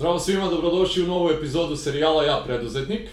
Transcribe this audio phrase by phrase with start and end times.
[0.00, 3.08] Zdravo svima, dobrodošli u novu epizodu serijala Ja preduzetnik.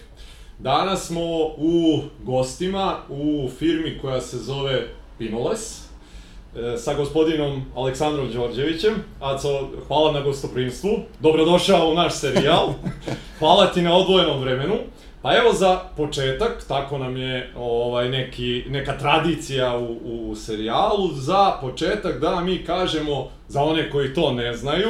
[0.59, 1.21] Danas smo
[1.57, 4.87] u gostima u firmi koja se zove
[5.17, 8.93] Pinoles e, sa gospodinom Aleksandrom Đorđevićem.
[9.19, 10.89] Aco, hvala na gostoprimstvu.
[11.19, 12.67] Dobrodošao u naš serijal.
[13.39, 14.75] Hvala ti na odvojenom vremenu.
[15.21, 19.97] Pa evo za početak, tako nam je ovaj neki, neka tradicija u,
[20.29, 24.89] u serijalu, za početak da mi kažemo, za one koji to ne znaju,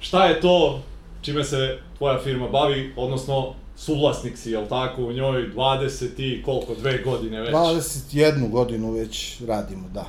[0.00, 0.82] šta je to
[1.28, 6.74] čime se tvoja firma bavi, odnosno suvlasnik si, jel tako, u njoj 20 i koliko,
[6.74, 7.50] dve godine već?
[7.50, 10.06] 21 godinu već radimo, da.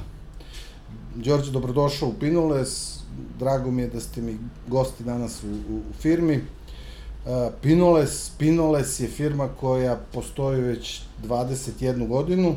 [1.15, 2.99] Đorđe, dobrodošao u Pinoles,
[3.39, 4.37] drago mi je da ste mi
[4.67, 6.35] gosti danas u, u, u firmi.
[6.35, 12.55] Uh, Pinoles, Pinoles je firma koja postoji već 21 godinu.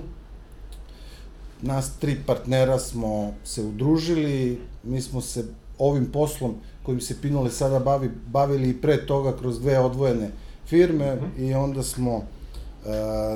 [1.62, 5.44] Nas tri partnera smo se udružili, mi smo se
[5.78, 10.30] ovim poslom kojim se Pinoles sada bavi, bavili i pre toga kroz dve odvojene
[10.66, 11.48] firme mm -hmm.
[11.48, 12.24] i onda smo uh,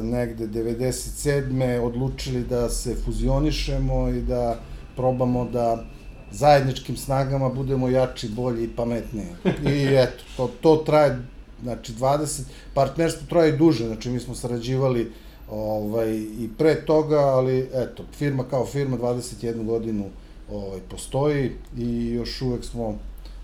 [0.03, 1.81] negde 97.
[1.81, 4.57] odlučili da se fuzionišemo i da
[4.97, 5.85] probamo da
[6.31, 9.27] zajedničkim snagama budemo jači, bolji i pametniji.
[9.75, 11.19] I eto, to, to traje,
[11.63, 12.43] znači 20,
[12.75, 15.13] partnerstvo traje i duže, znači mi smo sarađivali
[15.51, 20.05] ovaj, i pre toga, ali eto, firma kao firma 21 godinu
[20.53, 22.99] ovaj, postoji i još uvek smo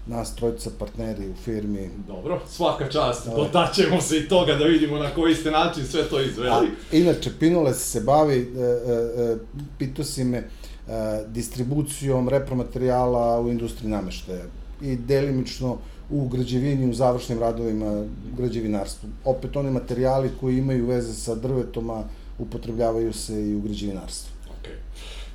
[0.06, 1.91] nas trojica partneri u firmi.
[2.06, 3.36] Dobro, svaka čast, ovaj.
[3.36, 6.50] dotaćemo se i toga da vidimo na koji ste način sve to izveli.
[6.50, 9.36] A, inače, Pinoles se bavi, e, e, e
[9.78, 10.48] pitao si me,
[10.89, 14.44] E, distribucijom repromaterijala u industriji nameštaja
[14.81, 15.77] i delimično
[16.11, 18.05] u građevini, u završnim radovima
[18.37, 19.09] građevinarstvu.
[19.25, 22.03] Opet oni materijali koji imaju veze sa drvetom, a
[22.39, 24.31] upotrebljavaju se i u građevinarstvu.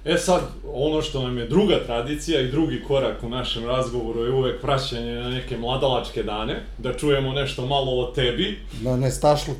[0.07, 0.41] E sad,
[0.73, 5.15] ono što nam je druga tradicija i drugi korak u našem razgovoru je uvek vraćanje
[5.15, 8.59] na neke mladalačke dane, da čujemo nešto malo o tebi.
[8.81, 9.53] Na nestašlu.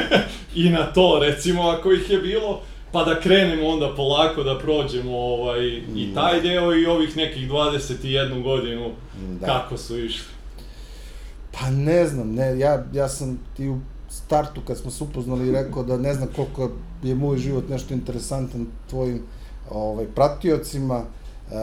[0.54, 2.60] I na to, recimo, ako ih je bilo
[2.92, 6.14] pa da krenemo onda polako da prođemo ovaj, i mm.
[6.14, 8.90] taj deo i ovih nekih 21 godinu
[9.40, 9.46] da.
[9.46, 10.26] kako su išli.
[11.52, 15.82] Pa ne znam, ne, ja, ja sam ti u startu kad smo se upoznali rekao
[15.82, 16.70] da ne znam koliko
[17.02, 19.22] je moj život nešto interesantan tvojim
[19.70, 21.02] ovaj, pratiocima.
[21.50, 21.54] E,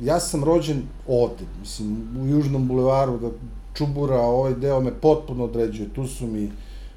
[0.00, 3.30] ja sam rođen ovde, mislim, u Južnom bulevaru, da
[3.74, 5.88] Čubura, ovaj deo me potpuno određuje.
[5.94, 6.50] Tu su mi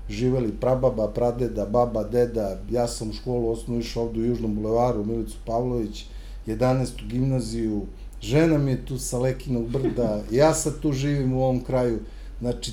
[0.09, 5.06] živeli prababa, pradeda, baba, deda, ja sam u školu osnovno išao ovde u Južnom bulevaru,
[5.06, 6.06] Milicu Pavlović,
[6.47, 7.07] 11.
[7.07, 7.81] gimnaziju,
[8.22, 12.00] žena mi je tu sa Lekinog brda, ja sad tu živim u ovom kraju,
[12.40, 12.72] znači,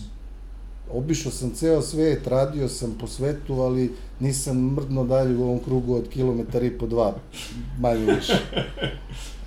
[0.91, 5.95] obišao sam ceo svet, radio sam po svetu, ali nisam mrdno dalje u ovom krugu
[5.95, 7.15] od kilometar i po dva,
[7.78, 8.39] manje više.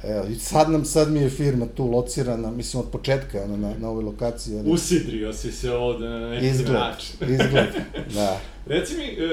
[0.03, 3.73] Evo, i sad nam, sad mi je firma tu locirana, mislim od početka ona na,
[3.79, 4.59] na ovoj lokaciji.
[4.59, 4.71] Ali...
[4.71, 7.15] Usidrio si se ovde na neki izgled, način.
[7.41, 7.67] izgled,
[8.13, 8.39] da.
[8.65, 9.25] Reci mi, e,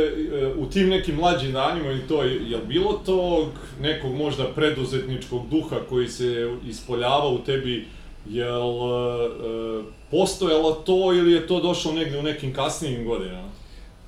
[0.42, 3.48] e, u tim nekim mlađim danima i to, je li bilo tog
[3.80, 7.86] nekog možda preduzetničkog duha koji se ispoljava u tebi,
[8.26, 13.48] jel e, postojalo to ili je to došlo negde u nekim kasnijim godinama?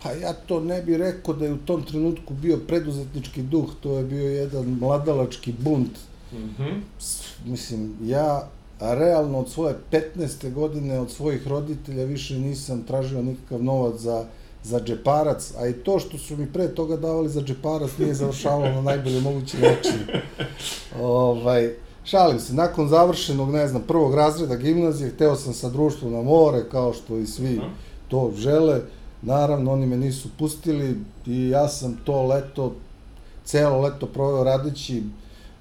[0.03, 3.99] Pa ja to ne bih rekao da je u tom trenutku bio preduzetnički duh, to
[3.99, 5.99] je bio jedan mladalački bunt
[6.33, 6.81] Mm -hmm.
[7.45, 8.49] Mislim, ja
[8.81, 10.53] realno od svoje 15.
[10.53, 14.25] godine, od svojih roditelja više nisam tražio nikakav novac za,
[14.63, 18.75] za džeparac, a i to što su mi pre toga davali za džeparac nije završavalo
[18.75, 20.23] na najbolje mogući način.
[21.03, 21.75] ovaj,
[22.07, 26.69] šalim se, nakon završenog, ne znam, prvog razreda gimnazije, hteo sam sa društvom na more,
[26.71, 27.61] kao što i svi
[28.09, 28.81] to žele.
[29.23, 30.97] Naravno, oni me nisu pustili
[31.27, 32.75] i ja sam to leto,
[33.45, 35.03] celo leto proveo radeći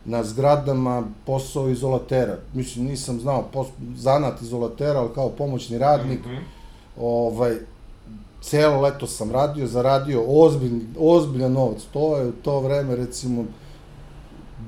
[0.05, 2.37] na zgradama posao izolatera.
[2.53, 6.25] Mislim, nisam znao pos, zanat izolatera, ali kao pomoćni radnik.
[6.25, 6.41] Mm -hmm.
[6.99, 7.55] ovaj,
[8.41, 11.81] celo leto sam radio, zaradio ozbilj, ozbiljan novac.
[11.93, 13.45] To je u to vreme, recimo,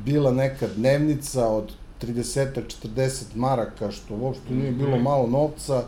[0.06, 1.72] bila neka dnevnica od
[2.02, 5.04] 30-40 maraka, što uopšte nije bilo mhm.
[5.04, 5.84] malo novca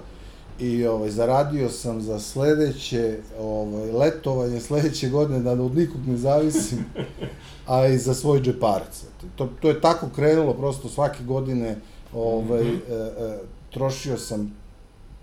[0.60, 6.86] i ovaj, zaradio sam za sledeće ovaj, letovanje, sledeće godine, da od nikog ne zavisim,
[7.68, 9.04] a i za svoj džeparac.
[9.36, 11.76] To, to je tako krenulo, prosto svake godine
[12.14, 12.94] ovaj, mm -hmm.
[12.94, 13.40] e, e,
[13.74, 14.60] trošio sam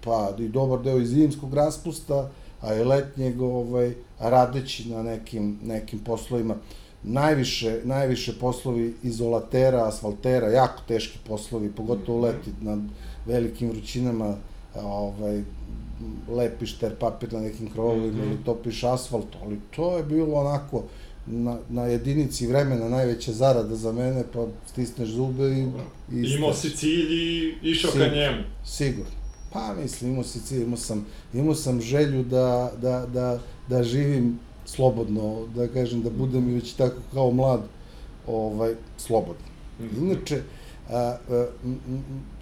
[0.04, 2.30] pa i dobar deo iz zimskog raspusta,
[2.60, 6.54] a i letnjeg ovaj, radeći na nekim, nekim poslovima.
[7.06, 12.26] Najviše, najviše poslovi izolatera, asfaltera, jako teški poslovi, pogotovo mhm.
[12.26, 12.78] leti na
[13.26, 14.36] velikim vrućinama,
[14.74, 15.42] ovaj,
[16.28, 18.26] lepiš ter papir na nekim krovovima mm -hmm.
[18.26, 20.82] ili topiš asfalt, ali to je bilo onako
[21.26, 25.68] na, na jedinici vremena najveća zarada za mene, pa stisneš zube i...
[26.12, 28.42] i Imao si cilj i išao ka njemu.
[28.64, 29.10] Sigurno.
[29.52, 34.38] Pa mislim, imao si cilj, imao sam, imao sam želju da, da, da, da živim
[34.66, 37.60] slobodno, da kažem, da budem i već tako kao mlad,
[38.26, 39.46] ovaj, slobodno.
[39.80, 40.06] Mhm.
[40.06, 40.42] Inače,
[40.90, 41.46] a, a,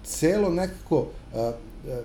[0.03, 1.05] celo nekako,
[1.35, 1.51] a,
[1.87, 2.01] a,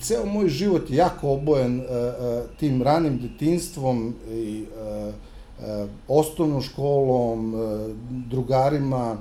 [0.00, 5.12] ceo moj život je jako obojen a, a, tim ranim detinstvom i a,
[5.60, 7.88] a, osnovnom školom, a,
[8.28, 9.16] drugarima,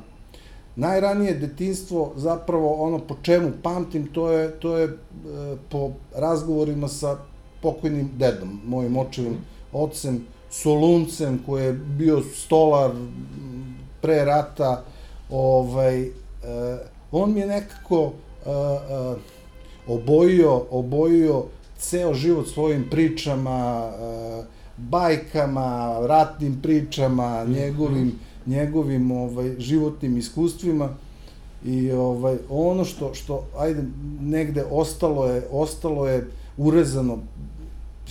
[0.76, 4.92] najranije detinstvo zapravo ono po čemu pamtim to je to je e,
[5.70, 7.18] po razgovorima sa
[7.62, 9.55] pokojnim dedom, mojim očevim mm.
[9.76, 12.92] Ocem Soluncem koji je bio stolar
[14.02, 14.84] pre rata,
[15.30, 16.12] ovaj e,
[17.12, 18.12] on mi je nekako
[18.46, 19.16] e, e,
[19.88, 21.44] obojio, obojio
[21.78, 24.44] ceo život svojim pričama, e,
[24.78, 30.90] bajkama, ratnim pričama, njegovim njegovim ovaj životnim iskustvima.
[31.66, 33.84] I ovaj ono što što ajde
[34.22, 36.28] negde ostalo je ostalo je
[36.58, 37.20] urezano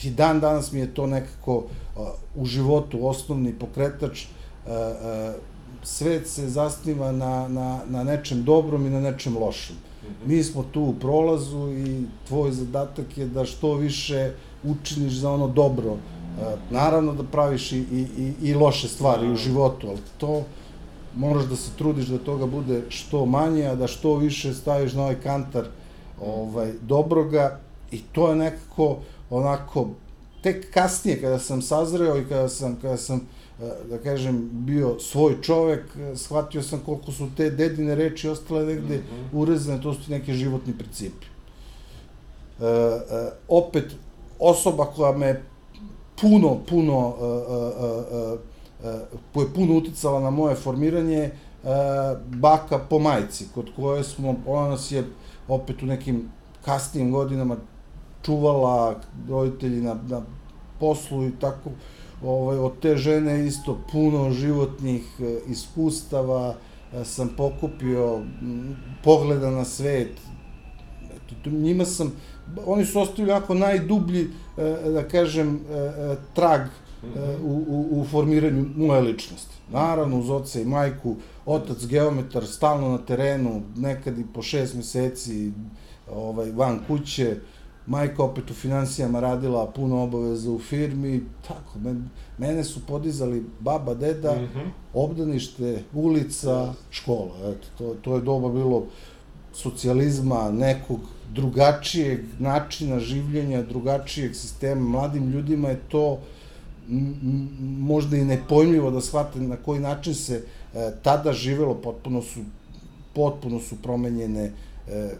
[0.03, 5.35] i dan danas mi je to nekako uh, u životu osnovni pokretač uh, uh,
[5.83, 9.77] svet se zasniva na, na, na nečem dobrom i na nečem lošem.
[9.77, 10.29] Mm -hmm.
[10.29, 14.33] Mi smo tu u prolazu i tvoj zadatak je da što više
[14.65, 15.97] učiniš za ono dobro
[16.71, 20.43] naravno da praviš i, i, i loše stvari u životu, ali to
[21.17, 25.03] moraš da se trudiš da toga bude što manje, a da što više staviš na
[25.03, 25.65] ovaj kantar
[26.21, 27.59] ovaj, dobroga
[27.91, 28.97] i to je nekako
[29.37, 29.89] onako
[30.43, 33.21] tek kasnije kada sam sazreo i kada sam, kada sam
[33.63, 38.97] e, da kažem, bio svoj čovek, shvatio sam koliko su te dedine reči ostale negde
[38.97, 39.41] mm -hmm.
[39.41, 41.27] urezane, to su neki životni principi.
[42.61, 43.85] E, e, opet,
[44.39, 45.43] osoba koja me
[46.21, 47.15] puno, puno, uh,
[47.85, 48.39] uh,
[49.35, 51.31] uh, je puno uticala na moje formiranje,
[52.27, 55.05] baka po majci, kod koje smo, ona nas je
[55.49, 56.29] opet u nekim
[56.65, 57.57] kasnijim godinama
[58.25, 60.23] čuvala, roditelji na, na
[60.81, 61.71] poslu i tako,
[62.23, 66.55] ovaj, od te žene isto puno životnih uh, iskustava uh,
[67.05, 68.23] sam pokupio,
[69.05, 70.11] pogleda na svet,
[71.15, 72.13] Eto, njima sam,
[72.67, 76.61] oni su ostavili onako najdublji, e, da kažem, e, e, trag
[77.43, 79.55] u, u, u formiranju moje ličnosti.
[79.73, 81.17] Naravno, uz oca i majku,
[81.47, 85.53] otac geometar, stalno na terenu, nekad i po šest meseci
[86.11, 87.37] ovaj, van kuće,
[87.87, 92.09] majka opet u financijama radila puno obaveza u firmi, tako, men,
[92.39, 94.69] mene su podizali baba, deda, mm -hmm.
[94.95, 98.87] obdanište, ulica, škola, eto, to, to je doba bilo
[99.53, 101.01] socijalizma, nekog
[101.35, 106.19] drugačijeg načina življenja, drugačijeg sistema, mladim ljudima je to
[107.79, 110.45] možda i nepojmljivo da shvate na koji način se
[110.75, 112.41] e, tada živelo, potpuno su
[113.15, 114.53] potpuno su promenjene
[114.89, 115.11] e,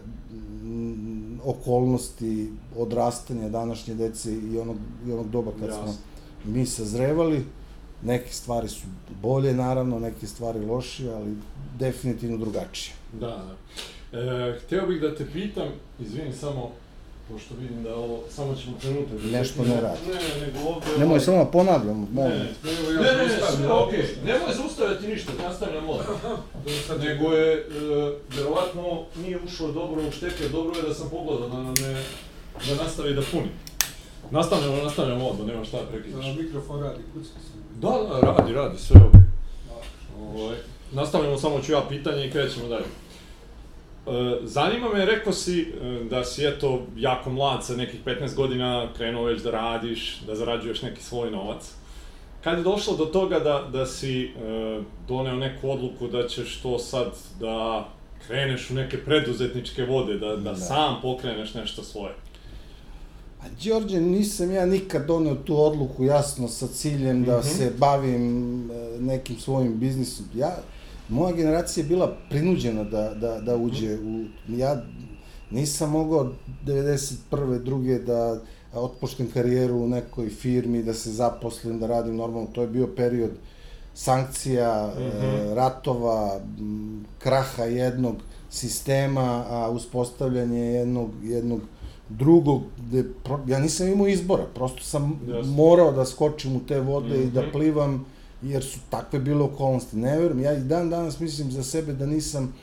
[1.43, 4.77] okolnosti odrastanja današnje dece i onog,
[5.07, 5.83] i onog doba kad Jasne.
[5.83, 5.93] smo
[6.45, 7.45] mi sazrevali.
[8.03, 8.87] Neke stvari su
[9.21, 11.35] bolje, naravno, neke stvari lošije, ali
[11.79, 12.95] definitivno drugačije.
[13.13, 13.55] Da, da.
[14.19, 15.67] E, hteo bih da te pitam,
[15.99, 16.71] izvini samo,
[17.29, 19.17] pošto vidim da ovo, samo ćemo trenutak.
[19.19, 19.99] Da Nešto ne radi.
[20.07, 20.85] Ne, ne, nego ovde...
[20.97, 22.37] Nemoj samo da ponavljam, molim.
[22.37, 24.25] Ne, ne, ne, ne, sve okej, okay.
[24.25, 26.07] nemoj zaustavljati ništa, nastavljam odmah.
[27.03, 27.65] nego je, e,
[28.37, 32.03] verovatno, nije ušao dobro u šteke, dobro je da sam pogledao da ne,
[32.67, 33.49] da nastavi da puni.
[34.31, 36.25] Nastavljamo, nastavljamo odmah, nema šta da prekidaš.
[36.25, 37.51] Da, mikrofon radi, kucka se.
[37.75, 38.99] Da, da, radi, radi, sve.
[38.99, 39.21] Okay.
[40.19, 40.57] Ovo, ovaj,
[40.91, 42.85] nastavljamo, samo ću ja pitanje i krećemo dalje.
[44.07, 48.87] E, zanima me, rekao si e, da si eto jako mlad sa nekih 15 godina
[48.97, 51.71] krenuo već da radiš, da zarađuješ neki svoj novac.
[52.43, 54.29] Kad je došlo do toga da, da si e,
[55.07, 57.07] doneo neku odluku da ćeš to sad
[57.39, 57.87] da
[58.27, 60.55] kreneš u neke preduzetničke vode, da, da, da.
[60.55, 62.13] sam pokreneš nešto svoje?
[63.41, 67.57] A Đorđe, nisam ja nikad doneo tu odluku jasno sa ciljem da mm -hmm.
[67.57, 70.25] se bavim nekim svojim biznisom.
[70.35, 70.57] Ja,
[71.09, 74.23] moja generacija je bila prinuđena da, da, da uđe u...
[74.47, 74.81] Ja
[75.51, 76.31] nisam mogao
[76.65, 77.63] 91.
[77.63, 78.39] druge da
[78.73, 82.47] otpoštem karijeru u nekoj firmi, da se zaposlim, da radim normalno.
[82.53, 83.31] To je bio period
[83.93, 85.53] sankcija, mm -hmm.
[85.53, 86.39] ratova,
[87.19, 88.15] kraha jednog
[88.49, 91.61] sistema, a uspostavljanje jednog, jednog
[92.09, 93.03] drugog, gde
[93.47, 95.55] ja nisam imao izbora, prosto sam yes.
[95.55, 97.27] morao da skočim u te vode mm -hmm.
[97.27, 97.51] i da mhm.
[97.51, 98.05] plivam
[98.45, 99.97] jer su takve bile okolnosti.
[99.97, 102.53] Ne verujem, ja i dan danas mislim za sebe da nisam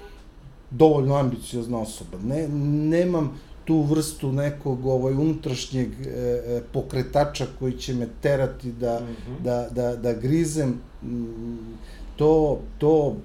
[0.71, 2.19] dovoljno ambiciozna osoba.
[2.25, 2.49] Ne,
[2.89, 6.09] nemam tu vrstu nekog ovaj unutrašnjeg e,
[6.47, 9.43] e pokretača koji će me terati da, mm -hmm.
[9.45, 10.81] da, da, da grizem.
[11.03, 11.77] Mm,
[12.17, 13.17] to, to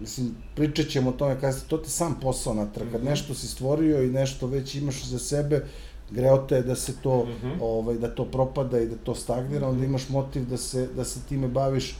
[0.00, 3.10] mislim, pričat ćemo o tome kada to ti sam posao natrag, kad mhm.
[3.10, 5.66] nešto si stvorio i nešto već imaš za sebe,
[6.10, 7.56] greota je da se to, mm -hmm.
[7.60, 11.20] ovaj, da to propada i da to stagnira, onda imaš motiv da se, da se
[11.28, 11.96] time baviš,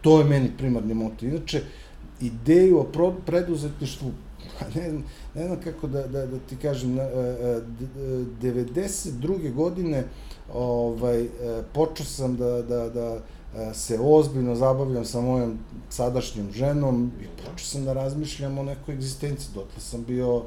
[0.00, 1.28] to je meni primarni motiv.
[1.28, 1.62] Inače,
[2.20, 4.10] ideju o preduzetništvu,
[4.74, 4.92] ne,
[5.34, 9.54] ne znam kako da, da, da ti kažem, 92.
[9.54, 10.04] godine
[10.54, 11.28] ovaj,
[11.72, 13.20] počeo sam da, da, da
[13.74, 15.58] se ozbiljno zabavljam sa mojom
[15.90, 19.50] sadašnjom ženom i počeo sam da razmišljam o nekoj egzistenciji.
[19.54, 20.42] Dotle sam bio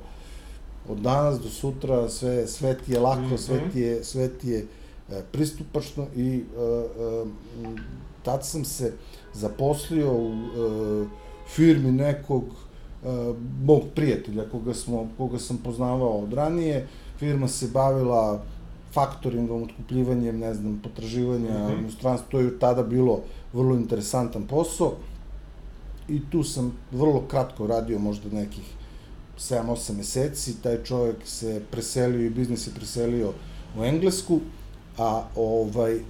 [0.89, 3.37] od danas do sutra sve, sve ti je lako, mm -hmm.
[3.37, 4.65] sve ti je, sve ti je
[5.11, 7.25] e, pristupačno i e, e,
[8.23, 8.93] tad sam se
[9.33, 11.07] zaposlio u e,
[11.47, 16.87] firmi nekog e, mog prijatelja koga, smo, koga sam poznavao od ranije.
[17.17, 18.43] Firma se bavila
[18.93, 21.87] faktoringom, otkupljivanjem, ne znam, potraživanja mm -hmm.
[21.87, 23.21] u stranstvu, to je tada bilo
[23.53, 24.93] vrlo interesantan posao
[26.07, 28.63] i tu sam vrlo kratko radio, možda nekih
[29.39, 33.33] 7-8 meseci, taj čovjek se preselio i biznis je preselio
[33.77, 34.39] u Englesku,
[34.97, 36.01] a ovaj, eh,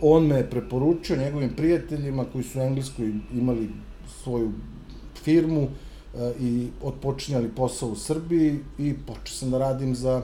[0.00, 3.70] on me je preporučio njegovim prijateljima koji su u Engleskoj imali
[4.22, 4.52] svoju
[5.24, 10.22] firmu eh, i odpočinjali posao u Srbiji i počeo sam da radim za,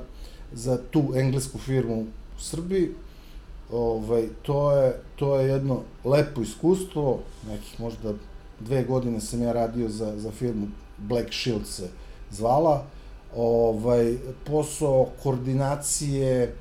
[0.52, 2.90] za tu englesku firmu u Srbiji.
[3.72, 7.18] Ovaj, to, je, to je jedno lepo iskustvo,
[7.50, 8.14] nekih možda
[8.60, 10.66] dve godine sam ja radio za, za firmu
[10.98, 11.88] Black Shield se
[12.30, 12.84] zvala,
[13.36, 16.54] ovaj, posao koordinacije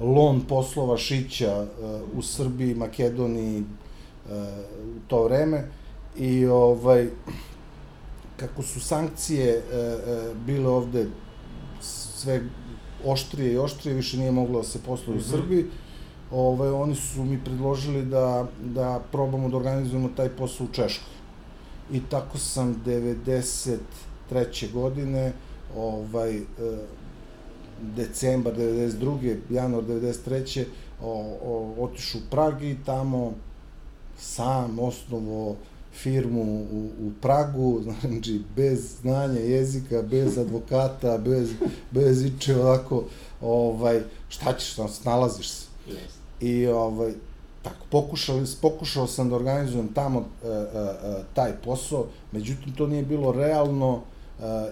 [0.00, 4.32] lon poslova šića uh, u Srbiji, Makedoniji uh,
[4.96, 5.68] u to vreme
[6.16, 7.08] i ovaj
[8.36, 11.06] kako su sankcije uh, bile ovde
[11.80, 12.40] sve
[13.04, 15.24] oštrije i oštrije, više nije moglo da se posluje mm -hmm.
[15.24, 15.36] u mhm.
[15.36, 15.66] Srbiji,
[16.30, 21.16] ovaj, oni su mi predložili da, da probamo da organizujemo taj posao u Češkoj.
[21.92, 23.76] I tako sam 90
[24.28, 25.32] treće godine,
[25.76, 26.42] ovaj, e,
[27.80, 29.36] decembar 92.
[29.50, 30.64] januar 93.
[31.02, 33.32] O, o, otišu u Prag i tamo
[34.18, 35.56] sam osnovo
[35.92, 36.42] firmu
[36.72, 41.50] u, u Pragu, znači bez znanja jezika, bez advokata, bez,
[41.90, 43.04] bez iče ovako,
[43.40, 45.66] ovaj, šta ćeš, tam snalaziš se.
[45.88, 46.16] Yes.
[46.40, 47.12] I ovaj,
[47.62, 53.02] tako, pokušao, pokušao sam da organizujem tamo e, e, e, taj posao, međutim to nije
[53.02, 54.02] bilo realno,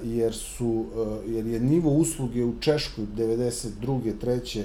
[0.05, 0.85] jer su
[1.27, 4.13] jer je nivo usluge u Češkoj 92.
[4.23, 4.65] 3.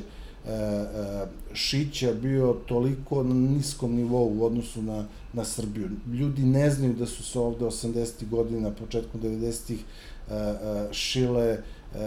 [1.54, 5.90] šića bio toliko na niskom nivou u odnosu na, na Srbiju.
[6.14, 8.30] Ljudi ne znaju da su se ovde 80.
[8.30, 9.76] godina, početkom 90.
[10.92, 11.58] šile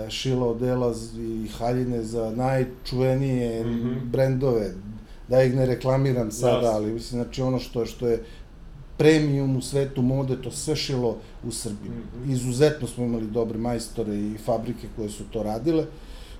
[0.09, 4.05] šila odela i haljine za najčuvenije mm -hmm.
[4.05, 4.71] brendove,
[5.29, 6.75] da ih ne reklamiram sada, yes.
[6.75, 8.23] ali mislim, znači ono što, što je
[8.99, 11.91] premium u svetu mode, to sve šilo u Srbiji.
[11.91, 12.33] Mm -hmm.
[12.33, 15.87] Izuzetno smo imali dobre majstore i fabrike koje su to radile.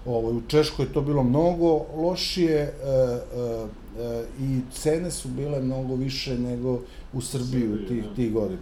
[0.06, 3.66] Ovo, u Češkoj je to bilo mnogo lošije e, e,
[4.02, 6.80] e, i cene su bile mnogo više nego
[7.12, 8.14] u Srbiji u tih, da.
[8.14, 8.61] tih godina.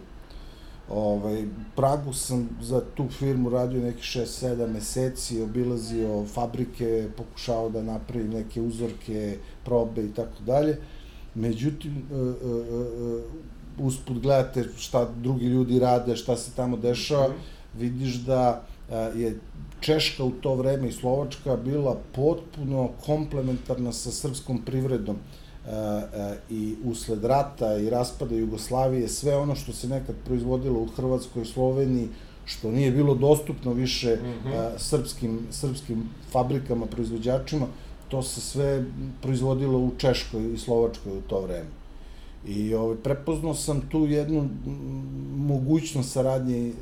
[0.90, 1.44] Ovaj,
[1.76, 8.60] Pragu sam za tu firmu radio nekih 6-7 meseci, obilazio fabrike, pokušao da napravim neke
[8.60, 10.76] uzorke, probe i tako dalje.
[11.34, 13.22] Međutim, e, e, e,
[13.80, 17.80] usput gledate šta drugi ljudi rade, šta se tamo dešava, mm -hmm.
[17.80, 18.62] vidiš da
[19.14, 19.38] je
[19.80, 25.16] Češka u to vreme i Slovačka bila potpuno komplementarna sa srpskom privredom
[26.50, 31.46] i usled rata i raspada Jugoslavije, sve ono što se nekad proizvodilo u Hrvatskoj i
[31.46, 32.08] Sloveniji,
[32.44, 34.78] što nije bilo dostupno više mm -hmm.
[34.78, 37.66] srpskim, srpskim fabrikama, proizvođačima,
[38.08, 38.84] to se sve
[39.22, 41.79] proizvodilo u Češkoj i Slovačkoj u to vreme.
[42.46, 44.48] I ovaj, prepoznao sam tu jednu
[45.36, 46.72] mogućnost saradnje e,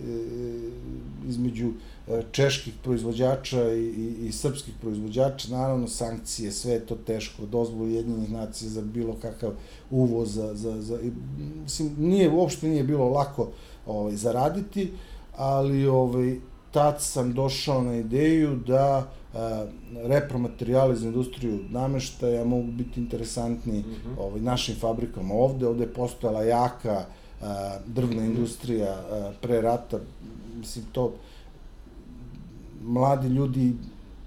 [1.29, 1.69] između
[2.09, 7.88] e, čeških proizvođača i, i, i srpskih proizvođača, naravno sankcije, sve je to teško, dozvolu
[7.88, 9.50] jedinjenih nacija za bilo kakav
[9.91, 11.12] uvoz, za, za, za, i,
[11.62, 13.49] mislim, nije, uopšte nije bilo lako
[13.87, 14.93] ovaj, zaraditi,
[15.37, 16.37] ali ovaj,
[16.71, 19.11] tad sam došao na ideju da
[20.04, 24.21] repromaterijali za industriju nameštaja mogu biti interesantni mm -hmm.
[24.21, 25.66] ovaj, našim fabrikama ovde.
[25.66, 27.04] Ovde je postojala jaka
[27.42, 28.30] a, drvna mhm.
[28.30, 29.99] industrija a, pre rata.
[30.57, 31.14] Mislim, to
[32.83, 33.73] mladi ljudi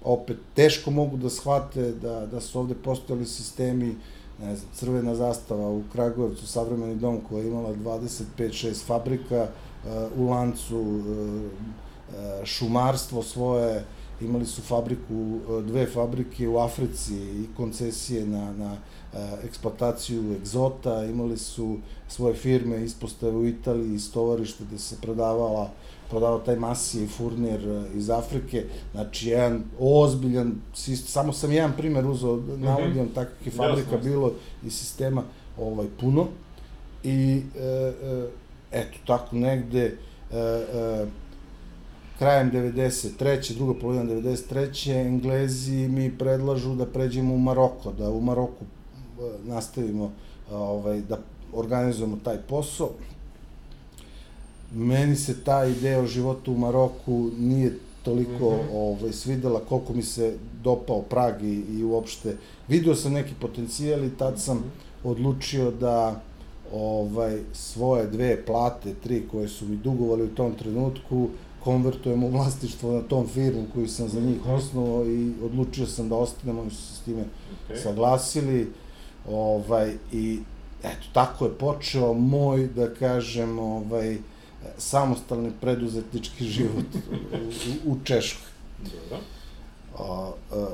[0.04, 3.96] opet teško mogu da shvate da, da su ovde postojali sistemi
[4.42, 10.30] ne znam, crvena zastava u Kragujevcu, savremeni dom koja je imala 25-6 fabrika uh, u
[10.30, 11.04] lancu, uh,
[12.44, 13.84] šumarstvo svoje,
[14.24, 18.76] imali su fabriku, dve fabrike u Africi i koncesije na, na
[19.44, 25.70] eksploataciju egzota, imali su svoje firme, ispostave u Italiji, istovarište gde se prodavala
[26.12, 30.52] prodavao taj Masije i Furnir e, iz Afrike, znači jedan ozbiljan
[31.06, 32.64] samo sam jedan primer uzao, mm -hmm.
[32.64, 34.10] navodim takvih fabrika Jasno.
[34.10, 34.32] bilo
[34.66, 35.22] i sistema
[35.58, 36.26] ovaj, puno
[37.02, 38.28] i e, e,
[38.72, 41.06] eto, tako negde e, e,
[42.22, 43.54] krajem 93.
[43.54, 45.06] druga polovina 93.
[45.06, 50.12] Englezi mi predlažu da pređemo u Maroko, da u Maroku e, nastavimo
[50.50, 51.18] ovaj, da
[51.52, 52.90] organizujemo taj posao
[54.74, 58.74] meni se ta ideja o životu u Maroku nije toliko mm -hmm.
[58.74, 62.36] ovaj, svidela koliko mi se dopao Prag i, i uopšte
[62.68, 65.10] video sam neki potencijal i tad sam mm -hmm.
[65.10, 66.20] odlučio da
[66.72, 71.28] ovaj svoje dve plate, tri koje su mi dugovali u tom trenutku,
[71.64, 76.16] konvertujem u vlasništvo na tom firmu koju sam za njih osnovao i odlučio sam da
[76.16, 77.24] ostanem, oni su se s time
[77.68, 77.82] okay.
[77.82, 78.72] saglasili.
[79.28, 80.38] Ovaj, I
[80.82, 84.18] eto, tako je počeo moj, da kažem, ovaj,
[84.78, 86.84] samostalni preduzetnički život
[87.86, 88.50] u, u Češkoj.
[88.78, 89.24] Dobro.
[89.98, 90.66] A, a,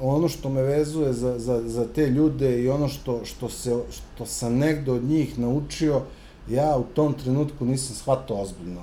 [0.00, 4.26] ono što me vezuje za, za, za te ljude i ono što, što, se, što
[4.26, 6.02] sam negde od njih naučio,
[6.50, 8.80] ja u tom trenutku nisam shvatao ozbiljno.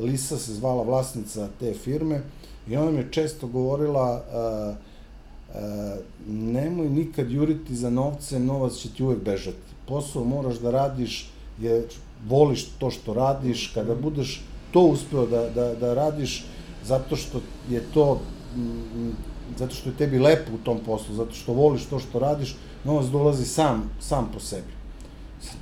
[0.00, 2.22] Lisa se zvala vlasnica te firme
[2.68, 4.74] i ona mi je često govorila a,
[5.54, 5.96] a,
[6.28, 9.72] nemoj nikad juriti za novce, novac će ti uvek bežati.
[9.88, 11.82] Posao moraš da radiš jer
[12.28, 16.44] voliš to što radiš, kada budeš to uspeo da, da, da radiš
[16.84, 17.40] zato što
[17.70, 18.20] je to
[19.58, 23.06] zato što je tebi lepo u tom poslu, zato što voliš to što radiš, novac
[23.06, 24.81] dolazi sam, sam po sebi.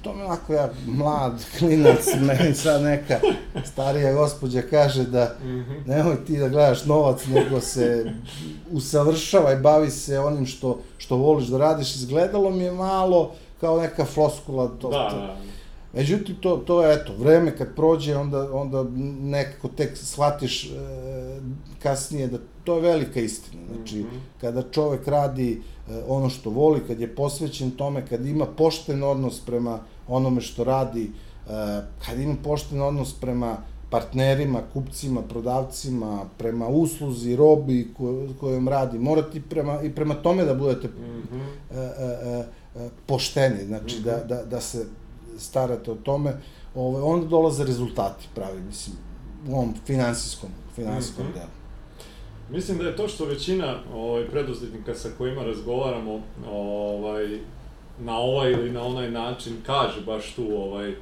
[0.03, 3.21] To mi onako ja, mlad, klinac, meni sad neka
[3.65, 5.73] starija gospođa kaže da mhm.
[5.87, 8.13] nemoj ti da gledaš novac, nego se
[8.71, 11.95] usavršava i bavi se onim što, što voliš da radiš.
[11.97, 14.69] Izgledalo mi je malo kao neka floskula.
[14.69, 15.37] To, da, da.
[15.93, 18.85] Međutim, to, to je, eto, vreme kad prođe, onda, onda
[19.21, 20.71] nekako tek shvatiš e,
[21.83, 23.63] kasnije da to je velika istina.
[23.75, 24.41] Znači, mm -hmm.
[24.41, 25.63] kada čovek radi
[26.09, 31.05] ono što voli, kad je posvećen tome, kad ima pošten odnos prema onome što radi,
[31.05, 31.51] e,
[32.07, 33.57] kad ima pošten odnos prema
[33.91, 40.55] partnerima, kupcima, prodavcima, prema usluzi, robi ko, kojom radi, morate prema, i prema tome da
[40.55, 41.41] budete mm -hmm.
[41.71, 44.05] e, e, e, pošteni, znači mm -hmm.
[44.05, 44.29] da, mhm.
[44.29, 44.87] da, da se
[45.39, 46.37] starate o tome,
[46.75, 48.97] ovaj, onda dolaze rezultati pravi, mislim,
[49.49, 51.35] u ovom finansijskom, finansijskom mm -hmm.
[51.35, 51.60] delu.
[52.51, 57.39] Mislim da je to što većina ovaj, preduzetnika sa kojima razgovaramo ovaj,
[58.01, 60.95] na ovaj ili na onaj način kaže baš tu ovaj, e,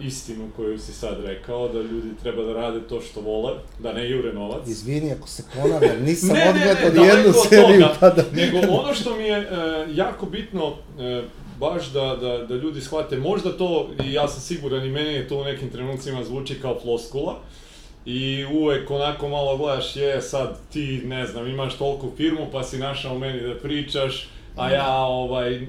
[0.00, 4.10] istinu koju si sad rekao, da ljudi treba da rade to što vole, da ne
[4.10, 4.68] jure novac.
[4.68, 8.24] Izvini ako se ponavljam, nisam odgledao jednu seriju pa da...
[8.32, 9.46] Nego ono što mi je e,
[9.94, 11.22] jako bitno, e,
[11.60, 15.28] baš da, da, da ljudi shvate, možda to, i ja sam siguran i meni je
[15.28, 17.40] to u nekim trenucima zvuči kao floskula,
[18.06, 22.78] i uvek onako malo gledaš, je sad ti, ne znam, imaš toliko firmu pa si
[22.78, 25.66] našao meni da pričaš, a ja ovaj, e,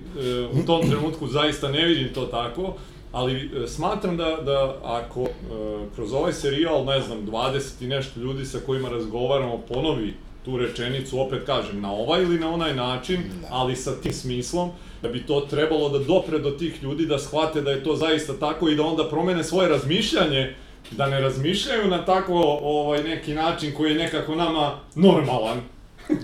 [0.53, 2.73] u tom trenutku zaista ne vidim to tako,
[3.11, 5.27] ali e, smatram da, da ako e,
[5.95, 10.13] kroz ovaj serijal, ne znam, 20 i nešto ljudi sa kojima razgovaramo ponovi
[10.45, 13.47] tu rečenicu, opet kažem, na ovaj ili na onaj način, da.
[13.49, 14.69] ali sa tim smislom,
[15.01, 18.33] da bi to trebalo da dopre do tih ljudi, da shvate da je to zaista
[18.39, 20.55] tako i da onda promene svoje razmišljanje,
[20.91, 25.61] da ne razmišljaju na tako ovaj, neki način koji je nekako nama normalan.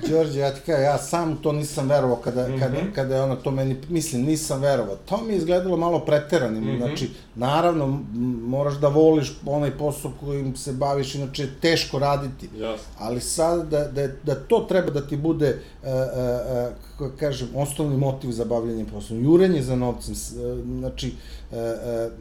[0.09, 2.59] Đorđe, ja ti kažem, ja sam to nisam verovao kada, mm -hmm.
[2.59, 4.95] kada, kada je ono to meni, mislim, nisam verovao.
[4.95, 6.77] To mi je izgledalo malo preteranim, mm -hmm.
[6.77, 7.99] znači, naravno,
[8.47, 12.49] moraš da voliš onaj posao kojim se baviš, inače teško raditi.
[12.57, 12.77] Yes.
[12.99, 17.97] Ali sad, da, da, da to treba da ti bude, uh, uh, kako kažem, osnovni
[17.97, 19.23] motiv za bavljanje poslom.
[19.23, 20.15] Jurenje za novcem,
[20.79, 21.13] znači,
[21.51, 22.11] uh, uh,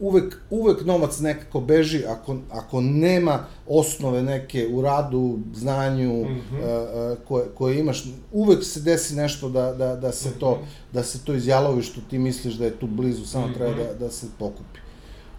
[0.00, 7.12] uvek, uvek novac nekako beži ako, ako nema osnove neke u radu, znanju mm -hmm.
[7.12, 10.92] uh, koje, koje imaš, uvek se desi nešto da, da, da se to, mm -hmm.
[10.92, 13.54] da se to izjalovi što ti misliš da je tu blizu, samo mm -hmm.
[13.54, 14.80] treba da, da se pokupi.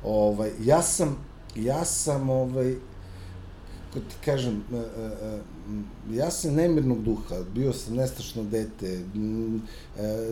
[0.03, 1.17] Ovaj, ja sam,
[1.55, 2.75] ja sam, ovaj,
[3.93, 8.99] kako ti kažem, uh, uh, ja sam nemirnog duha, bio sam nestašno dete,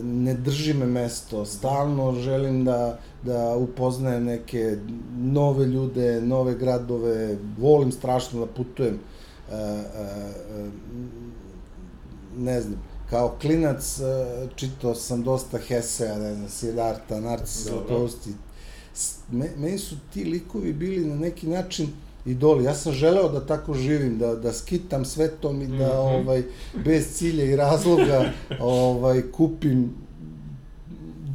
[0.03, 4.77] ne drži me mesto, stalno želim da, da upoznajem neke
[5.17, 8.99] nove ljude, nove gradove, volim strašno da putujem,
[12.37, 13.99] ne znam, kao klinac
[14.55, 18.33] čitao sam dosta Hesea, ne znam, Siddhartha, Narcisa, Tosti,
[19.31, 21.87] meni su ti likovi bili na neki način
[22.31, 22.63] idoli.
[22.63, 26.21] Ja sam želeo da tako živim, da, da skitam svetom i da mm -hmm.
[26.21, 26.43] ovaj,
[26.85, 29.93] bez cilja i razloga ovaj, kupim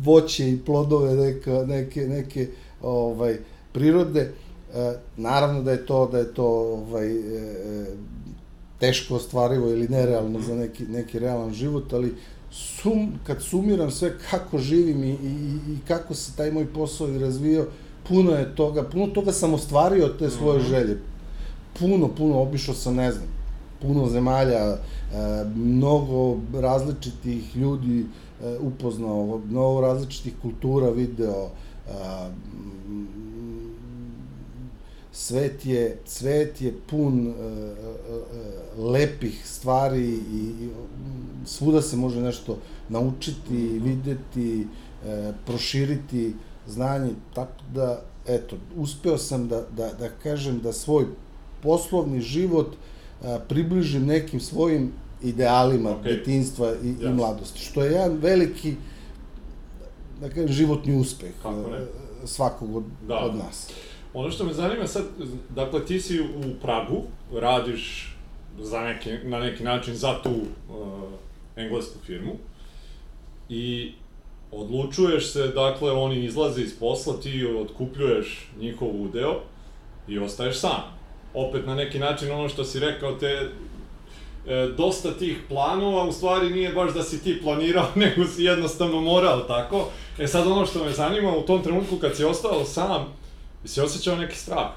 [0.02, 2.48] voće i plodove neka, neke, neke
[2.82, 3.38] ovaj,
[3.72, 4.20] prirode.
[4.74, 7.86] E, naravno da je to da je to ovaj e, e
[8.80, 12.14] teško ostvarivo ili nerealno za neki neki realan život, ali
[12.50, 17.18] sum, kad sumiram sve kako živim i, i, i kako se taj moj posao i
[17.18, 17.66] razvio,
[18.08, 20.68] puno je toga, puno toga sam ostvario te svoje mm -hmm.
[20.68, 20.98] želje.
[21.78, 23.26] Puno, puno, obišao sam, ne znam,
[23.82, 24.78] puno zemalja, e,
[25.56, 28.06] mnogo različitih ljudi
[28.42, 31.90] e, upoznao, mnogo različitih kultura video, e,
[35.12, 37.34] svet je, svet je pun
[38.78, 40.68] lepih stvari i,
[41.44, 43.84] svuda se može nešto naučiti, mhm.
[43.84, 44.66] videti,
[45.46, 46.34] proširiti
[46.66, 51.06] znanje, tako da, eto, uspeo sam da, da, da kažem da svoj
[51.62, 56.02] poslovni život uh, približim nekim svojim idealima okay.
[56.02, 57.10] detinstva i, yes.
[57.10, 58.76] i mladosti, što je jedan veliki
[60.20, 61.32] da kažem, životni uspeh
[62.24, 63.18] svakog od, da.
[63.18, 63.70] od nas.
[64.14, 65.04] Ono što me zanima sad,
[65.50, 68.16] dakle ti si u Pragu, radiš
[68.60, 70.44] za neki, na neki način za tu uh,
[71.56, 72.32] englesku firmu
[73.48, 73.92] i
[74.56, 79.40] odlučuješ se, dakle oni izlaze iz posla, ti otkupljuješ njihov udeo
[80.08, 80.82] i ostaješ sam.
[81.34, 83.48] Opet na neki način ono što si rekao, te e,
[84.76, 89.40] dosta tih planova u stvari nije baš da si ti planirao, nego si jednostavno morao
[89.40, 89.88] tako.
[90.18, 93.06] E sad ono što me zanima, u tom trenutku kad si ostao sam,
[93.64, 94.68] si osjećao neki strah?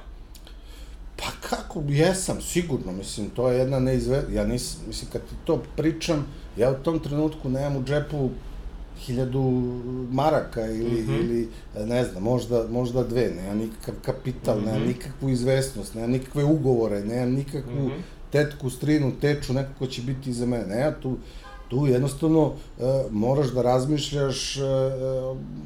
[1.18, 4.24] Pa kako, jesam, sigurno, mislim, to je jedna neizve...
[4.32, 6.26] Ja nisam, mislim, kad ti to pričam,
[6.58, 8.30] ja u tom trenutku nemam u džepu
[9.00, 9.42] hiljadu
[10.12, 11.20] maraka ili, mm -hmm.
[11.20, 11.50] ili
[11.86, 14.66] ne znam, možda, možda dve, nemam nikakav kapital, mm -hmm.
[14.66, 14.88] nemam mhm.
[14.88, 18.02] nikakvu izvesnost, nemam nikakve ugovore, nemam nikakvu mm -hmm.
[18.32, 20.66] tetku, strinu, teču, neko ko će biti iza mene.
[20.66, 21.18] Ne, ja tu
[21.70, 24.62] tu jednostavno e, moraš da razmišljaš e,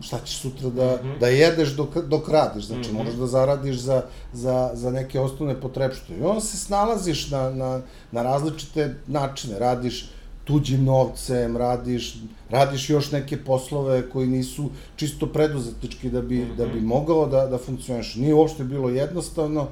[0.02, 1.20] šta ćeš sutra da, mm -hmm.
[1.20, 2.98] da jedeš dok, dok radiš, znači mm -hmm.
[2.98, 6.20] moraš da zaradiš za, za, za neke osnovne potrebštine.
[6.20, 10.10] I onda se snalaziš na, na, na različite načine, radiš
[10.52, 12.16] tuđim novcem, radiš,
[12.50, 16.56] radiš još neke poslove koji nisu čisto preduzetnički da bi, mm -hmm.
[16.56, 18.16] da bi mogao da, da funkcioniš.
[18.16, 19.68] Nije uopšte bilo jednostavno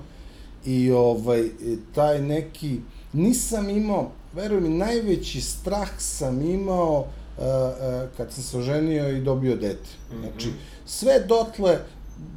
[0.65, 1.49] i ovaj,
[1.95, 2.79] taj neki,
[3.13, 9.21] nisam imao, veruj mi, najveći strah sam imao uh, uh, kad sam se oženio i
[9.21, 9.89] dobio dete.
[10.11, 10.21] Mm -hmm.
[10.21, 10.49] Znači,
[10.85, 11.79] sve dotle,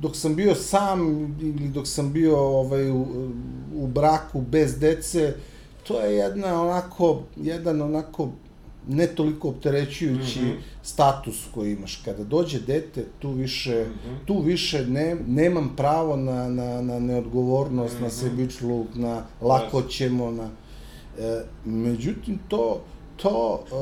[0.00, 1.00] dok sam bio sam
[1.40, 3.07] ili dok sam bio ovaj, u,
[3.74, 5.35] u braku bez dece,
[5.82, 8.28] to je jedna onako, jedan onako
[8.88, 10.56] ne toliko opterećujući mm -hmm.
[10.82, 11.96] status koji imaš.
[12.04, 14.26] Kada dođe dete, tu više, mm -hmm.
[14.26, 18.00] tu više ne, nemam pravo na, na, na neodgovornost, mm -hmm.
[18.00, 18.16] na mhm.
[18.16, 20.50] sebičluk, na lako ćemo, na
[21.18, 22.80] E, međutim, to,
[23.16, 23.78] to e, e,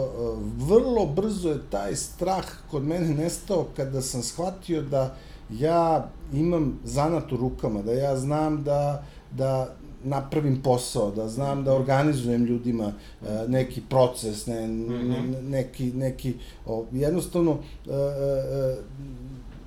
[0.56, 5.14] vrlo brzo je taj strah kod mene nestao kada sam shvatio da
[5.50, 11.74] ja imam zanat u rukama, da ja znam da, da napravim posao, da znam da
[11.74, 16.34] organizujem ljudima e, neki proces, ne, ne, neki, neki,
[16.66, 18.76] o, jednostavno e, e,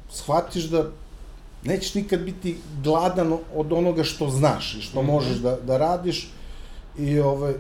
[0.09, 0.89] shvatiš da
[1.63, 5.11] nećeš nikad biti gladan od onoga što znaš i što mm -hmm.
[5.11, 6.29] možeš da, da radiš,
[6.97, 7.53] I ovaj,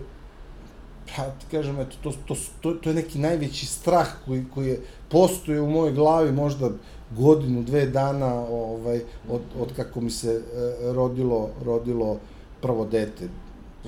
[1.15, 4.81] pa ti kažem, eto, to, to, to, to je neki najveći strah koji, koji je
[5.09, 6.69] postoje u mojoj glavi možda
[7.11, 12.17] godinu, dve dana ovaj, od, od kako mi se eh, rodilo, rodilo
[12.63, 13.27] prvo dete,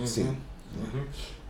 [0.06, 0.24] sin.
[0.24, 0.98] Mm -hmm.
[0.98, 1.06] Mm -hmm.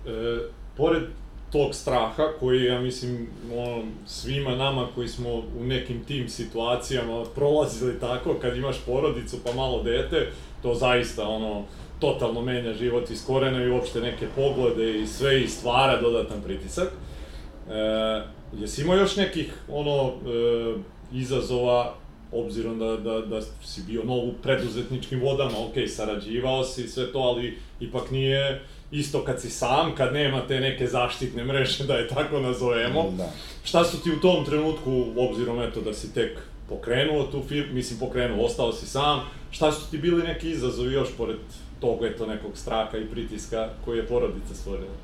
[0.06, 1.04] E, pored
[1.52, 8.00] tog straha koji ja mislim ono, svima nama koji smo u nekim tim situacijama prolazili
[8.00, 11.64] tako kad imaš porodicu pa malo dete to zaista ono
[12.00, 16.88] totalno menja život iz korena i uopšte neke poglede i sve i stvara dodatan pritisak.
[16.88, 18.22] E,
[18.60, 20.76] jesi imao još nekih ono e,
[21.14, 21.94] izazova
[22.36, 27.20] obzirom da, da, da si bio nov u preduzetničkim vodama, ok, sarađivao si sve to,
[27.20, 32.08] ali ipak nije isto kad si sam, kad nema te neke zaštitne mreže, da je
[32.08, 33.12] tako nazovemo.
[33.18, 33.32] Da.
[33.64, 36.38] Šta su ti u tom trenutku, obzirom eto da si tek
[36.70, 39.20] pokrenuo tu firmu, mislim pokrenuo, ostao si sam,
[39.52, 41.38] šta su ti bili neki izazovi još pored
[41.80, 44.96] tog eto nekog straha i pritiska koji je porodica stvorila?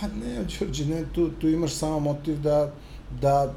[0.00, 2.72] Pa ne, Đorđe, ne, tu, tu imaš samo motiv da,
[3.20, 3.52] da,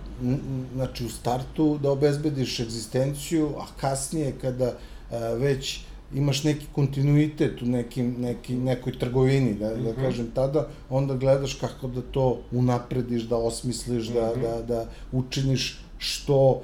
[0.74, 4.74] znači u startu da obezbediš egzistenciju, a kasnije kada
[5.12, 5.80] a, već
[6.14, 9.84] imaš neki kontinuitet u nekim, neki, nekoj trgovini, da, mm -hmm.
[9.84, 10.02] da mhm.
[10.02, 14.16] kažem tada, onda gledaš kako da to unaprediš, da osmisliš, mm -hmm.
[14.16, 14.42] da, mhm.
[14.42, 16.62] da, da učiniš što uh,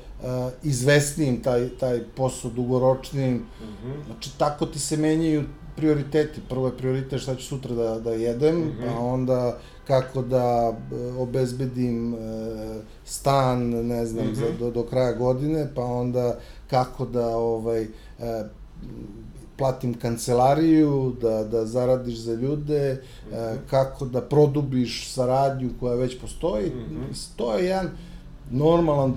[0.64, 3.34] izvesnijim taj, taj posao, dugoročnijim.
[3.36, 4.06] Mm -hmm.
[4.06, 5.44] Znači, tako ti se menjaju
[5.76, 6.42] prioriteti.
[6.50, 8.86] Prvo je prioritet šta ću sutra da, da jedem, mm -hmm.
[8.86, 12.18] pa onda kako da e, obezbedim e,
[13.06, 14.36] stan, ne znam, mm -hmm.
[14.36, 16.38] za, do, do kraja godine, pa onda
[16.70, 17.88] kako da ovaj, e,
[19.58, 23.58] platim kancelariju, da, da zaradiš za ljude, mm -hmm.
[23.70, 26.70] kako da produbiš saradnju koja već postoji.
[26.70, 27.28] Mm -hmm.
[27.36, 27.90] To je jedan
[28.52, 29.14] normalan,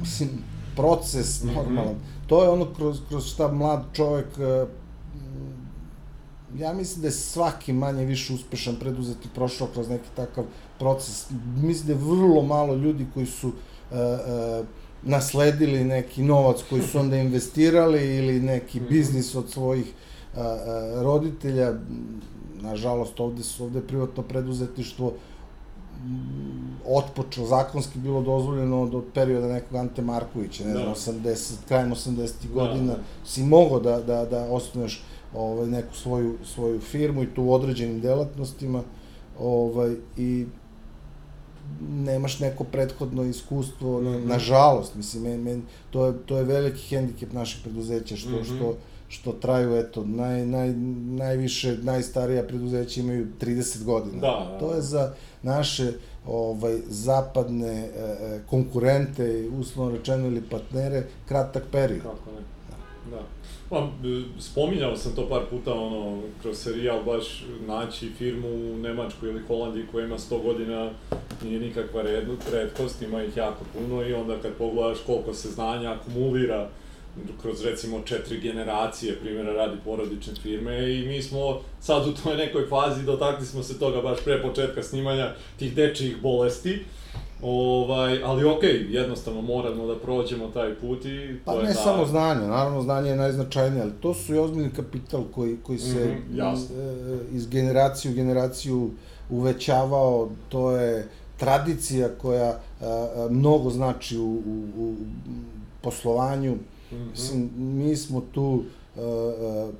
[0.00, 0.30] mislim,
[0.76, 1.54] proces mhm.
[1.54, 1.94] normalan.
[1.94, 2.28] Mm -hmm.
[2.28, 4.26] To je ono kroz, kroz šta mlad čovek
[6.58, 10.44] ja mislim da je svaki manje više uspešan preduzetnik prošao kroz neki takav
[10.78, 11.26] proces.
[11.56, 13.54] Mislim da je vrlo malo ljudi koji su uh,
[13.90, 14.66] uh,
[15.02, 18.88] nasledili neki novac koji su onda investirali ili neki mhm.
[18.88, 20.40] biznis od svojih uh,
[21.02, 21.72] roditelja.
[22.60, 25.12] Nažalost, ovde su ovde privatno preduzetništvo
[26.86, 30.78] otpočeo, zakonski bilo dozvoljeno od, od perioda nekog Ante Markovića, ne da.
[30.78, 32.16] znam, 80, krajem 80.
[32.16, 32.98] Da, godina, da.
[33.24, 35.02] si mogao da, da, da osnuješ
[35.36, 38.82] ovaj, neku svoju, svoju firmu i tu u određenim delatnostima
[39.38, 40.46] ovaj, i
[41.88, 44.26] nemaš neko prethodno iskustvo, mm -hmm.
[44.26, 48.56] nažalost, mislim, men, men, to, je, to je veliki hendikep naših preduzeća, što, mm -hmm.
[48.56, 48.76] što,
[49.08, 50.74] što traju, eto, naj, naj,
[51.16, 54.20] najviše, najstarija preduzeća imaju 30 godina.
[54.20, 54.58] Da, da.
[54.58, 55.92] To je za naše
[56.26, 62.02] ovaj, zapadne e, e konkurente, uslovno rečeno, ili partnere, kratak period.
[62.02, 62.42] Kako ne.
[63.10, 63.35] Da.
[63.68, 69.28] Pa, e, spominjao sam to par puta, ono, kroz serijal baš naći firmu u Nemačkoj
[69.30, 70.90] ili Holandiji koja ima 100 godina,
[71.42, 72.02] nije nikakva
[72.52, 76.68] redkost, ima ih jako puno i onda kad pogledaš koliko se znanja akumulira
[77.42, 82.66] kroz recimo četiri generacije, primjera radi porodične firme i mi smo sad u toj nekoj
[82.68, 86.84] fazi dotakli smo se toga baš pre početka snimanja tih dečijih bolesti
[87.42, 91.74] Ovaj, ali okej, okay, jednostavno moramo da prođemo taj put i pa to ne je
[91.74, 96.06] samo znanje, naravno znanje je najznačajnije, ali to su i ozbiljni kapital koji, koji se
[96.06, 96.70] mm -hmm, iz,
[97.32, 98.90] iz generacije u generaciju
[99.30, 104.94] uvećavao, to je tradicija koja a, mnogo znači u, u, u
[105.82, 106.52] poslovanju.
[106.52, 107.10] Mm -hmm.
[107.10, 108.62] Mislim, mi smo tu
[108.96, 109.70] a, a,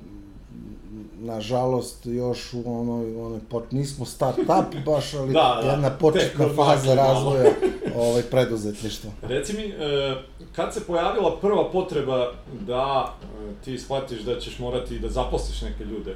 [1.19, 6.95] nažalost još u onoj, onoj pot, nismo start-up baš, ali da, da, jedna početna faza
[6.95, 7.51] razvoja
[7.97, 9.11] ovaj, preduzetništva.
[9.21, 10.15] Reci mi, e,
[10.55, 12.31] kad se pojavila prva potreba
[12.67, 16.15] da e, ti shvatiš da ćeš morati da zaposliš neke ljude?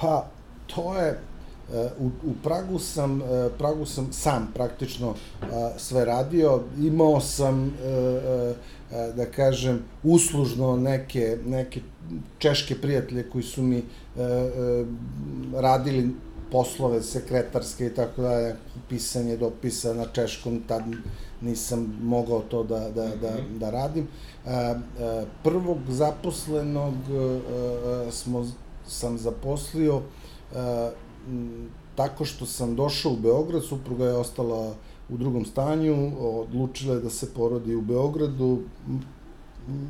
[0.00, 0.26] Pa,
[0.74, 3.22] to je, e, u, u Pragu sam,
[3.58, 5.14] Pragu sam sam praktično
[5.76, 7.76] sve radio, imao sam,
[9.14, 11.80] da kažem, uslužno neke, neke
[12.38, 13.82] češke prijatelje koji su mi e,
[14.16, 14.84] e,
[15.54, 16.10] radili
[16.50, 18.54] poslove sekretarske i tako da
[18.88, 20.82] pisanje dopisa na češkom, tad
[21.40, 23.58] nisam mogao to da, da, da, mhm.
[23.58, 24.08] da radim.
[24.46, 24.76] E, e,
[25.42, 28.46] prvog zaposlenog e, smo,
[28.86, 30.00] sam zaposlio
[30.54, 30.90] e,
[31.94, 34.74] tako što sam došao u Beograd, supruga je ostala
[35.08, 38.60] u drugom stanju, odlučila je da se porodi u Beogradu,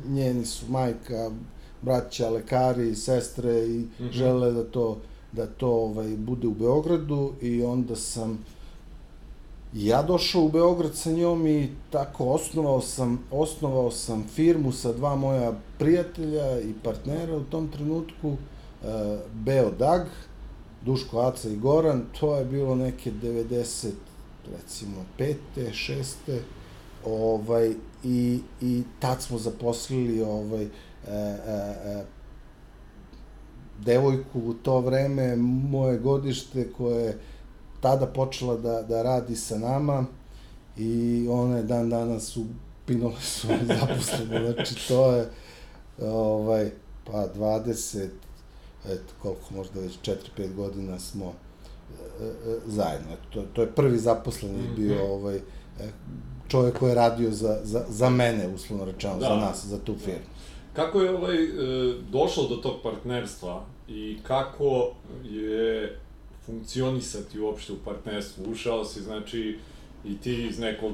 [0.07, 1.31] njeni su majka,
[1.87, 4.11] braća, lekari, sestre i mm -hmm.
[4.11, 4.97] žele da to
[5.31, 8.45] da to ovaj bude u Beogradu i onda sam
[9.73, 15.15] ja došao u Beograd sa njom i tako osnovao sam osnovao sam firmu sa dva
[15.15, 18.37] moja prijatelja i partnera u tom trenutku uh,
[19.33, 20.01] Beo Dag,
[20.85, 23.89] Duško Aca i Goran, to je bilo neke 90
[24.57, 25.35] recimo 5.
[25.55, 26.39] 6.
[27.05, 27.73] ovaj
[28.03, 30.67] i i tad smo zaposlili ovaj
[33.79, 35.35] devojku u to vreme,
[35.69, 37.19] moje godište, koje je
[37.81, 40.05] tada počela da, da radi sa nama
[40.77, 42.45] i ona je dan danas u
[42.85, 43.47] Pinole su
[43.79, 45.29] zaposlene, znači to je
[46.01, 46.69] ovaj,
[47.05, 48.07] pa 20,
[48.85, 49.99] eto koliko možda već
[50.37, 53.15] 4-5 godina smo e, e, zajedno.
[53.29, 54.75] To, to je prvi zaposleni mm -hmm.
[54.75, 55.41] bio ovaj, e,
[56.47, 59.27] čovjek koji je radio za, za, za mene, uslovno rečeno, da.
[59.27, 60.25] za nas, za tu firmu.
[60.77, 61.47] Kako je ovaj, e,
[62.09, 64.91] došlo do tog partnerstva i kako
[65.23, 65.97] je
[66.45, 68.51] funkcionisati uopšte u partnerstvu?
[68.51, 69.57] Ušao si, znači,
[70.05, 70.91] i ti iz nekog,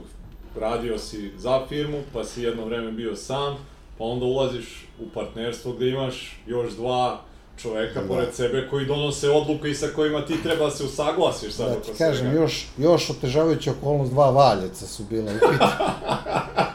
[0.59, 3.57] radio si za firmu, pa si jedno vreme bio sam,
[3.97, 7.21] pa onda ulaziš u partnerstvo gde imaš još dva
[7.57, 8.07] čoveka da.
[8.07, 11.81] pored sebe koji donose odluke i sa kojima ti treba da se usaglasiš sad da,
[11.81, 12.41] ti kažem, svega.
[12.41, 15.91] još, još otežavajuća okolnost dva valjeca su bila u pitanju.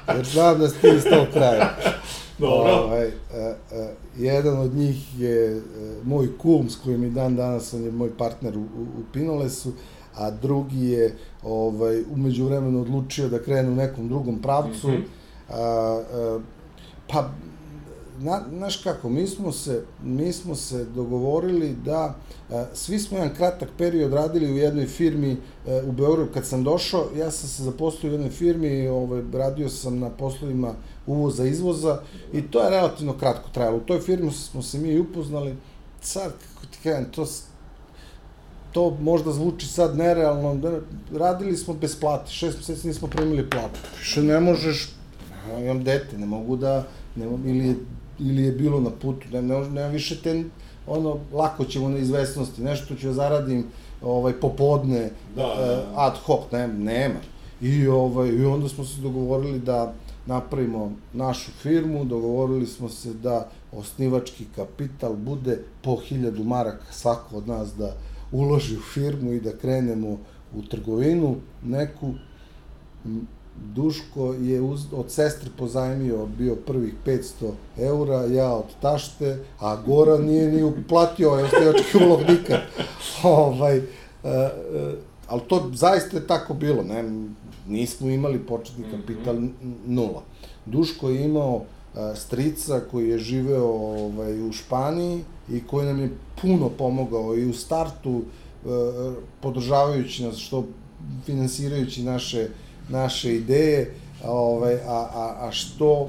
[0.16, 1.76] Jer znam da si ti iz tog kraja.
[2.38, 2.72] Dobro.
[2.72, 3.12] Ovaj, e,
[3.72, 5.60] e, jedan od njih je e,
[6.04, 9.72] moj kum s kojim i dan danas on je moj partner u, u, u Pinolesu,
[10.14, 14.88] a drugi je ovaj, umeđu vremenu odlučio da krene u nekom drugom pravcu.
[14.88, 15.04] Mm -hmm.
[15.48, 16.40] a, a,
[17.08, 17.30] pa
[18.20, 22.14] na, znaš kako, mi smo se, mi smo se dogovorili da
[22.50, 26.32] a, svi smo jedan kratak period radili u jednoj firmi a, u Beogradu.
[26.34, 30.74] Kad sam došao, ja sam se zaposlio u jednoj firmi, ovaj, radio sam na poslovima
[31.08, 32.00] uvoza, izvoza
[32.32, 33.76] i to je relativno kratko trajalo.
[33.76, 35.56] U toj firmi smo se mi upoznali,
[36.00, 37.26] sad, kako ti kažem, to,
[38.72, 40.80] to možda zvuči sad nerealno, da,
[41.18, 43.80] radili smo bez plate, šest meseci nismo primili platu.
[43.98, 44.90] Više ne možeš,
[45.60, 46.84] imam dete, ne mogu da,
[47.16, 47.74] ne, ili, je,
[48.18, 50.44] ili je bilo na putu, ne, ne, nema više te,
[50.86, 53.64] ono, lako ćemo na izvesnosti, nešto ću da zaradim
[54.02, 55.86] ovaj, popodne, da, da, da.
[55.96, 57.20] ad hoc, ne, nema.
[57.60, 59.94] I, ovaj, I onda smo se dogovorili da
[60.28, 67.48] napravimo našu firmu, dogovorili smo se da osnivački kapital bude po hiljadu maraka svako od
[67.48, 67.94] nas da
[68.32, 70.18] uloži u firmu i da krenemo
[70.56, 72.12] u trgovinu neku.
[73.74, 80.24] Duško je uz, od sestre pozajmio bio prvih 500 eura, ja od tašte, a Goran
[80.24, 82.60] nije ni uplatio ovaj osnivački ulog nikad.
[83.22, 83.84] ovaj, uh,
[84.24, 84.92] uh,
[85.28, 87.02] ali to zaista je tako bilo, ne,
[87.68, 88.96] nismo imali početni mhm.
[88.96, 89.36] kapital
[89.86, 90.22] nula.
[90.66, 91.62] Duško je imao
[92.14, 96.10] strica koji je živeo ovaj, u Španiji i koji nam je
[96.42, 98.22] puno pomogao i u startu
[99.40, 100.64] podržavajući nas, što
[101.26, 102.48] finansirajući naše,
[102.88, 106.08] naše ideje, ovaj, a, a, a što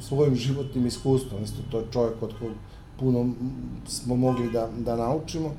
[0.00, 2.50] svojim životnim iskustvom, isto to je čovjek od kog
[2.98, 3.30] puno
[3.86, 5.54] smo mogli da, da naučimo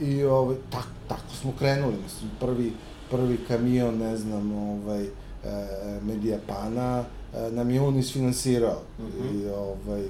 [0.00, 2.72] i ovaj, tak, tako smo krenuli, mislim, prvi,
[3.10, 5.06] prvi kamion, ne znam, ovaj,
[6.02, 7.04] Medijapana,
[7.36, 8.82] E, nam je on isfinansirao.
[8.98, 9.42] Mm -hmm.
[9.42, 10.02] I, ovaj,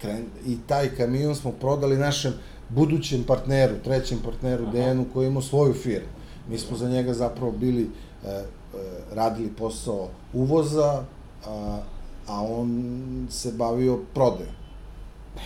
[0.00, 2.32] kren, I taj kamion smo prodali našem
[2.68, 4.72] budućem partneru, trećem partneru Aha.
[4.72, 6.08] Dejanu koji ima svoju firmu.
[6.50, 7.90] Mi smo za njega zapravo bili,
[8.24, 8.44] e, e,
[9.12, 11.02] radili posao uvoza,
[11.46, 11.80] a,
[12.26, 14.54] a on se bavio prodajom.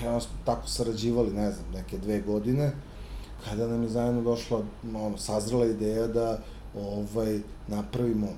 [0.03, 2.73] I onda smo tako sarađivali, ne znam, neke dve godine,
[3.45, 4.63] kada nam je zajedno došla,
[4.95, 6.39] ono, sazrela ideja da
[6.75, 8.29] ovaj, napravimo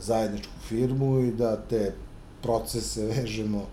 [0.00, 1.92] zajedničku firmu i da te
[2.42, 3.66] procese vežemo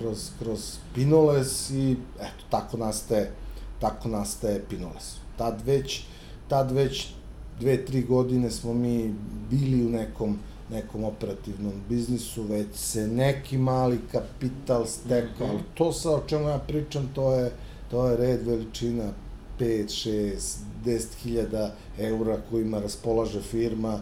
[0.00, 3.32] kroz, kroz Pinoles i eto, tako nastaje,
[3.80, 5.16] tako nastaje Pinoles.
[5.38, 6.02] Tad već,
[6.48, 7.12] tad već
[7.60, 9.14] dve, tri godine smo mi
[9.50, 10.38] bili u nekom,
[10.70, 15.74] nekom operativnom biznisu, već se neki mali kapital stekao, mm -hmm.
[15.74, 17.52] to sa o čemu ja pričam, to je,
[17.90, 19.12] to je red veličina
[19.60, 24.00] 5, 6, 10 hiljada eura kojima raspolaže firma,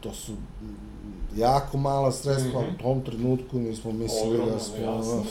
[0.00, 0.32] to su
[1.36, 2.74] jako mala sredstva, mm -hmm.
[2.74, 5.24] u tom trenutku mi smo mislili Ogromno, da smo ono,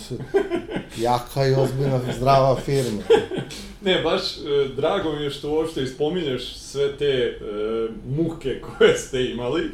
[0.97, 3.01] jaka i ozbiljna zdrava firma.
[3.85, 4.39] ne, baš e,
[4.75, 7.37] drago mi je što uopšte ispominješ sve te e,
[8.17, 9.71] muke koje ste imali,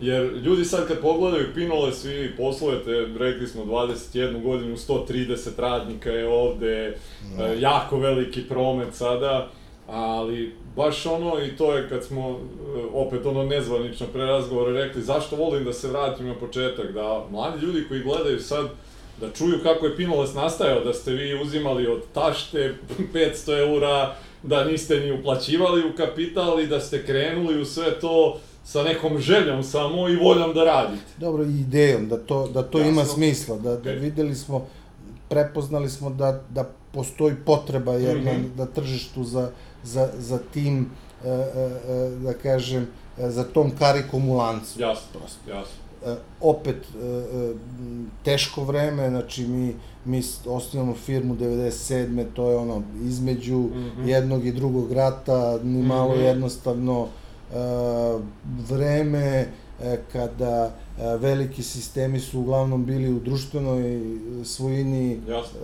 [0.00, 6.28] jer ljudi sad kad pogledaju Pinole, svi poslujete, rekli smo 21 godinu, 130 radnika je
[6.28, 6.96] ovde,
[7.38, 7.46] no.
[7.46, 9.50] e, jako veliki promet sada,
[9.86, 12.34] ali baš ono i to je kad smo e,
[12.92, 17.66] opet ono nezvanično pre razgovora rekli zašto volim da se vratim na početak, da mladi
[17.66, 18.66] ljudi koji gledaju sad
[19.20, 22.74] da čuju kako je Pinoles nastajao, da ste vi uzimali od tašte
[23.14, 28.40] 500 eura, da niste ni uplaćivali u kapital i da ste krenuli u sve to
[28.64, 31.02] sa nekom željom samo i voljom da radite.
[31.18, 32.92] Dobro, i idejom, da to, da to Jasno.
[32.92, 34.66] ima smisla, da, da videli smo,
[35.28, 38.58] prepoznali smo da, da postoji potreba jedna mm -hmm.
[38.58, 39.50] na tržištu za,
[39.82, 40.90] za, za tim,
[41.24, 42.86] e, e, e, da kažem,
[43.18, 44.80] za tom karikom u lancu.
[44.80, 45.50] Jasno, prosto.
[45.50, 45.84] jasno.
[46.40, 46.76] Opet,
[48.22, 49.74] teško vreme, znači mi,
[50.04, 52.26] mi osnivamo firmu 97.
[52.34, 54.08] to je ono između mm -hmm.
[54.08, 56.24] jednog i drugog rata, ni malo mm -hmm.
[56.24, 57.08] jednostavno
[58.68, 59.46] vreme
[60.12, 60.74] kada
[61.20, 64.00] veliki sistemi su uglavnom bili u društvenoj
[64.44, 65.60] svojini, Jasne.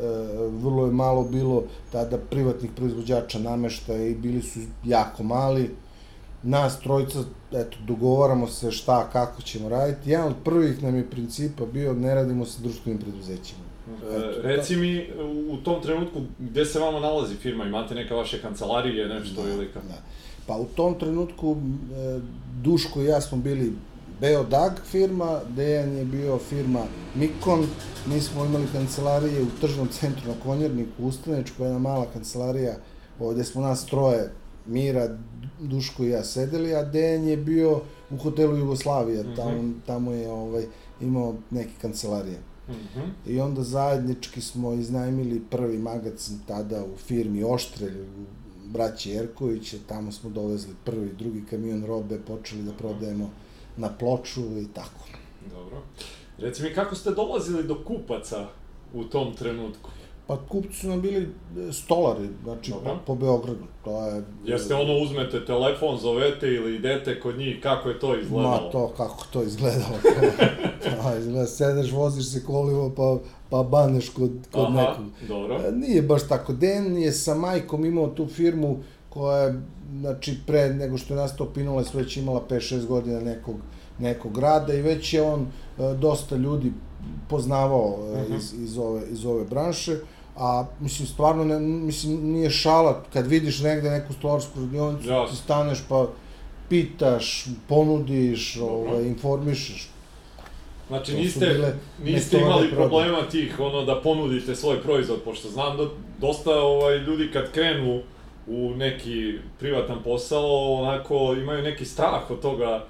[0.48, 5.70] vrlo je malo bilo tada privatnih proizvođača namešta i bili su jako mali.
[6.42, 7.18] Nas trojica,
[7.52, 10.10] eto, dogovaramo se šta, kako ćemo raditi.
[10.10, 13.60] Jedan od prvih nam je principa bio ne radimo sa društvenim preduzećima.
[13.90, 15.06] E, reci mi,
[15.50, 17.64] u tom trenutku, gde se vama nalazi firma?
[17.64, 19.86] Imate neka vaše kancelarije, nešto da, ili kako?
[19.86, 20.02] Da.
[20.50, 22.20] Pa u tom trenutku e,
[22.62, 23.72] Duško i ja smo bili
[24.20, 26.84] Beodag firma, Dejan je bio firma
[27.14, 27.66] Mikon,
[28.06, 32.74] mi smo imali kancelarije u tržnom centru na Konjerniku, u Ustanečku, jedna mala kancelarija,
[33.20, 34.32] ovde smo nas troje,
[34.66, 35.16] Mira,
[35.60, 37.80] Duško i ja sedeli, a Dejan je bio
[38.10, 39.34] u hotelu Jugoslavija, mhm.
[39.34, 40.64] tamo, tamo je ovaj,
[41.00, 42.38] imao neke kancelarije.
[42.68, 43.30] Mm -hmm.
[43.32, 48.39] I onda zajednički smo iznajmili prvi magazin tada u firmi Oštrelj, u
[48.72, 53.30] braći Jerkovića, tamo smo dovezli prvi, drugi kamion robe, počeli da prodajemo
[53.76, 55.06] na ploču i tako.
[55.50, 55.82] Dobro.
[56.38, 58.48] Reci mi, kako ste dolazili do kupaca
[58.94, 59.90] u tom trenutku?
[60.30, 61.28] Pa kupci su nam bili
[61.58, 63.64] e, stolari, znači po, po Beogradu.
[63.84, 64.22] To je...
[64.44, 68.50] Jeste ono uzmete telefon, zovete ili idete kod njih, kako je to izgledalo?
[68.50, 69.98] Ma to, kako to izgledalo.
[70.82, 73.18] to, izgleda, sedeš, voziš se kolima, pa,
[73.50, 75.04] pa baneš kod, kod Aha, nekog.
[75.28, 75.54] dobro.
[75.58, 76.52] E, Nije baš tako.
[76.52, 78.78] Den je sa majkom imao tu firmu
[79.08, 79.60] koja je,
[79.92, 83.56] znači, pre nego što je nastao Pinoles, već imala 5-6 godina nekog,
[83.98, 85.46] nekog rada i već je on e,
[85.94, 86.72] dosta ljudi
[87.28, 88.34] poznavao e, Mhm.
[88.34, 89.96] iz, iz, ove, iz ove branše.
[90.36, 95.36] A, mislim, stvarno, ne, mislim, nije šala, kad vidiš negde neku stolarsku radionicu, Jasno.
[95.36, 96.06] ti staneš pa
[96.68, 99.88] pitaš, ponudiš, ovaj, informišeš.
[100.88, 101.74] Znači niste, bile
[102.04, 102.88] niste imali prodaje.
[102.88, 105.84] problema tih, ono, da ponudite svoj proizvod, pošto znam da
[106.18, 108.02] dosta ovaj, ljudi kad krenu
[108.46, 112.84] u neki privatan posao, onako, imaju neki strah od toga,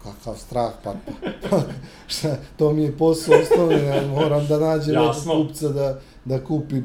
[0.00, 0.94] Kakav strah, pa,
[1.42, 1.60] pa
[2.06, 5.94] šta, to mi je posao osnovni, ja moram da nađem nekog kupca da,
[6.24, 6.82] da kupi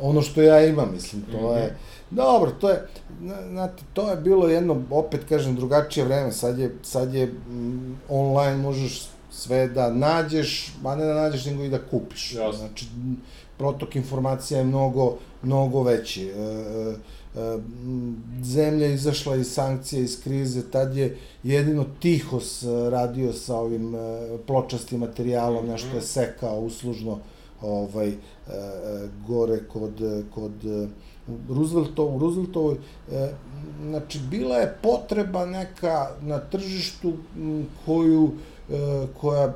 [0.00, 1.56] ono što ja imam, mislim, to Mhm.
[1.56, 1.76] je,
[2.10, 2.86] dobro, to je,
[3.20, 7.96] zna- znate, to je bilo jedno, opet kažem, drugačije vreme, sad je, sad je mm,
[8.08, 12.32] online, možeš sve da nađeš, a ne da nađeš, nego i da kupiš.
[12.32, 12.52] Jasno.
[12.52, 13.16] Znači, m,
[13.58, 16.24] protok informacija je mnogo, mnogo veći.
[16.24, 16.96] E, e, m,
[18.42, 23.94] zemlja je izašla iz sankcija, iz krize, tad je jedino Tihos e, radio sa ovim
[23.94, 23.98] e,
[24.46, 25.72] pločastim materijalom, Mhm.
[25.72, 27.18] nešto je sekao uslužno
[27.62, 28.12] ovaj,
[29.26, 30.02] gore kod,
[30.34, 30.88] kod e,
[31.48, 32.76] Roosevelto, u Rooseveltovoj,
[33.82, 37.12] znači bila je potreba neka na tržištu
[37.86, 38.30] koju,
[39.20, 39.54] koja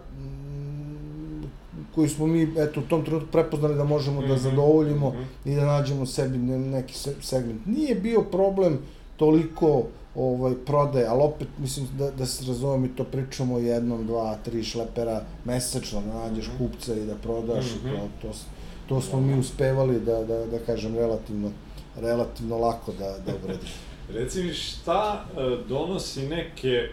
[1.92, 5.22] m, koju smo mi eto u tom trenutku prepoznali da možemo da Mhm, zadovoljimo mhm.
[5.44, 7.66] i da nađemo sebi ne- neki se- segment.
[7.66, 8.78] Nije bio problem
[9.16, 9.82] toliko
[10.14, 14.62] ovaj prodaje, ali opet mislim da, da se razumemo i to pričamo jednom, dva, tri
[14.64, 16.56] šlepera mesečno da nađeš Mhm.
[16.58, 17.88] kupca i da prodaš i Mhm.
[17.90, 18.44] to, to, s-
[18.86, 21.50] to smo mi uspevali da, da, da kažem relativno
[21.96, 23.70] relativno lako da, da obradimo.
[24.14, 26.88] Reci mi šta e, donosi neke e,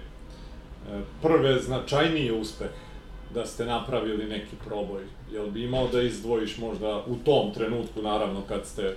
[1.22, 2.72] prve značajnije uspehe
[3.34, 5.04] da ste napravili neki proboj?
[5.32, 8.96] Jel bi imao da izdvojiš možda u tom trenutku, naravno, kad ste...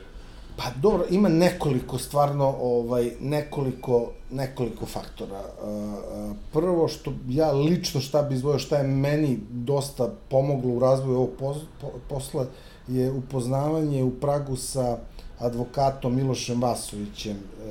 [0.57, 5.43] Pa dobro, ima nekoliko stvarno ovaj nekoliko nekoliko faktora.
[6.53, 11.31] Prvo što ja lično šta bi izdvojio, šta je meni dosta pomoglo u razvoju ovog
[11.39, 12.47] pos, po, posla
[12.89, 14.99] je upoznavanje u Pragu sa
[15.39, 17.37] advokatom Milošem Vasovićem.
[17.37, 17.69] Uh,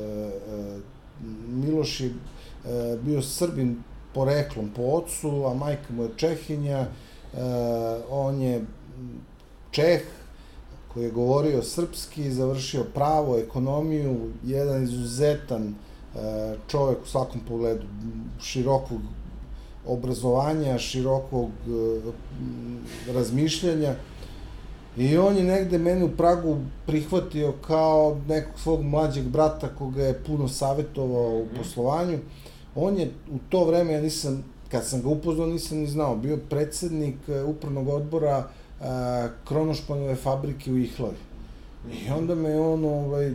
[0.54, 0.82] uh,
[1.48, 3.84] Miloš je uh, bio Srbin
[4.14, 6.88] poreklom po ocu, a majka mu je Čehinja.
[7.34, 7.40] Uh,
[8.10, 8.66] on je
[9.72, 10.02] Čeh,
[10.94, 17.88] koji je govorio srpski, završio pravo, ekonomiju, jedan izuzetan e, čovek u svakom pogledu,
[18.42, 19.02] širokog
[19.88, 23.96] obrazovanja, širokog e, razmišljanja.
[24.98, 30.24] I on je negde mene u Pragu prihvatio kao nekog svog mlađeg brata koga je
[30.24, 32.20] puno savjetovao u poslovanju.
[32.76, 36.38] On je u to vreme, ja nisam, kad sam ga upoznao, nisam ni znao, bio
[36.50, 38.48] predsednik e, upravnog odbora
[38.82, 41.16] a, Kronošpanove fabrike u Ihlavi.
[42.06, 43.32] I onda me on, ovaj,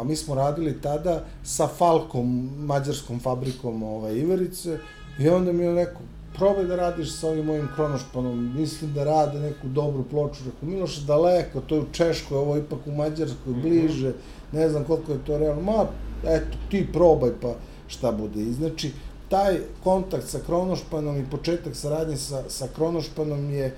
[0.00, 4.78] a mi smo radili tada sa Falkom, mađarskom fabrikom ovaj, Iverice,
[5.18, 6.00] i onda mi je rekao,
[6.34, 10.44] probaj da radiš sa ovim mojim kronošpanom, mislim da rade neku dobru ploču.
[10.44, 13.60] Rekao, Miloš, daleko, to je u Češkoj, ovo je ipak u Mađarskoj, Mhm.
[13.60, 14.12] bliže,
[14.52, 15.62] ne znam koliko je to realno.
[15.62, 15.86] Ma,
[16.24, 17.54] eto, ti probaj pa
[17.88, 18.42] šta bude.
[18.42, 18.90] I znači,
[19.28, 23.74] taj kontakt sa Kronošpanom i početak saradnje sa, sa Kronošpanom je e,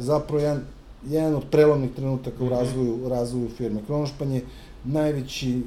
[0.00, 0.62] zapravo jedan,
[1.06, 2.54] jedan od prelomnih trenutaka u Mhm.
[2.54, 3.80] razvoju, u razvoju firme.
[3.86, 4.42] Kronošpan je
[4.84, 5.62] najveći e,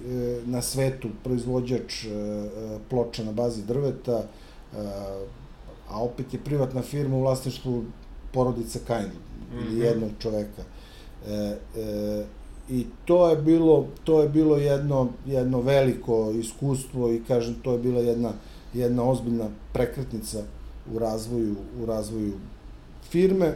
[0.46, 2.50] na svetu proizvođač e, e,
[2.90, 4.26] ploča na bazi drveta, e,
[5.90, 7.84] a opet je privatna firma u vlasništvu
[8.34, 9.10] porodice Kain
[9.54, 9.82] ili Mhm.
[9.82, 10.64] jednog čoveka.
[11.28, 12.26] E, e,
[12.70, 17.78] I to je bilo to je bilo jedno jedno veliko iskustvo i kažem to je
[17.78, 18.32] bila jedna
[18.74, 20.44] jedna ozbiljna prekretnica
[20.94, 22.34] u razvoju u razvoju
[23.10, 23.46] firme.
[23.46, 23.56] E,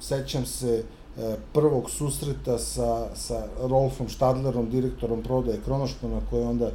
[0.00, 0.84] sećam se
[1.18, 6.72] e, prvog susreta sa, sa Rolfom Štadlerom, direktorom prodaje Kronošpana, koji onda e,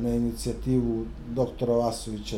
[0.00, 2.36] na inicijativu doktora Vasovića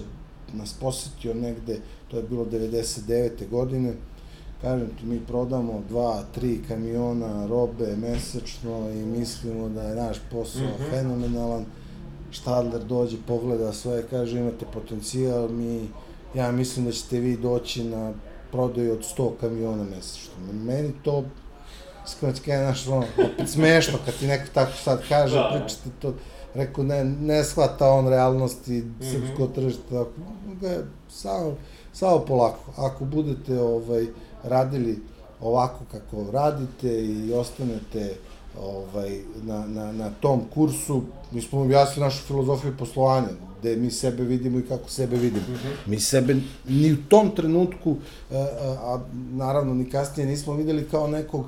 [0.52, 3.48] nas posetio negde, to je bilo 99.
[3.50, 3.94] godine,
[4.62, 10.62] kažem ti, mi prodamo dva, tri kamiona robe mesečno i mislimo da je naš posao
[10.62, 10.90] Mhm.
[10.90, 11.64] fenomenalan.
[12.30, 15.88] Štadler dođe, pogleda sve, kaže imate potencijal, mi,
[16.34, 18.12] ja mislim da ćete vi doći na
[18.52, 20.32] prodaju od 100 kamiona mesečno.
[20.54, 21.24] Meni to,
[22.06, 25.50] iskreno ti kažem, znaš, ono, opet smešno kad ti neko tako sad kaže, Da.
[25.54, 26.14] pričate to,
[26.54, 29.12] rekao, ne, ne shvata on realnosti mm -hmm.
[29.12, 30.10] srpsko tržište, tako,
[31.08, 31.54] samo,
[31.92, 32.70] samo polako.
[32.76, 34.06] Ako budete ovaj,
[34.44, 34.98] radili
[35.40, 38.14] ovako kako radite i ostanete
[38.58, 43.28] ovaj, na, na, na tom kursu, mi smo objasnili našu filozofiju poslovanja,
[43.60, 45.46] gde mi sebe vidimo i kako sebe vidimo.
[45.48, 45.90] Mm -hmm.
[45.90, 46.36] Mi sebe
[46.68, 47.96] ni u tom trenutku,
[48.32, 49.00] a, a, a
[49.32, 51.46] naravno ni kasnije nismo videli kao nekog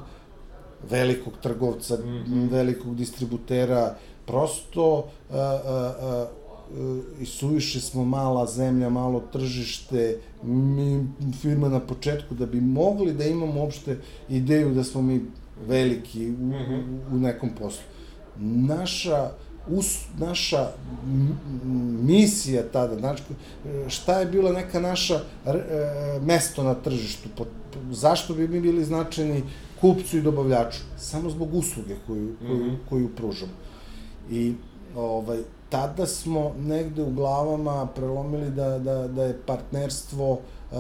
[0.91, 2.51] velikog trgovca, mm -hmm.
[2.51, 6.27] velikog distributera, prosto a, a, a,
[7.21, 11.07] i suviše smo mala zemlja, malo tržište, mi
[11.41, 13.99] firma na početku da bi mogli da imamo uopšte
[14.29, 15.21] ideju da smo mi
[15.67, 16.53] veliki u,
[17.15, 17.83] u nekom poslu.
[18.41, 19.31] Naša
[19.69, 20.69] us, naša
[22.03, 23.23] misija tada, znači,
[23.89, 25.53] šta je bila neka naša e,
[26.23, 27.45] mesto na tržištu, po,
[27.91, 29.43] zašto bi mi bili značajni
[29.81, 30.79] kupcu i dobavljaču?
[30.97, 32.77] Samo zbog usluge koju, koju, -hmm.
[32.89, 33.53] koju pružamo.
[34.31, 34.55] I
[34.97, 35.39] ovaj,
[35.73, 40.79] tada smo negde u glavama prelomili da, da, da je partnerstvo uh,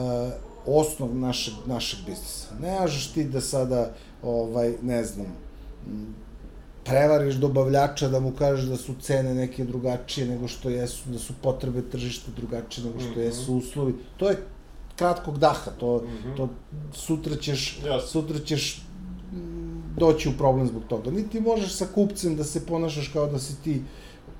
[0.67, 2.49] osnov našeg, našeg biznisa.
[2.61, 3.91] Ne možeš ti da sada,
[4.23, 5.27] ovaj, ne znam,
[6.85, 11.33] prevariš dobavljača da mu kažeš da su cene neke drugačije nego što jesu, da su
[11.43, 13.25] potrebe tržišta drugačije nego što mm -hmm.
[13.25, 13.95] jesu uslovi.
[14.17, 14.37] To je
[14.97, 16.37] kratkog daha, to, mm -hmm.
[16.37, 16.49] to
[16.93, 18.07] sutra ćeš, yes.
[18.07, 18.83] sutra ćeš
[19.97, 21.11] doći u problem zbog toga.
[21.11, 23.83] Niti možeš sa kupcem da se ponašaš kao da si ti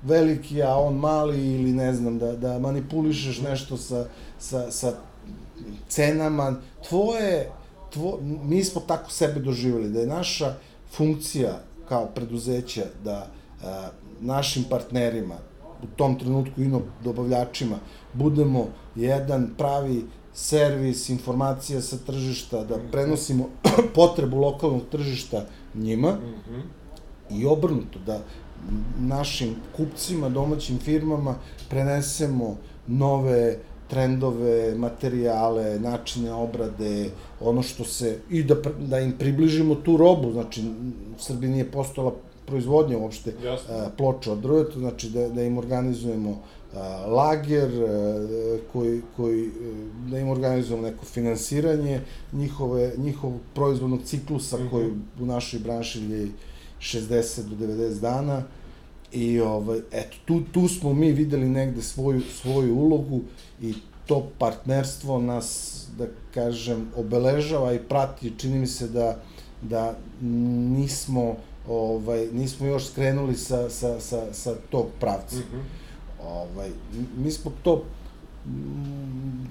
[0.03, 4.05] veliki, a on mali ili ne znam, da, da manipulišeš nešto sa,
[4.39, 4.93] sa, sa
[5.87, 6.55] cenama.
[6.89, 7.51] Tvoje,
[7.89, 10.53] tvo, mi smo tako sebe doživjeli, da je naša
[10.91, 13.27] funkcija kao preduzeća da
[13.63, 13.89] a,
[14.21, 15.35] našim partnerima,
[15.83, 16.71] u tom trenutku i
[17.03, 17.75] dobavljačima,
[18.13, 23.49] budemo jedan pravi servis, informacija sa tržišta, da prenosimo
[23.95, 25.45] potrebu lokalnog tržišta
[25.75, 26.61] njima mm -hmm.
[27.29, 28.19] i obrnuto, da
[28.99, 31.35] našim kupcima, domaćim firmama
[31.69, 32.57] prenesemo
[32.87, 33.57] nove
[33.87, 37.09] trendove, materijale, načine obrade,
[37.41, 40.61] ono što se, i da, da im približimo tu robu, znači
[41.17, 42.13] u Srbiji nije postojala
[42.45, 43.33] proizvodnja uopšte
[43.69, 46.39] a, ploča od drveta, znači da, da im organizujemo
[46.73, 49.51] a, lager, a, koji, koji,
[50.11, 52.01] da im organizujemo neko finansiranje
[52.33, 54.69] njihove, njihovog proizvodnog ciklusa mm -hmm.
[54.71, 54.91] koji
[55.21, 56.27] u našoj branši je
[56.83, 58.43] 60 do 90 dana
[59.11, 63.21] i ovaj, eto, tu, tu smo mi videli negde svoju, svoju ulogu
[63.61, 63.73] i
[64.05, 69.19] to partnerstvo nas, da kažem, obeležava i prati, čini mi se da,
[69.61, 71.35] da nismo,
[71.67, 75.35] ovaj, nismo još skrenuli sa, sa, sa, sa tog pravca.
[75.35, 76.27] Mm -hmm.
[76.27, 76.69] ovaj,
[77.17, 77.83] mi smo to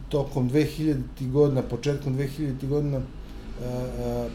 [0.08, 1.30] tokom 2000.
[1.32, 2.68] godina, početkom 2000.
[2.68, 3.00] godina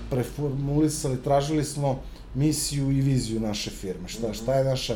[0.10, 2.00] preformulisali, tražili smo
[2.38, 4.08] misiju i viziju naše firme.
[4.08, 4.96] Šta, šta je naša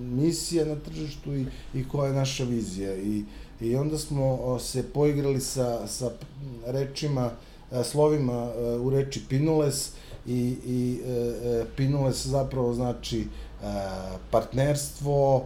[0.00, 2.96] misija na tržištu i, i koja je naša vizija.
[2.96, 3.24] I,
[3.60, 6.10] i onda smo se poigrali sa, sa
[6.66, 7.30] rečima,
[7.84, 9.90] slovima u reči Pinules
[10.26, 13.26] i, i e, e, Pinules zapravo znači
[14.30, 15.44] partnerstvo,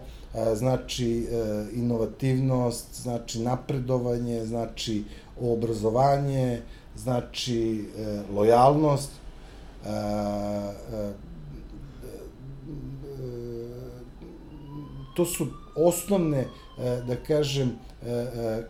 [0.55, 1.27] znači
[1.73, 5.03] inovativnost, znači napredovanje, znači
[5.41, 6.61] obrazovanje,
[6.95, 7.85] znači
[8.35, 9.09] lojalnost,
[15.13, 16.47] to su osnovne,
[17.07, 17.71] da kažem,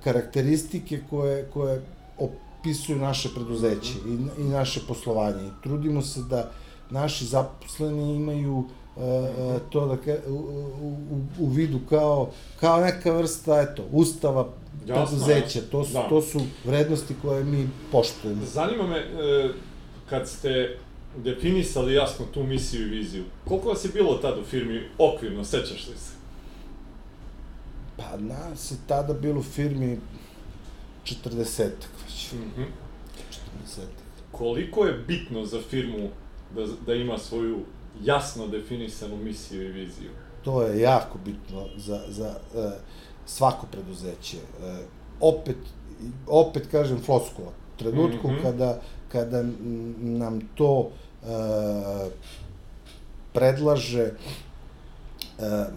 [0.03, 1.81] karakteristike koje, koje
[2.17, 5.47] opisuju naše preduzeće i, i naše poslovanje.
[5.47, 6.51] I trudimo se da
[6.89, 8.63] naši zaposleni imaju
[9.69, 10.33] to da ka, u,
[10.81, 12.29] u, u vidu kao,
[12.59, 14.49] kao neka vrsta eto, ustava
[14.87, 15.61] preduzeća.
[15.71, 16.09] To su, da.
[16.09, 18.41] to su vrednosti koje mi poštujemo.
[18.45, 19.49] Zanima me, e,
[20.09, 20.77] kad ste
[21.17, 25.87] definisali jasno tu misiju i viziju, koliko vas je bilo tad u firmi okvirno, sećaš
[25.87, 26.12] li se?
[27.97, 29.99] Pa nas je tada bilo u firmi
[31.05, 31.69] 40
[32.03, 32.31] već.
[32.31, 32.65] Mm -hmm.
[33.67, 33.79] 40
[34.31, 36.09] Koliko je bitno za firmu
[36.55, 37.59] da, da ima svoju
[38.03, 40.09] jasno definisanu misiju i viziju?
[40.43, 42.71] To je jako bitno za, za uh,
[43.25, 44.37] svako preduzeće.
[44.37, 44.77] Uh,
[45.19, 45.57] opet,
[46.27, 47.51] opet kažem floskula.
[47.77, 48.41] Trenutku mm -hmm.
[48.41, 48.81] kada,
[49.11, 49.43] kada
[49.99, 52.11] nam to uh,
[53.33, 54.11] predlaže E,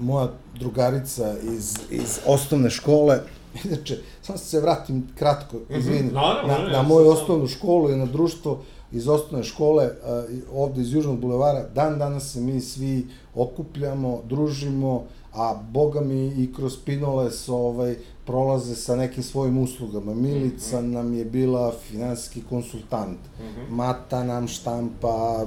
[0.00, 0.28] moja
[0.58, 3.20] drugarica iz, iz osnovne škole,
[3.64, 5.78] inače, samo se vratim kratko, mhm.
[5.78, 10.80] izvini, Naravno, na, na moju osnovnu školu i na društvo iz osnovne škole, uh, ovde
[10.80, 16.76] iz Južnog bulevara, dan danas se mi svi okupljamo, družimo, a boga mi i kroz
[16.84, 20.14] Pinoles ovaj, prolaze sa nekim svojim uslugama.
[20.14, 20.92] Milica mm -hmm.
[20.92, 23.70] nam je bila finansijski konsultant, mm -hmm.
[23.70, 25.46] Mata nam štampa,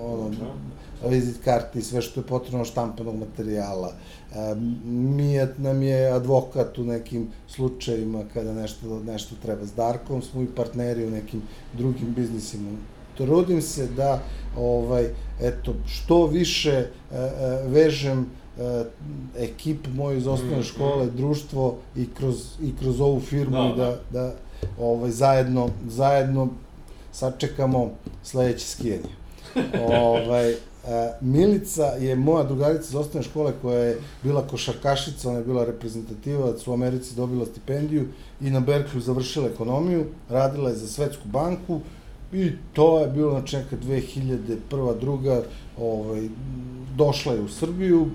[0.00, 0.30] ono,
[1.08, 3.92] vizit karti, sve što je potrebno štampanog materijala.
[3.92, 9.66] E, Mijat nam je advokat u nekim slučajima kada nešto, nešto treba.
[9.66, 11.42] S Darkom smo i partneri u nekim
[11.72, 12.70] drugim biznisima.
[13.16, 14.20] Trudim se da
[14.58, 15.06] ovaj,
[15.40, 17.28] eto, što više e, e,
[17.66, 18.26] vežem
[19.38, 23.84] ekipu moju iz osnovne mm, škole, društvo i kroz, i kroz ovu firmu da, da,
[23.84, 24.34] da, da
[24.80, 26.48] ovaj, zajedno, zajedno
[27.12, 27.90] sačekamo
[28.22, 29.14] sledeće skijanje.
[29.98, 30.54] ovaj,
[31.20, 36.66] Milica je moja drugarica iz osnovne škole koja je bila košarkašica, ona je bila reprezentativac,
[36.66, 38.08] u Americi dobila stipendiju
[38.40, 41.80] i na Berkeley završila ekonomiju, radila je za Svetsku banku
[42.32, 45.00] i to je bilo znači neka 2001.
[45.00, 45.42] druga,
[45.78, 46.28] ovaj,
[46.96, 48.06] došla je u Srbiju,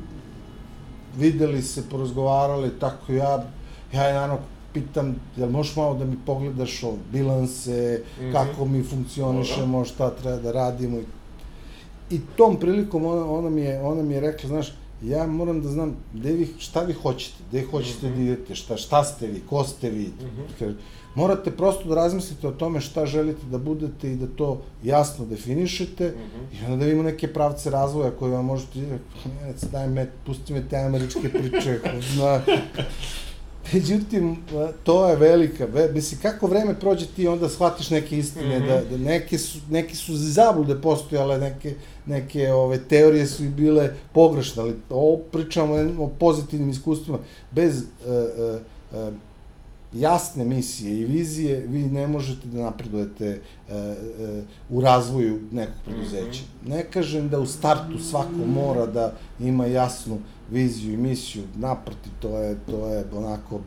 [1.17, 3.43] videli se, porazgovarali, tako ja,
[3.93, 4.39] ja je naravno
[4.73, 8.33] pitam, jel možeš malo da mi pogledaš o bilanse, mm -hmm.
[8.33, 11.03] kako mi funkcionišemo, šta treba da radimo i
[12.09, 15.69] I tom prilikom ona, ona, mi je, ona mi je rekla, znaš, ja moram da
[15.69, 18.15] znam gde vi, šta vi hoćete, gde hoćete mm -hmm.
[18.15, 20.07] da idete, šta, šta ste vi, ko ste vi.
[20.07, 20.73] Mm -hmm.
[21.15, 26.07] morate prosto da razmislite o tome šta želite da budete i da to jasno definišete
[26.07, 26.61] mm -hmm.
[26.61, 28.79] i onda da vidimo neke pravce razvoja koje vam možete,
[29.71, 31.79] daj me, pusti me te američke priče,
[32.19, 32.41] na,
[33.73, 34.37] Međutim,
[34.83, 38.67] to je velika, ve, misli, kako vreme prođe ti onda shvatiš neke istine, mm -hmm.
[38.67, 43.93] da, da neke su, neke su zablude postojale, neke, neke ove, teorije su i bile
[44.13, 47.17] pogrešne, ali ovo pričamo o pozitivnim iskustvima,
[47.51, 47.83] bez uh,
[48.93, 49.13] uh, uh,
[49.93, 56.41] jasne misije i vizije, vi ne možete da napredujete uh, uh, u razvoju nekog preduzeća.
[56.41, 56.75] Mm -hmm.
[56.75, 60.17] Ne kažem da u startu svako mora da ima jasnu
[60.51, 63.59] viziju i misiju, naproti, to je, to je onako,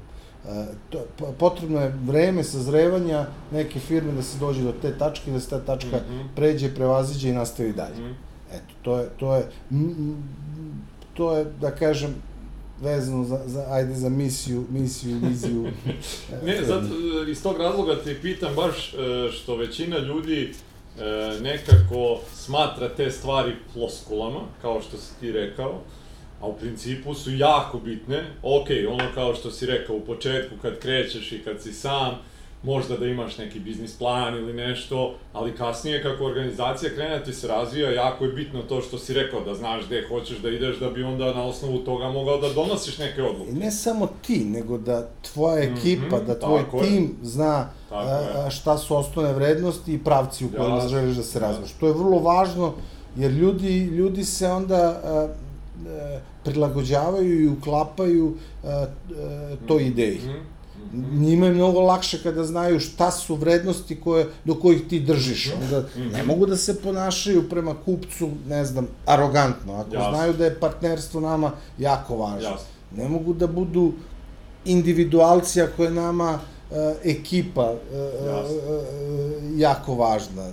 [0.49, 0.99] e, to,
[1.39, 5.61] potrebno je vreme sazrevanja neke firme da se dođe do te tačke, da se ta
[5.61, 6.27] tačka mm -hmm.
[6.37, 7.99] pređe, prevaziđe i nastavi dalje.
[7.99, 8.33] Mm -hmm.
[8.53, 9.47] Eto, to je, to je,
[11.15, 12.15] to je, da kažem,
[12.83, 15.67] vezano za, za, ajde, za misiju, misiju, viziju.
[16.47, 16.87] ne, zato,
[17.29, 18.97] iz tog razloga te pitam baš e,
[19.33, 20.53] što većina ljudi
[20.99, 25.81] e, nekako smatra te stvari floskulama, kao što si ti rekao,
[26.43, 28.25] a u principu su jako bitne.
[28.43, 32.19] Ok, ono kao što si rekao u početku kad krećeš i kad si sam,
[32.63, 37.33] možda da imaš neki biznis plan ili nešto, ali kasnije kako organizacija krene da ti
[37.33, 40.79] se razvija, jako je bitno to što si rekao, da znaš gde hoćeš da ideš,
[40.79, 43.51] da bi onda na osnovu toga mogao da donosiš neke odluke.
[43.51, 47.11] I ne samo ti, nego da tvoja mhm, ekipa, mm -hmm, da tvoj tim je.
[47.23, 51.73] zna a, šta su osnovne vrednosti i pravci u kojima ja, želiš da se razvojaš.
[51.73, 52.73] To je vrlo važno,
[53.17, 55.29] jer ljudi, ljudi se onda a,
[56.45, 60.19] prilagođavaju i uklapaju uh, uh, toj ideji.
[60.19, 60.53] Mm -hmm.
[60.93, 65.47] Njima je mnogo lakše kada znaju šta su vrednosti koje, do kojih ti držiš.
[65.47, 65.63] Mhm.
[65.65, 66.27] Onda ne mhm.
[66.27, 69.75] mogu da se ponašaju prema kupcu, ne znam, arogantno.
[69.75, 70.17] Ako Jasne.
[70.17, 72.51] znaju da je partnerstvo nama jako važno.
[72.51, 72.67] Jasne.
[72.97, 73.93] Ne mogu da budu
[74.65, 76.39] individualci ako je nama
[76.71, 80.53] uh, ekipa uh, uh, jako važna.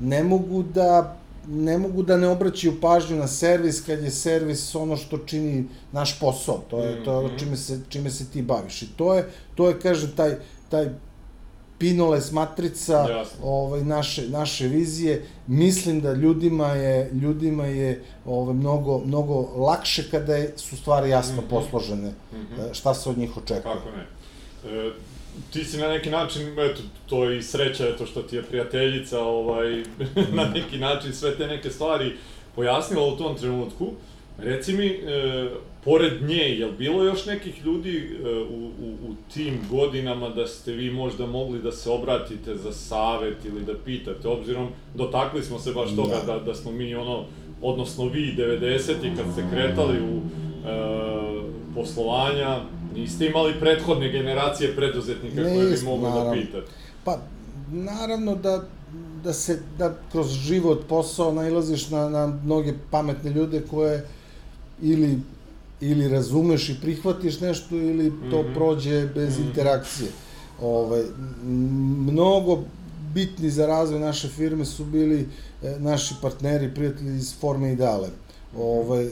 [0.00, 1.16] Ne mogu da
[1.48, 6.20] ne mogu da ne obraćaju pažnju na servis kad je servis ono što čini naš
[6.20, 7.36] posao, to je to je mhm.
[7.38, 8.82] čime se čime se ti baviš.
[8.82, 10.36] I to je to je kaže taj
[10.68, 10.88] taj
[11.78, 13.38] Pinoles matrica Jasne.
[13.42, 20.36] ovaj naše naše vizije mislim da ljudima je ljudima je ovaj mnogo mnogo lakše kada
[20.36, 21.50] je, su stvari jasno mm -hmm.
[21.50, 22.74] posložene mm -hmm.
[22.74, 24.06] šta se od njih očekuje kako ne
[24.72, 24.92] e,
[25.52, 29.20] ti si na neki način, eto, to je i sreća, eto, što ti je prijateljica,
[29.20, 29.82] ovaj,
[30.38, 32.12] na neki način sve te neke stvari
[32.54, 33.92] pojasnila u tom trenutku.
[34.38, 35.50] Reci mi, e,
[35.84, 40.46] pored nje, je li bilo još nekih ljudi e, u, u, u tim godinama da
[40.46, 45.58] ste vi možda mogli da se obratite za savet ili da pitate, obzirom dotakli smo
[45.58, 47.24] se baš toga da, da, da smo mi ono,
[47.62, 50.76] odnosno vi 90-i kad ste kretali u e,
[51.74, 52.60] poslovanja,
[52.94, 56.66] Niste imali prethodne generacije preduzetnika koje bi mogli da pitate?
[57.04, 57.18] Pa,
[57.70, 58.64] naravno da,
[59.24, 64.06] da se, da kroz život, posao nailaziš na, na mnoge pametne ljude koje
[64.82, 65.18] ili
[65.80, 68.54] ili razumeš i prihvatiš nešto ili to mm -hmm.
[68.54, 69.46] prođe bez mm -hmm.
[69.46, 70.10] interakcije.
[70.62, 71.02] Ovaj,
[72.06, 72.62] mnogo
[73.14, 75.28] bitni za razvoj naše firme su bili
[75.62, 78.08] e, naši partneri, prijatelji iz Forme Ideale.
[78.58, 79.10] Ovaj, e,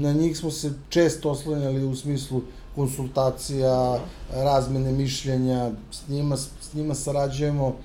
[0.00, 2.42] na njih smo se često oslanjali u smislu
[2.74, 3.98] konsultacija,
[4.34, 7.76] razmene mišljenja, s njima, s njima sarađujemo,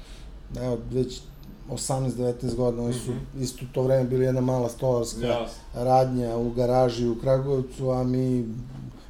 [0.55, 1.21] evo, već
[1.69, 3.43] 18-19 godina, oni su mm -hmm.
[3.43, 5.47] isto to vreme bili jedna mala stolarska yes.
[5.73, 8.39] radnja u garaži u Kragujevcu, a mi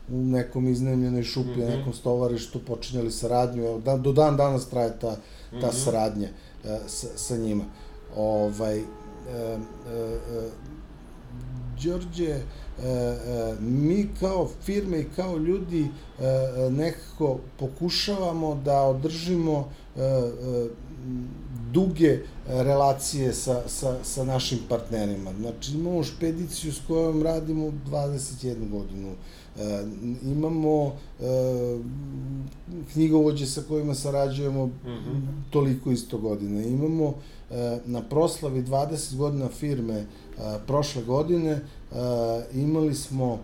[0.10, 1.78] u nekom iznemljenoj šupi, mm -hmm.
[1.78, 5.16] nekom stovarištu počinjali saradnju, evo, da, do dan danas traje ta,
[5.52, 5.84] ta mm -hmm.
[5.84, 6.28] saradnja
[6.64, 7.64] e, sa, sa njima.
[8.16, 9.58] Ovaj, e, e,
[10.34, 10.50] e,
[11.84, 12.42] Đorđe,
[13.60, 20.68] mi kao firme i kao ljudi e, e nekako pokušavamo da održimo e, e,
[21.72, 25.34] duge relacije sa, sa, sa našim partnerima.
[25.40, 29.14] Znači, imamo špediciju s kojom radimo 21 godinu.
[29.60, 29.84] E,
[30.24, 31.24] imamo e,
[32.94, 35.22] knjigovođe sa kojima sarađujemo mm -hmm.
[35.50, 36.68] toliko isto godine.
[36.68, 37.14] Imamo e,
[37.86, 40.06] na proslavi 20 godina firme e,
[40.68, 41.62] prošle godine e,
[42.54, 43.40] imali smo e,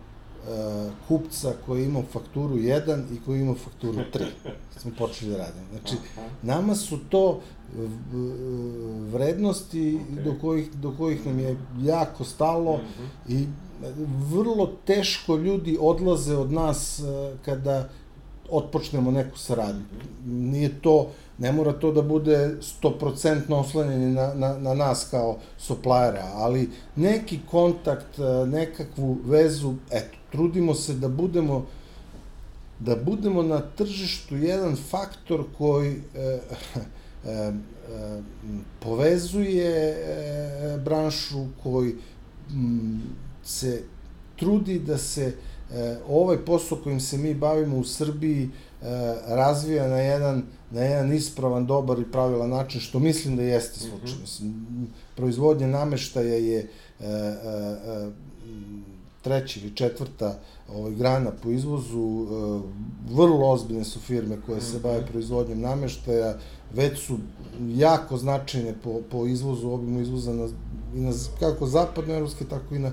[1.08, 4.26] kupca koji ima fakturu 1 i koji ima fakturu 3.
[4.78, 5.66] Smo počeli da radimo.
[5.72, 5.96] Znači,
[6.42, 7.40] nama su to
[9.12, 10.24] vrednosti okay.
[10.24, 13.34] do, kojih, do kojih nam je jako stalo mm -hmm.
[13.34, 13.48] i
[14.34, 17.04] vrlo teško ljudi odlaze od nas e,
[17.46, 17.90] kada
[18.50, 19.84] otpočnemo neku saradnju.
[20.26, 21.10] Nije to,
[21.44, 27.40] ne mora to da bude 100% oslanjeni na, na, na nas kao suppliera, ali neki
[27.52, 31.66] kontakt, e, nekakvu vezu, eto, trudimo se da budemo
[32.80, 36.40] da budemo na tržištu jedan faktor koji e,
[37.26, 37.52] e, e,
[38.80, 41.96] povezuje e, branšu, koji
[42.52, 43.02] m,
[43.44, 43.84] se
[44.36, 45.53] trudi da se e,
[46.10, 48.86] ovaj posao kojim se mi bavimo u Srbiji e,
[49.28, 54.18] razvija na jedan, na jedan ispravan, dobar i pravilan način, što mislim da jeste slučaj.
[54.42, 54.86] Mm -hmm.
[55.16, 56.68] Proizvodnja nameštaja je e,
[57.00, 58.10] e, e,
[59.22, 60.40] treća ili četvrta
[60.70, 62.62] ovaj, grana po izvozu, e,
[63.14, 65.12] vrlo ozbiljne su firme koje se bave mhm.
[65.12, 66.38] proizvodnjom nameštaja,
[66.74, 67.18] već su
[67.76, 70.48] jako značajne po, po izvozu, obimu izvoza na,
[70.96, 72.92] i na, kako zapadnoevropske, tako i na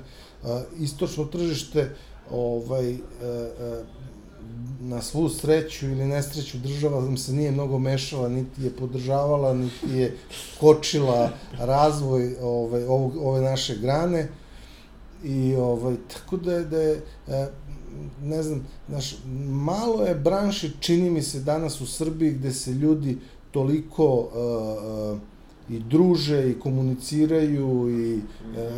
[0.78, 1.90] istočno tržište
[2.30, 3.84] ovaj, e, e,
[4.80, 9.90] na svu sreću ili nesreću država nam se nije mnogo mešala, niti je podržavala, niti
[9.90, 10.16] je
[10.60, 14.28] kočila razvoj ovaj, ovog, ove naše grane.
[15.24, 17.46] I ovaj, tako da je, da je e,
[18.22, 19.16] ne znam, znaš,
[19.48, 23.18] malo je branši, čini mi se danas u Srbiji, gde se ljudi
[23.50, 25.18] toliko uh,
[25.70, 28.20] i druže i komuniciraju i e,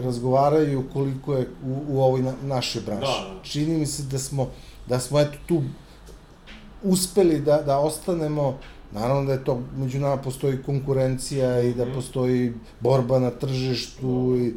[0.02, 3.22] razgovaraju koliko je u, u ovoj na, našoj branši.
[3.24, 3.42] Da, da.
[3.42, 4.48] Čini mi se da smo,
[4.88, 5.62] da smo eto tu
[6.82, 8.58] uspeli da, da ostanemo
[8.92, 11.94] Naravno da je to, među nama postoji konkurencija i da mhm.
[11.94, 14.54] postoji borba na tržištu, i,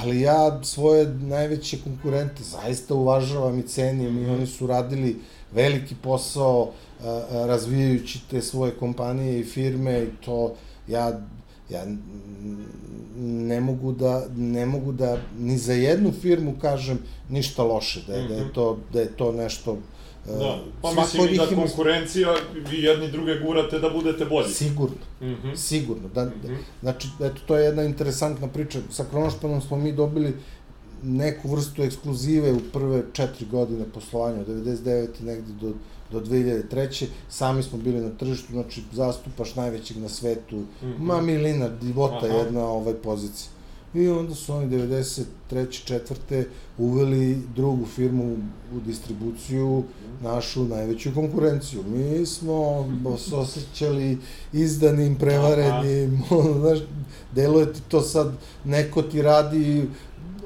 [0.00, 4.32] ali ja svoje najveće konkurente zaista uvažavam i cenim i mhm.
[4.32, 5.20] oni su radili
[5.52, 6.70] veliki posao
[7.02, 10.54] a, a, razvijajući te svoje kompanije i firme i to
[10.88, 11.20] ja
[11.70, 11.86] ja
[13.16, 16.98] ne mogu da ne mogu da ni za jednu firmu kažem
[17.28, 18.28] ništa loše da je, mm -hmm.
[18.28, 18.52] da je mhm.
[18.54, 19.78] to da je to nešto
[20.28, 22.34] e, Da, pa mislim i da konkurencija,
[22.70, 24.48] vi jedni druge gurate da budete bolji.
[24.48, 25.56] Sigurno, mm -hmm.
[25.56, 26.08] sigurno.
[26.14, 26.56] Da, mm -hmm.
[26.80, 28.78] Znači, eto, to je jedna interesantna priča.
[28.90, 30.34] Sa Kronošpanom smo mi dobili
[31.02, 35.08] neku vrstu ekskluzive u prve četiri godine poslovanja, od 99.
[35.20, 35.72] negde do
[36.12, 37.06] do 2003.
[37.28, 40.98] Sami smo bili na tržištu, znači zastupaš najvećeg na svetu, mm -hmm.
[40.98, 42.36] ma milina, divota Aha.
[42.36, 43.54] jedna ovaj pozicija.
[43.94, 45.84] I onda su oni 93.
[45.84, 46.48] četvrte
[46.78, 48.36] uveli drugu firmu
[48.76, 49.82] u distribuciju,
[50.22, 51.82] našu najveću konkurenciju.
[51.82, 52.88] Mi smo
[53.18, 54.18] se osjećali
[54.52, 56.22] izdanim, prevarenim,
[56.60, 56.78] znaš,
[57.34, 58.32] deluje ti to sad,
[58.64, 59.88] neko ti radi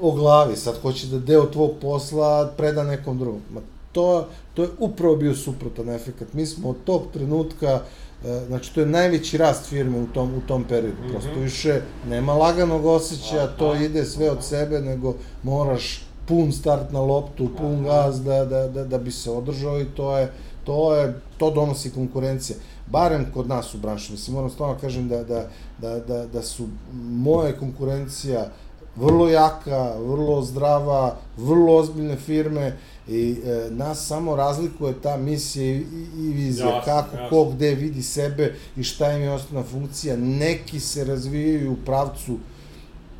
[0.01, 3.41] o glavi, sad hoće da deo tvog posla preda nekom drugom.
[3.53, 6.33] Ma to, to je upravo bio suprotan efekt.
[6.33, 7.81] Mi smo od tog trenutka,
[8.25, 10.97] e, znači to je najveći rast firme u tom, u tom periodu.
[11.01, 11.11] Mm -hmm.
[11.11, 17.01] Prosto više nema laganog osjećaja, to ide sve od sebe, nego moraš pun start na
[17.01, 20.31] loptu, pun gaz da, da, da, da bi se održao i to je,
[20.63, 22.57] to je, to donosi konkurencija.
[22.87, 24.11] Barem kod nas u branši.
[24.11, 25.47] Mislim, moram stvarno kažem da, da,
[25.81, 26.67] da, da, da su
[27.01, 28.51] moje konkurencija
[28.99, 32.77] vrlo jaka, vrlo zdrava, vrlo ozbiljne firme
[33.09, 35.85] I e, nas samo razlikuje ta misija i,
[36.17, 37.29] i vizija, jasne, kako, jasne.
[37.29, 40.17] ko, gde vidi sebe i šta im je osnovna funkcija.
[40.17, 42.37] Neki se razvijaju u pravcu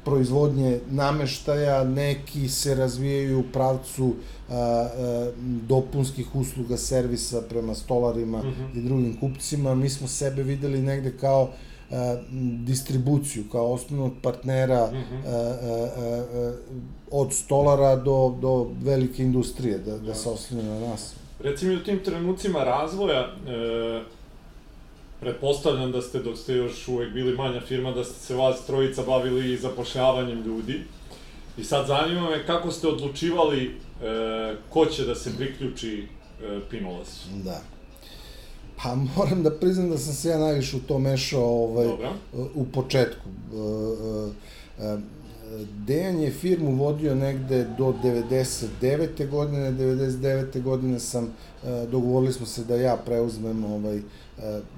[0.06, 4.14] proizvodnje nameštaja, neki se razvijaju u pravcu
[4.50, 5.32] a, a,
[5.68, 8.78] dopunskih usluga servisa prema stolarima mm -hmm.
[8.78, 9.76] i drugim kupcima.
[9.76, 11.50] Mi smo sebe videli negde kao
[12.66, 16.54] distribuciju kao osnovnog partnera mm -hmm.
[17.12, 21.16] od stolara do, do velike industrije, da, da se osline na nas.
[21.40, 24.02] Recimo u tim trenucima razvoja, e,
[25.20, 29.04] pretpostavljam da ste, dok ste još uvek bili manja firma, da ste se vas trojica
[29.04, 30.82] bavili zapošljavanjem ljudi.
[31.58, 36.08] I sad zanima me kako ste odlučivali e, ko će da se priključi
[36.44, 37.28] e, Pinolesu.
[37.44, 37.62] Da.
[38.84, 41.88] Pa moram da priznam da sam se ja najviše u to mešao ovaj,
[42.56, 43.30] u početku.
[44.80, 44.98] E, e,
[45.86, 49.30] Dejan je firmu vodio negde do 99.
[49.30, 50.62] godine, 99.
[50.64, 54.02] godine sam, e, dogovorili smo se da ja preuzmem ovaj, e,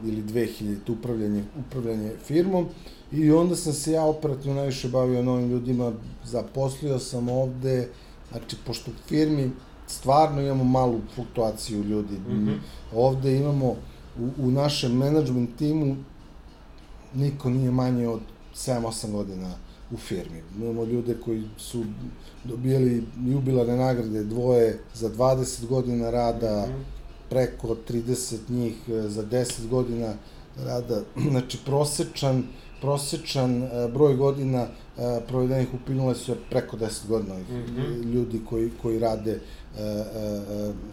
[0.06, 2.68] ili 2000 upravljanje, upravljanje firmom
[3.12, 5.92] i onda sam se ja operativno najviše bavio novim ljudima,
[6.24, 7.88] zaposlio sam ovde,
[8.32, 9.52] znači pošto u firmi
[9.88, 12.58] stvarno imamo malu fluktuaciju ljudi, mm -hmm.
[12.94, 13.76] ovde imamo
[14.22, 15.96] u, u našem management timu
[17.14, 18.22] niko nije manje od
[18.56, 19.54] 7-8 godina
[19.92, 20.44] u firmi.
[20.58, 21.84] Imamo ljude koji su
[22.44, 26.84] dobijali jubilarne nagrade, dvoje za 20 godina rada, mm -hmm.
[27.30, 30.14] preko 30 njih e, za 10 godina
[30.58, 31.02] rada.
[31.32, 32.44] Znači, prosečan,
[32.82, 34.68] prosečan e, broj godina
[35.28, 38.14] provedenih u Pinolesu je preko 10 godina mm -hmm.
[38.14, 39.40] ljudi koji, koji rade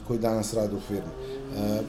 [0.06, 1.10] koji danas rade u firmi.
[1.56, 1.80] E,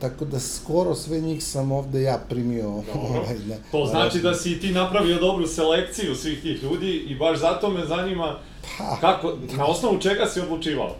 [0.00, 2.68] tako da skoro sve njih sam ovde ja primio.
[2.94, 7.40] Ovaj, da, to znači da si ti napravio dobru selekciju svih tih ljudi i baš
[7.40, 8.38] zato me zanima
[8.78, 10.96] pa, kako, na osnovu čega si odlučivao?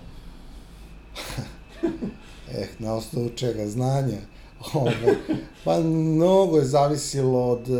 [2.54, 3.66] eh, na osnovu čega?
[3.66, 4.18] Znanja.
[4.74, 5.14] Ovaj,
[5.64, 7.76] pa mnogo je zavisilo od, uh,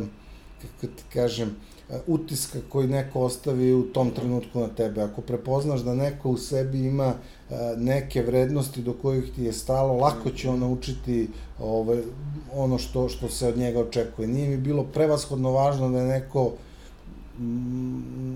[0.00, 0.06] uh,
[0.62, 1.56] kako ti kažem,
[2.06, 5.02] utiska koji neko ostavi u tom trenutku na tebe.
[5.02, 7.14] Ako prepoznaš da neko u sebi ima
[7.76, 11.28] neke vrednosti do kojih ti je stalo, lako će on naučiti
[11.60, 11.98] ovaj,
[12.54, 14.28] ono što, što se od njega očekuje.
[14.28, 16.52] Nije mi bilo prevashodno važno da je neko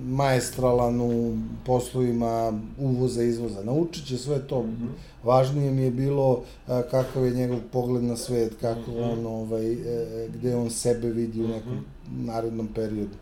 [0.06, 1.36] maestralan u
[1.66, 3.62] poslovima uvoza i izvoza.
[3.62, 4.62] Naučit će sve to.
[4.62, 5.26] Mm -hmm.
[5.26, 9.12] Važnije mi je bilo a, kakav je njegov pogled na svet, kako mm -hmm.
[9.12, 12.26] on, ovaj, e, e, gde on sebe vidi u nekom mm -hmm.
[12.26, 13.16] narednom periodu.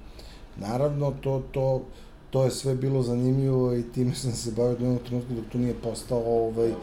[0.57, 1.83] Naravno, to, to,
[2.31, 5.59] to je sve bilo zanimljivo i time sam se bavio do jednog trenutka dok to
[5.59, 6.75] nije postao ovaj, e,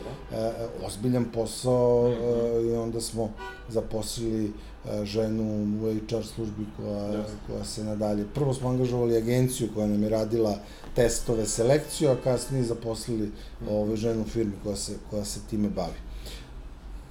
[0.85, 3.29] ozbiljan posao e, i onda smo
[3.69, 5.43] zaposlili e, ženu
[5.83, 7.25] u HR službi koja, yes.
[7.47, 8.25] koja se nadalje.
[8.33, 10.57] Prvo smo angažovali agenciju koja nam je radila
[10.95, 13.31] testove, selekciju, a kasnije zaposlili
[13.69, 16.08] ovaj, ženu u firmi koja se, koja se time bavi.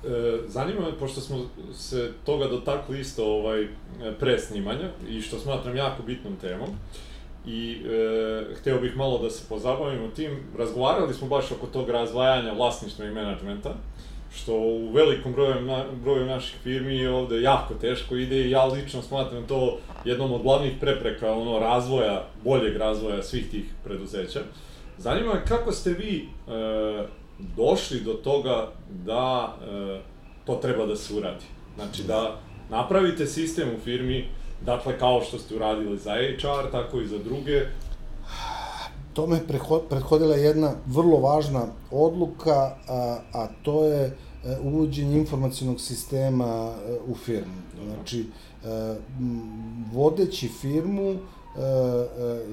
[0.05, 3.69] E, zanima me, pošto smo se toga dotakli isto ovaj,
[4.21, 6.69] pre snimanja i što smatram jako bitnom temom,
[7.47, 10.31] i e, hteo bih malo da se pozabavimo tim.
[10.59, 13.75] Razgovarali smo baš oko tog razvajanja vlasništva i menadžmenta,
[14.35, 19.03] što u velikom broju, na, broju naših firmi ovde jako teško ide i ja lično
[19.03, 24.41] smatram to jednom od glavnih prepreka ono razvoja, boljeg razvoja svih tih preduzeća.
[24.99, 27.07] Zanima me kako ste vi e,
[27.39, 30.01] došli do toga da e,
[30.45, 31.45] to treba da se uradi.
[31.74, 34.28] Znači da napravite sistem u firmi,
[34.61, 37.61] dakle kao što ste uradili za HR, tako i za druge.
[39.12, 39.41] Tome
[39.89, 44.12] prethodila jedna vrlo važna odluka, a, a to je e,
[44.62, 47.55] uvođenje informacijnog sistema e, u firmu.
[47.84, 48.26] Znači, e,
[49.93, 51.16] vodeći firmu,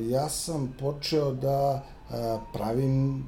[0.10, 1.84] ja sam počeo da
[2.54, 3.24] pravim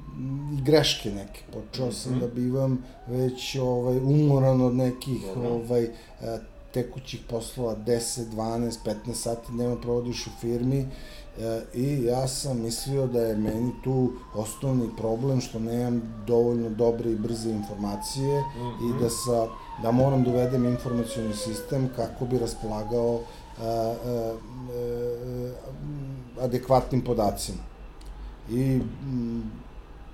[0.58, 1.40] i greške neke.
[1.52, 2.20] Počeo sam mm -hmm.
[2.20, 5.88] da bivam već ovaj, umoran od nekih ovaj,
[6.74, 8.76] tekućih poslova 10, 12,
[9.06, 14.12] 15 sati dnevno provodiš u firmi e, i ja sam mislio da je meni tu
[14.34, 18.90] osnovni problem što nemam dovoljno dobre i brze informacije mm -hmm.
[18.90, 19.46] i da sa
[19.82, 23.20] da moram da uvedem informacioni sistem kako bi raspolagao
[23.60, 24.34] a, a,
[24.70, 25.52] a,
[26.40, 27.77] adekvatnim podacima
[28.50, 29.42] i mm,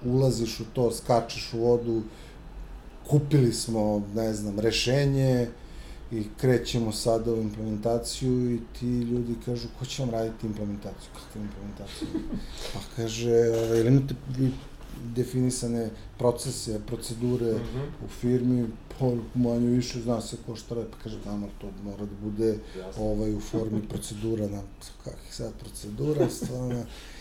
[0.04, 2.02] ulaziš u to, skačeš u vodu,
[3.08, 5.48] kupili smo, ne znam, rešenje
[6.12, 11.10] i krećemo sada u implementaciju i ti ljudi kažu, ko će vam raditi implementaciju?
[11.14, 12.08] Kakvu implementaciju?
[12.72, 14.50] Pa kaže, ovaj, ili imate vi
[15.14, 18.04] definisane procese, procedure mm -hmm.
[18.04, 18.66] u firmi,
[18.98, 22.58] po manju više zna se ko šta radi, pa kaže, tamo to mora da bude
[22.78, 23.02] Jasne.
[23.02, 24.62] ovaj, u formi procedura, na
[25.04, 26.84] kakvih sad procedura, stvarno,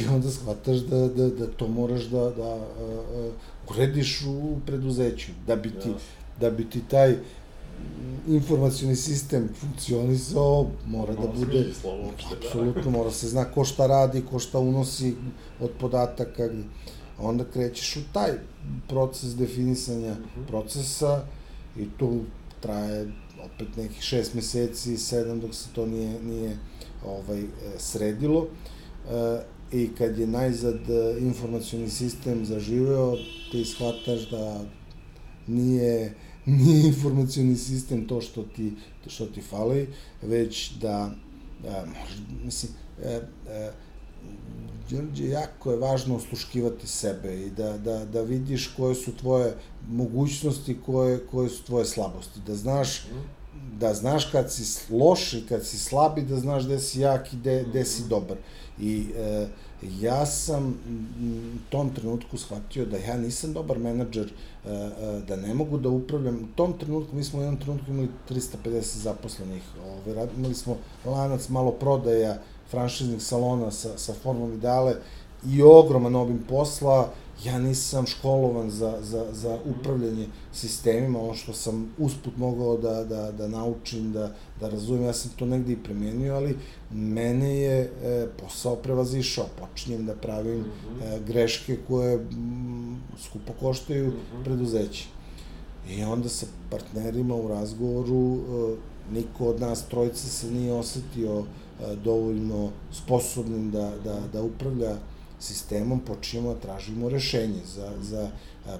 [0.00, 3.32] I onda shvataš da, da, da to moraš da, da uh,
[3.70, 5.90] urediš u preduzeću, da bi ti,
[6.40, 7.16] da bi ti taj
[8.28, 12.36] informacioni sistem funkcionisao, mora da bude, da.
[12.36, 15.14] apsolutno mora se zna ko šta radi, ko šta unosi
[15.60, 16.48] od podataka,
[17.18, 18.32] onda krećeš u taj
[18.88, 20.40] proces definisanja uh mhm.
[20.40, 20.46] -huh.
[20.46, 21.22] procesa
[21.76, 22.20] i tu
[22.60, 23.12] traje
[23.44, 26.56] opet nekih šest meseci, sedam dok se to nije, nije
[27.06, 27.46] ovaj, e,
[27.78, 28.46] sredilo.
[29.10, 29.40] E,
[29.72, 33.16] i kad je najzad e, informacioni sistem zaživeo,
[33.52, 34.64] ti shvataš da
[35.46, 36.14] nije
[36.46, 38.72] nije informacioni sistem to što ti,
[39.04, 39.88] to što ti fali,
[40.22, 41.10] već da,
[41.62, 41.84] da
[42.44, 43.70] mislim, e, e,
[44.90, 49.54] Đorđe, jako je važno osluškivati sebe i da, da, da vidiš koje su tvoje
[49.88, 52.40] mogućnosti, koje, koje su tvoje slabosti.
[52.46, 53.06] Da znaš
[53.78, 57.32] da znaš kad si loš i kad si slab i da znaš gde si jak
[57.32, 58.36] i gde, gde si dobar.
[58.80, 59.46] I e,
[60.00, 60.68] ja sam
[61.22, 65.88] u tom trenutku shvatio da ja nisam dobar menadžer, e, e, da ne mogu da
[65.88, 66.36] upravljam.
[66.36, 69.62] U tom trenutku, mi smo u jednom trenutku imali 350 zaposlenih.
[69.86, 72.38] Ove, imali smo lanac malo prodaja
[72.70, 74.96] franšiznih salona sa, sa formom ideale
[75.46, 77.12] i ogroman obim posla,
[77.44, 83.32] ja nisam školovan za, za, za upravljanje sistemima, ono što sam usput mogao da, da,
[83.32, 86.56] da naučim, da, da razumem, ja sam to negde i premenio, ali
[86.90, 91.16] mene je e, posao prevazišao, počinjem da pravim mm -hmm.
[91.16, 94.44] e, greške koje m, skupo koštaju mm -hmm.
[94.44, 95.08] preduzeće.
[95.90, 98.76] I onda sa partnerima u razgovoru e,
[99.12, 104.96] niko od nas trojice se nije osetio e, dovoljno sposobnim da, da, da upravlja
[105.40, 108.30] sistemom počinjemo da tražimo rešenje za, za
[108.66, 108.78] a,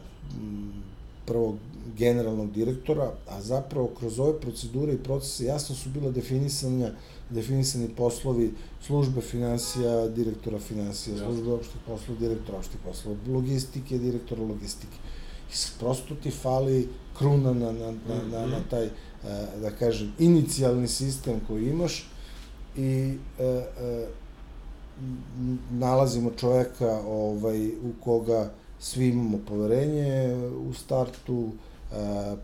[1.26, 1.56] prvog
[1.98, 6.90] generalnog direktora, a zapravo kroz ove procedure i procese jasno su bila definisanja,
[7.30, 8.52] definisani poslovi
[8.82, 14.96] službe financija, direktora financija, službe opštih poslova, direktora opštih poslova, logistike, direktora logistike.
[15.50, 16.88] I prosto ti fali
[17.18, 18.88] kruna na, na, na, na, na taj,
[19.62, 22.10] da kažem, inicijalni sistem koji imaš
[22.76, 24.08] i e, e,
[25.70, 30.36] nalazimo čoveka ovaj, u koga svi imamo poverenje
[30.68, 31.50] u startu,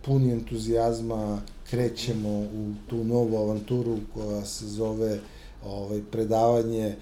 [0.04, 1.40] puni entuzijazma,
[1.70, 5.18] krećemo u tu novu avanturu koja se zove
[5.66, 6.96] ovaj, predavanje e,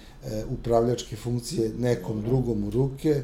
[0.51, 3.23] upravljačke funkcije nekom drugom u ruke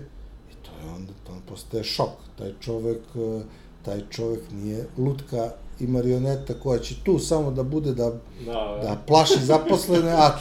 [0.51, 2.11] i to je onda, to postaje šok.
[2.39, 3.43] Taj čovek, e,
[3.85, 5.51] taj čovek nije lutka
[5.81, 8.79] i marioneta koja će tu samo da bude da, da, da.
[8.83, 10.39] da plaši zaposlene, a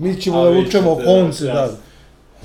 [0.00, 1.52] mi ćemo da vučemo konce, da.
[1.52, 1.76] da.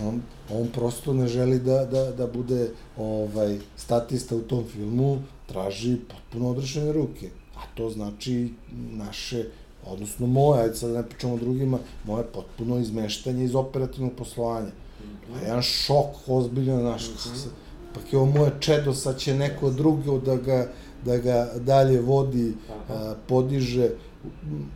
[0.07, 0.21] On,
[0.53, 6.49] on prosto ne želi da, da, da bude ovaj statista u tom filmu, traži potpuno
[6.49, 7.29] odrešene ruke.
[7.55, 8.49] A to znači
[8.91, 9.45] naše,
[9.85, 14.71] odnosno moje, ajde sad ne pričamo o drugima, moje potpuno izmeštanje iz operativnog poslovanja.
[15.33, 17.07] A jedan šok ozbiljno naš.
[17.09, 17.47] Mm -hmm.
[17.93, 20.71] Pa je ovo moje čedo, sad će neko drugo da ga,
[21.05, 22.53] da ga dalje vodi,
[22.89, 23.89] a, podiže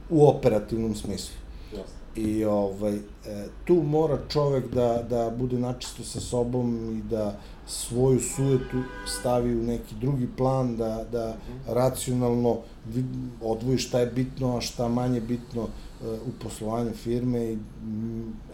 [0.09, 1.36] u operativnom smislu.
[1.71, 1.99] Jasno.
[2.16, 2.99] I ovaj, e,
[3.66, 9.64] tu mora čovek da, da bude načisto sa sobom i da svoju sujetu stavi u
[9.64, 11.36] neki drugi plan, da, da
[11.68, 12.57] racionalno
[13.41, 15.68] odvoji šta je bitno, a šta manje bitno e,
[16.12, 17.57] u poslovanju firme i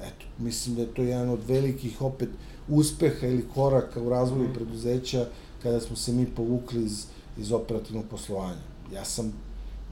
[0.01, 2.29] eto, mislim da je to jedan od velikih opet
[2.69, 4.53] uspeha ili koraka u razvoju mm.
[4.53, 5.25] preduzeća
[5.63, 7.05] kada smo se mi povukli iz,
[7.37, 8.61] iz operativnog poslovanja.
[8.93, 9.33] Ja sam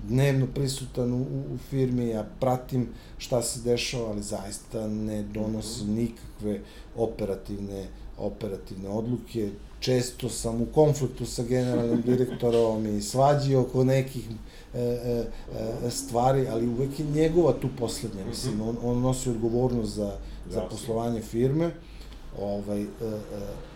[0.08, 1.22] dnevno prisutan u,
[1.54, 2.88] u firmi, ja pratim
[3.18, 6.60] šta se dešava, ali zaista ne donosim nikakve
[6.96, 7.88] operativne
[8.18, 9.50] operativne odluke.
[9.80, 14.30] Često sam u konfliktu sa generalnim direktorom i svađi oko nekih
[14.74, 15.26] e, e,
[15.86, 18.26] e, stvari, ali uvek je njegova tu poslednja.
[18.26, 20.18] Mislim, on, on nosi odgovornost za,
[20.50, 21.72] za poslovanje firme.
[22.40, 22.88] Ovaj, e, e,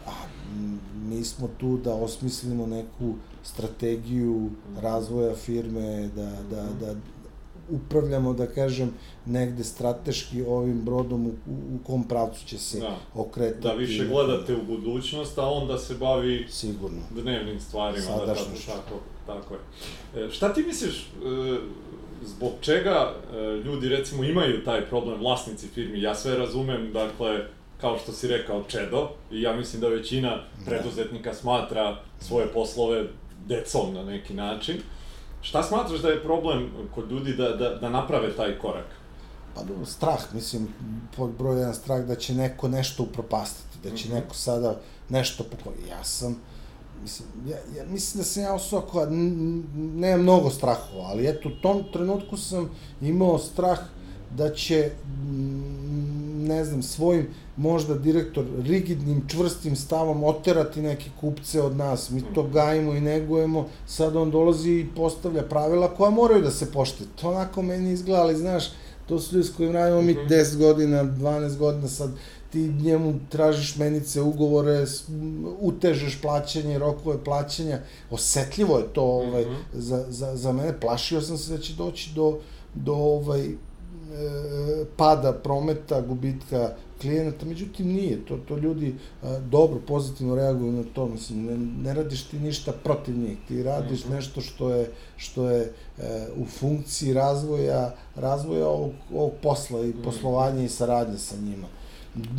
[0.05, 0.11] a
[1.09, 4.49] mi smo tu da osmislimo neku strategiju
[4.81, 6.95] razvoja firme, da, da, da
[7.69, 8.93] upravljamo, da kažem,
[9.25, 12.97] negde strateški ovim brodom u, u kom pravcu će se da.
[13.13, 13.61] okretati.
[13.61, 17.01] Da više gledate u budućnost, a onda se bavi Sigurno.
[17.09, 18.05] dnevnim stvarima.
[18.05, 20.25] Da, tako, tako, tako je.
[20.25, 21.57] E, šta ti misliš, e,
[22.25, 26.01] zbog čega e, ljudi recimo imaju taj problem, vlasnici firmi?
[26.01, 27.45] Ja sve razumem, dakle,
[27.81, 30.65] kao što si rekao, čedo, i ja mislim da većina da.
[30.65, 33.03] preduzetnika smatra svoje poslove
[33.47, 34.77] decom na neki način.
[35.41, 38.85] Šta smatraš da je problem kod ljudi da, da, da naprave taj korak?
[39.55, 40.67] Pa dobro, strah, mislim,
[41.15, 44.15] pod broj jedan strah da će neko nešto upropastiti, da će mm -hmm.
[44.15, 45.89] neko sada nešto pokloniti.
[45.89, 46.41] Ja sam,
[47.01, 49.07] mislim, ja, ja mislim da sam ja osoba koja
[49.75, 52.69] nema mnogo strahova, ali eto, u tom trenutku sam
[53.01, 53.79] imao strah
[54.35, 54.91] da će,
[56.47, 57.27] ne znam, svojim
[57.57, 62.09] možda direktor rigidnim, čvrstim stavom oterati neke kupce od nas.
[62.09, 66.71] Mi to gajimo i negujemo, sad on dolazi i postavlja pravila koja moraju da se
[66.71, 67.03] pošte.
[67.21, 68.63] To onako meni izgleda, ali znaš,
[69.07, 70.63] to su ljudi s kojim radimo mi 10 mhm.
[70.63, 72.11] godina, 12 godina, sad
[72.51, 74.85] ti njemu tražiš menice, ugovore,
[75.59, 77.79] utežeš plaćanje, rokove plaćanja.
[78.11, 79.79] Osetljivo je to ovaj, mm -hmm.
[79.79, 80.79] za, za, za mene.
[80.79, 82.39] Plašio sam se da će doći do,
[82.75, 83.49] do ovaj,
[84.97, 91.05] pada prometa, gubitka klijenata, međutim nije, to, to ljudi a, dobro, pozitivno reaguju na to,
[91.05, 94.15] mislim, ne, ne radiš ti ništa protiv njih, ti radiš mm -hmm.
[94.15, 100.63] nešto što je, što je e, u funkciji razvoja, razvoja ovog, ovog posla i poslovanja
[100.63, 101.67] i saradnje sa njima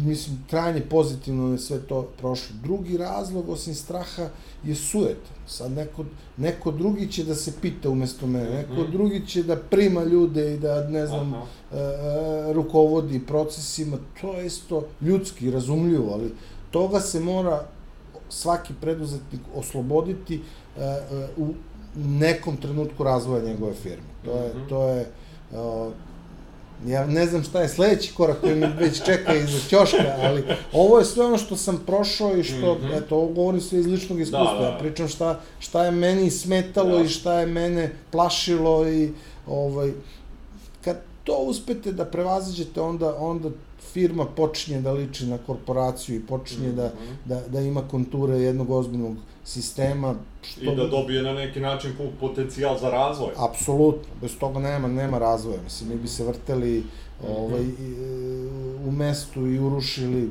[0.00, 2.56] mislim, krajnje pozitivno je sve to prošlo.
[2.62, 4.28] Drugi razlog, osim straha,
[4.64, 5.18] je sujet.
[5.46, 6.04] Sad neko,
[6.36, 8.90] neko drugi će da se pita umesto mene, neko mm.
[8.92, 11.38] drugi će da prima ljude i da, ne znam, e,
[11.72, 16.34] e, rukovodi procesima, to je isto ljudski, razumljivo, ali
[16.70, 17.64] toga se mora
[18.28, 21.54] svaki preduzetnik osloboditi e, e, u
[21.96, 24.08] nekom trenutku razvoja njegove firme.
[24.24, 24.68] To je, mm -hmm.
[24.68, 25.06] to je
[25.52, 25.92] uh,
[26.86, 30.98] ja ne znam šta je sledeći korak koji mi već čeka iza ćoška, ali ovo
[30.98, 32.98] je sve ono što sam prošao i što, mm -hmm.
[32.98, 34.66] eto, ovo govorim sve iz ličnog iskustva, da, da.
[34.66, 37.04] ja pričam šta, šta je meni smetalo da.
[37.04, 39.10] i šta je mene plašilo i,
[39.46, 39.92] ovaj,
[40.84, 43.48] kad to uspete da prevaziđete, onda, onda
[43.93, 46.76] firma počinje da liči na korporaciju i počinje mm -hmm.
[46.76, 47.14] da, mhm.
[47.24, 50.14] da, da ima konture jednog ozbiljnog sistema.
[50.43, 50.72] Što...
[50.72, 53.30] I da dobije na neki način potencijal za razvoj.
[53.36, 55.62] Apsolutno, bez toga nema, nema razvoja.
[55.64, 56.84] Mislim, mi bi se vrteli
[57.28, 58.89] ovaj, mm -hmm.
[58.89, 60.30] u mestu i urušili.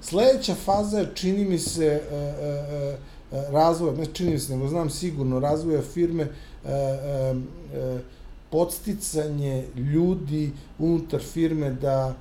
[0.00, 2.98] Sledeća faza je, čini mi se, e, e,
[3.32, 6.28] e, razvoja, ne čini mi se, nego znam sigurno, razvoja firme, e,
[6.70, 7.34] e,
[7.74, 7.98] e,
[8.50, 12.14] podsticanje ljudi unutar firme da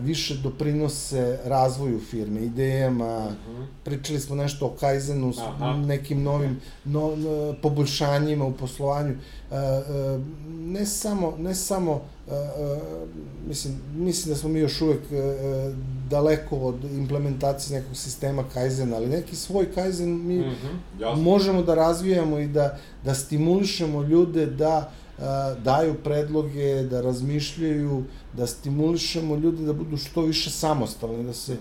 [0.00, 3.62] više doprinose razvoju firme, idejama, uh mhm.
[3.62, 3.66] -huh.
[3.84, 5.76] pričali smo nešto o Kaizenu, Aha.
[5.76, 7.12] nekim novim no,
[7.62, 9.14] poboljšanjima u poslovanju.
[9.50, 10.18] E, e,
[10.48, 12.78] ne samo, ne samo e, e,
[13.48, 15.74] mislim, mislim da smo mi još uvek e, e
[16.10, 20.66] daleko od implementacije nekog sistema Kaizena, ali neki svoj Kaizen mi uh mhm,
[20.98, 21.22] -huh.
[21.22, 24.92] možemo da razvijamo i da, da stimulišemo ljude da
[25.64, 28.04] daju predloge, da razmišljaju,
[28.36, 31.56] da stimulišemo ljude da budu što više samostalni, da se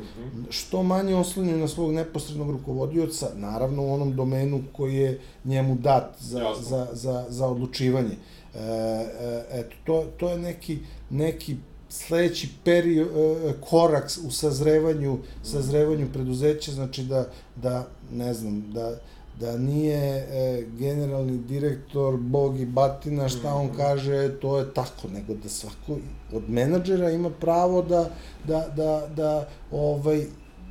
[0.50, 6.16] što manje oslanjaju na svog neposrednog rukovodioca, naravno u onom domenu koji je njemu dat
[6.20, 8.16] za, za, za, za odlučivanje.
[8.56, 10.80] E, e, eto, to, to je neki,
[11.10, 11.56] neki
[11.90, 18.96] sledeći period, e, korak u sazrevanju, sazrevanju preduzeća, znači da, da ne znam, da,
[19.40, 23.78] da nije e, generalni direktor Bog i batina šta on mhm.
[23.78, 25.98] kaže, to je tako, nego da svako
[26.34, 28.10] od menadžera ima pravo da,
[28.48, 30.26] da, da, da ovaj,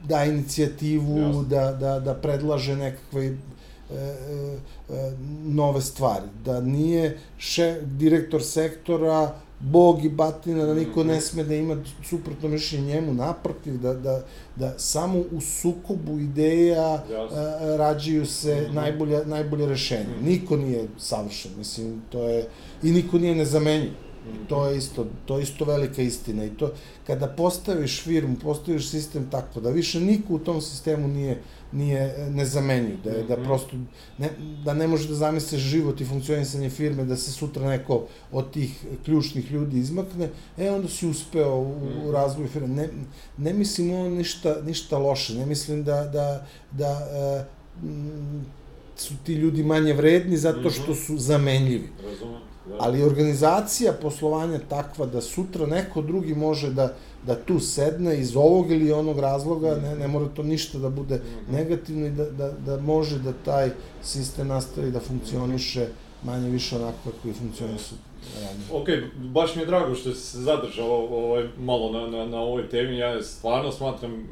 [0.05, 1.45] da inicijativu, Jasne.
[1.49, 3.33] da, da, da predlaže nekakve e,
[3.91, 4.57] e,
[4.91, 5.13] e,
[5.45, 6.27] nove stvari.
[6.45, 12.49] Da nije še, direktor sektora bog i batina, da niko ne sme da ima suprotno
[12.49, 14.25] mišljenje njemu, naprotiv, da, da,
[14.57, 18.75] da samo u sukobu ideja a, rađaju se mm -hmm.
[18.75, 20.17] najbolje, najbolje rešenje.
[20.23, 22.49] Niko nije savršen, mislim, to je,
[22.83, 23.91] i niko nije nezamenjiv.
[24.49, 26.73] To je isto, to je isto velika istina i to
[27.07, 31.43] kada postaviš firmu, postaviš sistem tako da više niko u tom sistemu nije
[31.73, 33.45] nije nezamenjiv, da je, da mhm.
[33.45, 33.77] prosto
[34.19, 34.31] ne,
[34.65, 38.85] da ne može da zamisliš život i funkcionisanje firme da se sutra neko od tih
[39.05, 42.11] ključnih ljudi izmakne, e onda si uspeo u, u mhm.
[42.11, 42.69] razvoju firme.
[42.69, 42.89] Ne,
[43.39, 47.45] ne mislim ono ništa, ništa loše, ne mislim da, da, da e,
[48.97, 51.01] su ti ljudi manje vredni zato što mhm.
[51.01, 51.89] su zamenljivi.
[52.05, 52.48] Razumem.
[52.79, 56.95] Ali organizacija poslovanja takva da sutra neko drugi može da,
[57.27, 61.21] da tu sedne iz ovog ili onog razloga, ne, ne mora to ništa da bude
[61.51, 63.71] negativno i da, da, da može da taj
[64.03, 65.89] sistem nastavi da funkcioniše
[66.25, 67.95] manje više onako kako i funkcioniše
[68.73, 72.99] Ok, baš mi je drago što se zadržao ovaj, malo na, na, na ovoj temi.
[72.99, 74.27] Ja stvarno smatram e,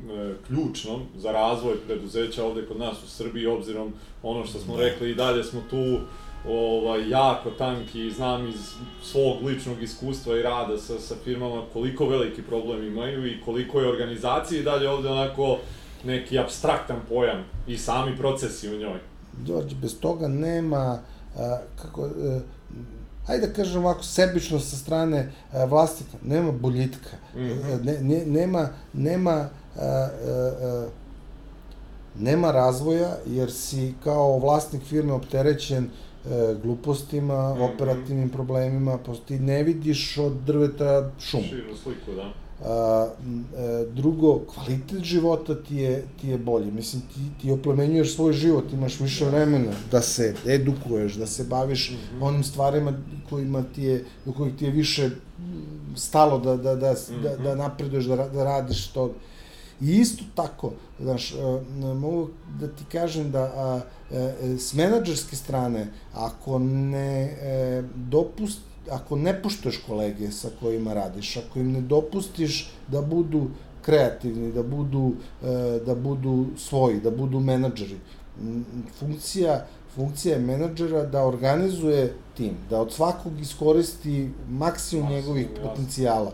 [0.47, 4.83] ključnom za razvoj preduzeća ovde kod nas u Srbiji, obzirom ono što smo da.
[4.83, 5.99] rekli i dalje smo tu
[6.49, 12.43] ovaj, jako tanki, znam iz svog ličnog iskustva i rada sa, sa firmama koliko veliki
[12.43, 15.59] problem imaju i koliko je organizacija i dalje ovde onako
[16.05, 18.99] neki abstraktan pojam i sami procesi u njoj.
[19.47, 20.99] Đorđe, bez toga nema,
[21.37, 22.41] a, kako, a, e,
[23.27, 27.85] ajde da kažem ovako, sebično sa strane a, vlastnika, nema boljitka, mm -hmm.
[27.85, 30.09] ne, ne, nema, nema, a, a,
[30.63, 30.89] a,
[32.19, 35.91] nema razvoja, jer si kao vlasnik firme opterećen
[36.31, 37.75] e, glupostima, mm -hmm.
[37.75, 41.43] operativnim problemima, pa ti ne vidiš od drveta šum.
[41.43, 42.33] Širu sliku, da.
[42.65, 43.09] A,
[43.59, 46.71] e, drugo, kvalitet života ti je, ti je bolji.
[46.71, 49.31] Mislim, ti, ti oplemenjuješ svoj život, imaš više da.
[49.31, 52.23] vremena da se edukuješ, da se baviš mm -hmm.
[52.23, 52.93] onim stvarima
[53.31, 55.11] kojima ti je, u kojih ti je više
[55.97, 57.23] stalo da, da, da, mm -hmm.
[57.23, 59.13] da, da napreduješ, da, da radiš to.
[59.81, 61.37] I isto tako, znaš, e,
[61.95, 62.29] mogu
[62.61, 63.81] da ti kažem da a,
[64.11, 67.37] e, e, s menadžerske strane, ako ne
[67.95, 73.49] dopust, ako ne puštaš kolege sa kojima radiš, ako im ne dopustiš da budu
[73.83, 75.13] kreativni, da budu,
[75.87, 77.99] da budu svoji, da budu menadžeri.
[78.99, 86.33] Funkcija, funkcija je menadžera da organizuje tim, da od svakog iskoristi maksimum njegovih potencijala.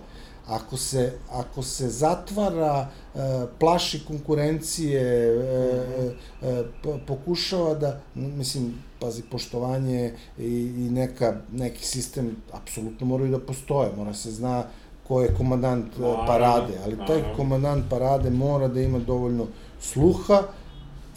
[0.48, 3.18] Ako se, ako se zatvara, e,
[3.58, 6.12] plaši konkurencije, e,
[6.42, 6.64] e,
[7.06, 10.44] pokušava da, mislim, pazi, poštovanje i,
[10.76, 14.64] i neka, neki sistem apsolutno moraju da postoje, mora se zna
[15.08, 15.86] ko je komandant
[16.26, 19.46] parade, ali taj komandant parade mora da ima dovoljno
[19.80, 20.42] sluha,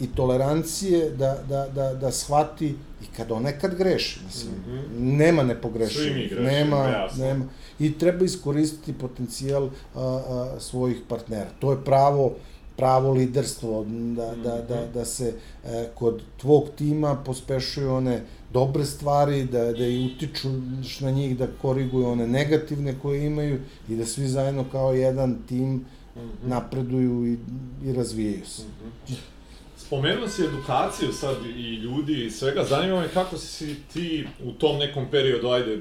[0.00, 5.16] i tolerancije da, da, da, da shvati i kad on nekad greši, mislim, mm -hmm.
[5.16, 7.24] nema nepogrešivi, nema, jasno.
[7.24, 7.44] nema,
[7.78, 11.50] i treba iskoristiti potencijal a, a, svojih partnera.
[11.58, 12.34] To je pravo,
[12.76, 14.42] pravo liderstvo, da, mm -hmm.
[14.42, 14.92] da, da, mhm.
[14.94, 15.32] da se
[15.64, 20.48] e, kod tvog tima pospešuju one dobre stvari, da, da i utiču
[21.00, 25.72] na njih, da koriguju one negativne koje imaju i da svi zajedno kao jedan tim
[25.72, 25.84] mm
[26.16, 26.48] -hmm.
[26.48, 27.38] napreduju i,
[27.84, 28.62] i razvijaju se.
[28.62, 29.35] Mm -hmm.
[29.86, 34.78] Spomenuo si edukaciju sad i ljudi i svega, zanima me kako si ti u tom
[34.78, 35.80] nekom periodu, ajde,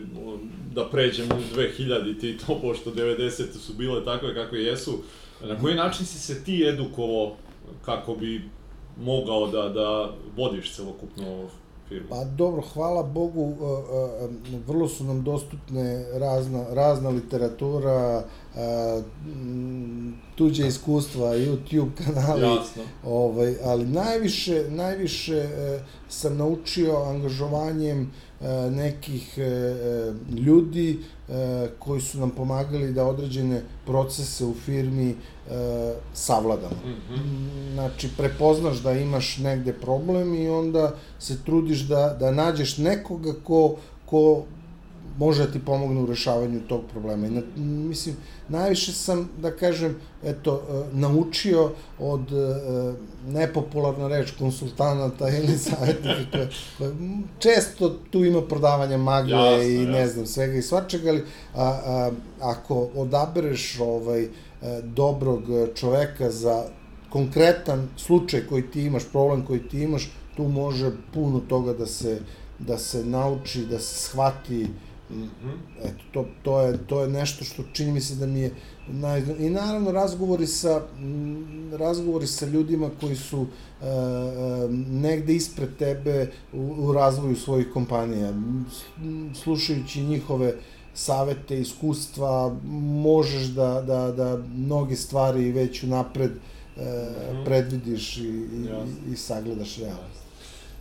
[0.73, 5.03] da pređemo u 2000 ti to, pošto 90 su bile takve kakve jesu,
[5.41, 7.35] na koji način si se ti edukovao
[7.85, 8.41] kako bi
[9.01, 11.49] mogao da, da vodiš celokupno
[11.89, 12.09] firmu?
[12.09, 18.23] Pa dobro, hvala Bogu, e, e, vrlo su nam dostupne razna, razna literatura,
[18.55, 19.01] e,
[20.35, 22.83] tuđe iskustva, YouTube kanali, Jasno.
[23.03, 25.49] ovaj, ali najviše, najviše
[26.09, 28.11] sam naučio angažovanjem
[28.71, 29.39] nekih
[30.45, 30.99] ljudi
[31.79, 35.15] koji su nam pomagali da određene procese u firmi
[36.13, 36.75] savladamo.
[36.85, 37.73] Mm -hmm.
[37.73, 43.75] Znači, prepoznaš da imaš negde problem i onda se trudiš da, da nađeš nekoga ko,
[44.05, 44.43] ko
[45.17, 47.27] može da ti pomogne u rešavanju tog problema.
[47.27, 47.41] I na,
[47.89, 48.15] mislim,
[48.49, 52.21] najviše sam, da kažem, eto, naučio od
[53.27, 56.91] nepopularna reč konsultanata ili savjetnika koje, koje
[57.39, 60.13] često tu ima prodavanja magle jasno, i ne jasno.
[60.13, 61.23] znam, svega i svačega, ali
[61.55, 62.11] a, a,
[62.41, 65.43] ako odabereš ovaj, E, dobrog
[65.75, 66.63] čoveka za
[67.09, 72.19] konkretan slučaj koji ti imaš, problem koji ti imaš, tu može puno toga da se,
[72.59, 74.67] da se nauči, da se shvati,
[75.09, 75.57] -hmm.
[75.83, 78.51] Eto, to, to, je, to je nešto što čini mi se da mi je
[78.87, 79.23] naj...
[79.39, 80.81] I naravno razgovori sa,
[81.71, 83.47] razgovori sa ljudima koji su uh,
[84.89, 88.33] negde ispred tebe u, u razvoju svojih kompanija.
[89.43, 92.55] Slušajući njihove uh, savete, iskustva,
[93.03, 97.45] možeš da, da, da mnoge stvari već unapred e, mm -hmm.
[97.45, 98.67] predvidiš i, i,
[99.11, 100.15] i sagledaš realno.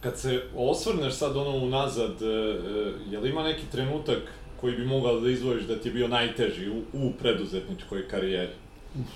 [0.01, 4.23] Kad se osvrneš sad ono unazad, e, e, je li ima neki trenutak
[4.61, 8.53] koji bi mogao da izvojiš da ti je bio najteži u, u preduzetničkoj karijeri?
[9.01, 9.07] Uf,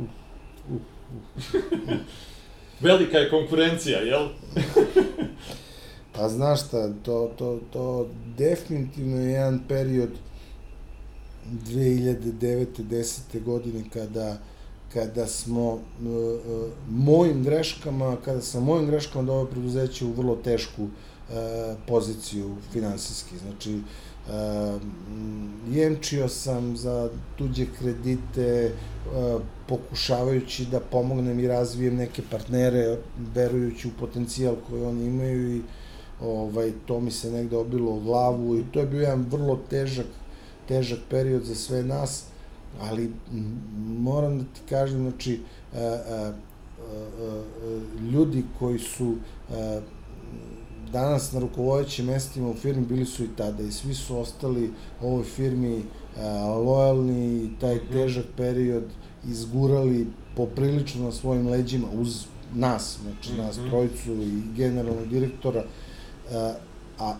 [0.00, 0.10] uf,
[0.70, 0.82] uf,
[1.16, 1.54] uf.
[2.80, 4.28] Velika je konkurencija, jel?
[6.18, 8.08] Pa znaš šta, to, to, to
[8.38, 10.10] definitivno je jedan period
[11.52, 12.66] 2009.
[12.76, 13.44] 10.
[13.44, 14.38] godine kada
[14.92, 15.80] kada smo uh,
[16.90, 20.90] mojim greškama, kada sam mojim greškama doveo preduzeće u vrlo tešku uh,
[21.86, 23.38] poziciju finansijski.
[23.38, 23.80] Znači,
[25.70, 28.72] jemčio sam za tuđe kredite,
[29.68, 32.96] pokušavajući da pomognem i razvijem neke partnere,
[33.34, 35.62] verujući u potencijal koji oni imaju i
[36.20, 40.06] ovaj, to mi se negde obilo u glavu i to je bio jedan vrlo težak,
[40.68, 42.24] težak period za sve nas,
[42.80, 43.12] ali
[43.78, 45.40] moram da ti kažem, znači,
[45.74, 46.32] a, a,
[46.80, 47.42] a,
[48.12, 49.14] ljudi koji su
[49.50, 49.80] a,
[50.92, 54.70] danas na rukovodećim mestima u firmi bili su i tada i svi su ostali
[55.02, 55.82] ovoj firmi
[56.16, 57.92] a, lojalni i taj mhm.
[57.92, 58.84] težak period
[59.28, 62.24] izgurali poprilično na svojim leđima uz
[62.54, 63.68] nas, znači nas mhm.
[63.68, 65.64] trojicu i generalnog direktora,
[66.98, 67.14] a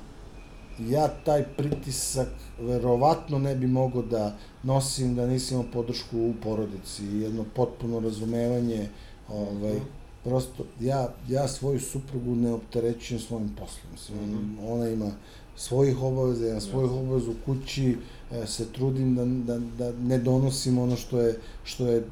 [0.78, 2.28] ja taj pritisak
[2.60, 8.88] verovatno ne bi mogao da nosim da nisam imao podršku u porodici, jedno potpuno razumevanje,
[9.28, 10.24] ovaj, mm -hmm.
[10.24, 14.72] prosto ja, ja svoju suprugu ne opterećujem svojim poslom, mislim, mm -hmm.
[14.72, 15.10] ona ima
[15.56, 17.00] svojih obaveza, ja svojih yes.
[17.00, 17.96] obaveza u kući,
[18.32, 22.04] e, se trudim da, da, da ne donosim ono što je, što je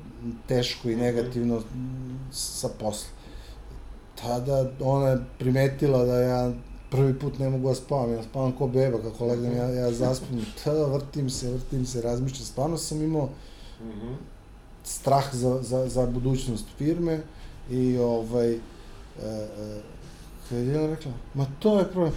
[0.49, 1.01] teško i mhm.
[1.01, 1.63] negativno
[2.33, 3.09] sa posla.
[4.23, 6.53] Tada ona je primetila da ja
[6.91, 10.47] prvi put ne mogu da spavam, ja spavam ko beba, kako legnem, ja, ja zaspim,
[10.65, 13.29] ta, vrtim se, vrtim se, razmišljam, stvarno sam imao
[13.81, 14.15] mm -hmm.
[14.85, 17.21] strah za, za, za budućnost firme
[17.71, 18.59] i ovaj, e,
[19.23, 19.81] e,
[20.49, 22.13] kad je rekla, ma to je problem,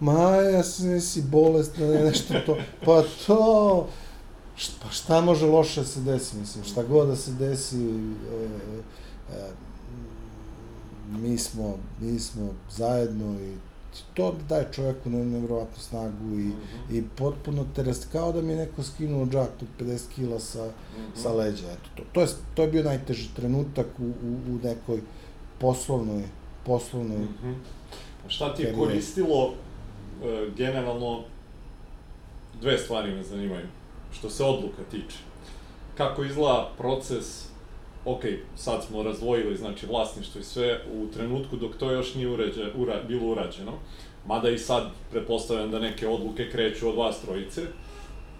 [0.00, 0.62] ma ja
[1.00, 3.88] si bolest, ne, nešto to, pa to,
[4.56, 8.48] šta, pa šta može loše da se desi, mislim, šta god da se desi, e,
[9.32, 9.50] e,
[11.08, 13.71] mi smo, mi smo zajedno i
[14.14, 16.98] to daje čoveku ne, nevrovatnu snagu i, mm -hmm.
[16.98, 21.00] i potpuno teres, kao da mi je neko skinuo džak od 50 kila sa, mm
[21.00, 21.22] -hmm.
[21.22, 21.66] sa leđa.
[21.72, 25.00] Eto, to, to, je, to je bio najteži trenutak u, u, u nekoj
[25.58, 26.22] poslovnoj,
[26.66, 27.54] poslovnoj mm -hmm.
[28.28, 29.54] Šta ti je koristilo
[30.24, 31.20] e, generalno
[32.60, 33.66] dve stvari me zanimaju,
[34.12, 35.16] što se odluka tiče.
[35.96, 37.51] Kako izgleda proces,
[38.04, 38.22] ok,
[38.56, 43.02] sad smo razvojili, znači, vlasništvo i sve, u trenutku dok to još nije uređe, ura,
[43.08, 43.72] bilo urađeno,
[44.26, 47.62] mada i sad pretpostavljam da neke odluke kreću od vas trojice,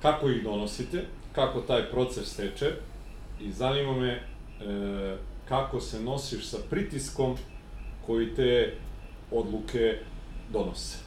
[0.02, 2.72] kako ih donosite, kako taj proces teče
[3.40, 4.22] i zanima me e,
[5.48, 7.36] kako se nosiš sa pritiskom
[8.06, 8.74] koji te
[9.30, 9.98] odluke
[10.52, 10.98] donose?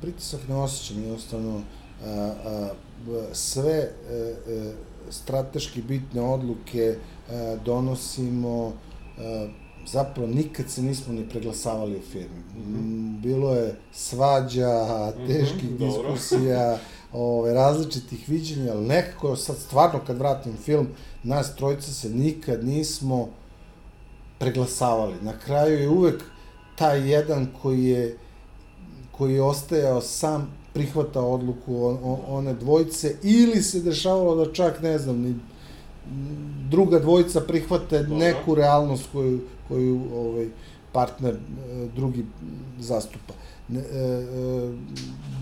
[0.00, 1.62] Pritisak ne osjećam, jednostavno
[3.32, 4.72] sve e, e,
[5.10, 6.96] strateški bitne odluke
[7.30, 8.72] a, donosimo,
[9.86, 12.42] zapravo nikad se nismo ni preglasavali u firmi.
[12.56, 13.20] Mm -hmm.
[13.20, 16.78] Bilo je svađa, mhm, teških mm -hmm, diskusija,
[17.12, 20.88] ove, različitih viđenja, ali nekako sad stvarno kad vratim film,
[21.22, 23.28] nas trojica se nikad nismo
[24.38, 25.14] preglasavali.
[25.22, 26.22] Na kraju je uvek
[26.76, 28.18] taj jedan koji je
[29.10, 35.18] koji je ostajao sam prihvata odluku one dvojice ili se dešavalo da čak ne znam
[35.20, 35.34] ni
[36.70, 38.16] druga dvojica prihvate Dobro.
[38.16, 40.48] neku realnost koju, koju ovaj,
[40.92, 42.26] partner e, drugi
[42.80, 43.34] zastupa.
[43.68, 44.72] Ne, e, e,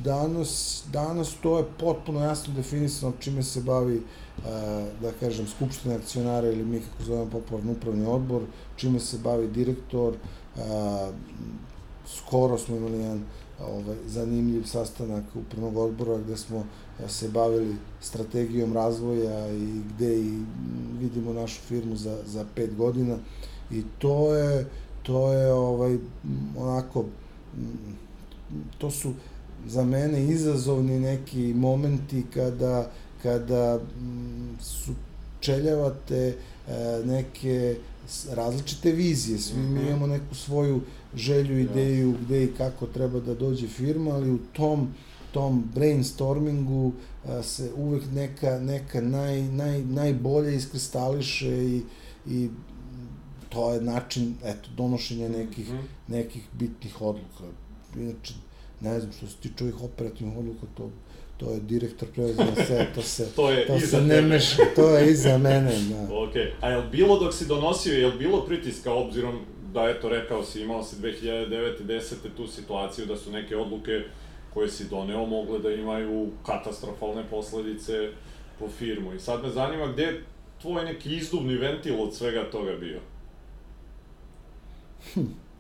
[0.05, 4.03] danas, danas to je potpuno jasno definisano čime se bavi
[5.03, 8.43] da kažem, skupština akcionara ili mi kako zovemo popularno upravni odbor,
[8.77, 10.15] čime se bavi direktor,
[12.07, 13.23] skoro smo imali jedan
[13.67, 16.65] ovaj, zanimljiv sastanak upravnog odbora gde smo
[17.09, 20.39] se bavili strategijom razvoja i gde i
[21.01, 23.17] vidimo našu firmu za, za pet godina
[23.71, 24.67] i to je
[25.03, 25.99] to je ovaj
[26.57, 27.05] onako
[28.79, 29.13] to su
[29.67, 32.91] za mene izazovni neki momenti kada
[33.23, 33.79] kada
[34.61, 34.93] su
[35.41, 36.37] čeljavate
[36.69, 37.77] eh, neke
[38.31, 39.89] različite vizije, svi mi mhm.
[39.89, 40.81] imamo neku svoju
[41.15, 44.89] želju, ideju gde i kako treba da dođe firma, ali u tom
[45.33, 46.93] tom brainstormingu
[47.25, 51.83] a, se uvek neka, neka naj, naj, najbolje iskristališe i,
[52.27, 52.49] i
[53.49, 55.83] to je način eto, donošenja nekih, mm -hmm.
[56.09, 57.45] nekih bitnih odluka.
[57.97, 58.35] Inače,
[58.81, 60.91] ne znam, što se tiče ovih operativnih odluka, to
[61.37, 64.97] to je direktor preuzeo sve, to se, to je to iza se ne meša, to
[64.97, 66.15] je iza mene, da.
[66.25, 69.41] Ok, a je bilo dok si donosio, je bilo pritiska obzirom
[69.73, 71.85] da, eto, rekao si, imao si 2009.
[71.87, 72.15] 10.
[72.37, 74.03] tu situaciju da su neke odluke
[74.55, 78.11] koje si doneo mogle da imaju katastrofalne posledice
[78.59, 79.13] po firmu.
[79.15, 80.25] I sad me zanima gde je
[80.63, 83.01] tvoj neki izduvni ventil od svega toga bio?
[85.15, 85.21] Hm.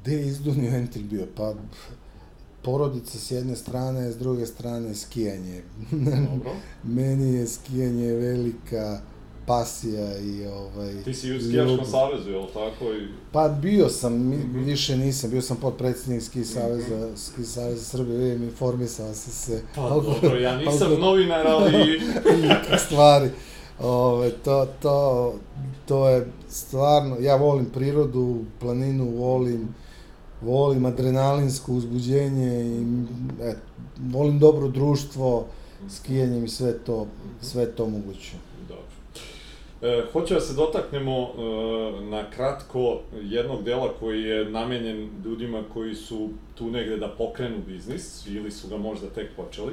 [0.00, 1.26] Gde je izduvni ventil bio?
[1.36, 1.54] Pa,
[2.62, 5.62] porodica s jedne strane, s druge strane skijanje.
[6.26, 6.56] Dobro.
[6.84, 9.00] Meni je skijanje velika
[9.46, 11.02] pasija i ovaj...
[11.04, 12.84] Ti si u skijaškom savezu, je li tako?
[12.84, 13.08] I...
[13.32, 14.64] Pa bio sam, mm -hmm.
[14.64, 17.16] više nisam, bio sam podpredsednik ski saveza, mm -hmm.
[17.16, 19.62] ski saveza Srbije, vidim, informisao sam se.
[19.74, 22.00] Pa dobro, ja nisam oko, novinar, ali...
[22.86, 23.30] stvari.
[23.80, 25.34] Ove, to, to,
[25.86, 29.74] to je stvarno, ja volim prirodu, planinu volim,
[30.40, 32.84] volim adrenalinsko uzbuđenje i
[33.42, 33.56] et,
[33.98, 35.46] volim dobro društvo,
[35.88, 37.06] skijanjem i sve to,
[37.40, 38.32] sve to moguće.
[39.82, 41.30] E, hoću da se dotaknemo e,
[42.00, 48.26] na kratko jednog dela koji je namenjen ljudima koji su tu negde da pokrenu biznis
[48.26, 49.72] ili su ga možda tek počeli.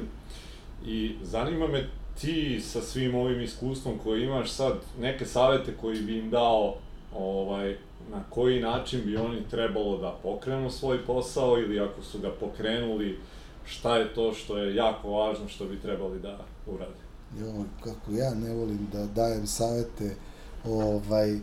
[0.85, 1.87] I zanima me
[2.21, 6.75] ti sa svim ovim iskustvom koji imaš sad, neke savete koji bi im dao
[7.15, 7.75] ovaj,
[8.11, 13.19] na koji način bi oni trebalo da pokrenu svoj posao ili ako su ga pokrenuli,
[13.65, 17.02] šta je to što je jako važno što bi trebali da urade.
[17.39, 20.15] Jo, kako ja ne volim da dajem savete,
[20.65, 21.39] ovaj,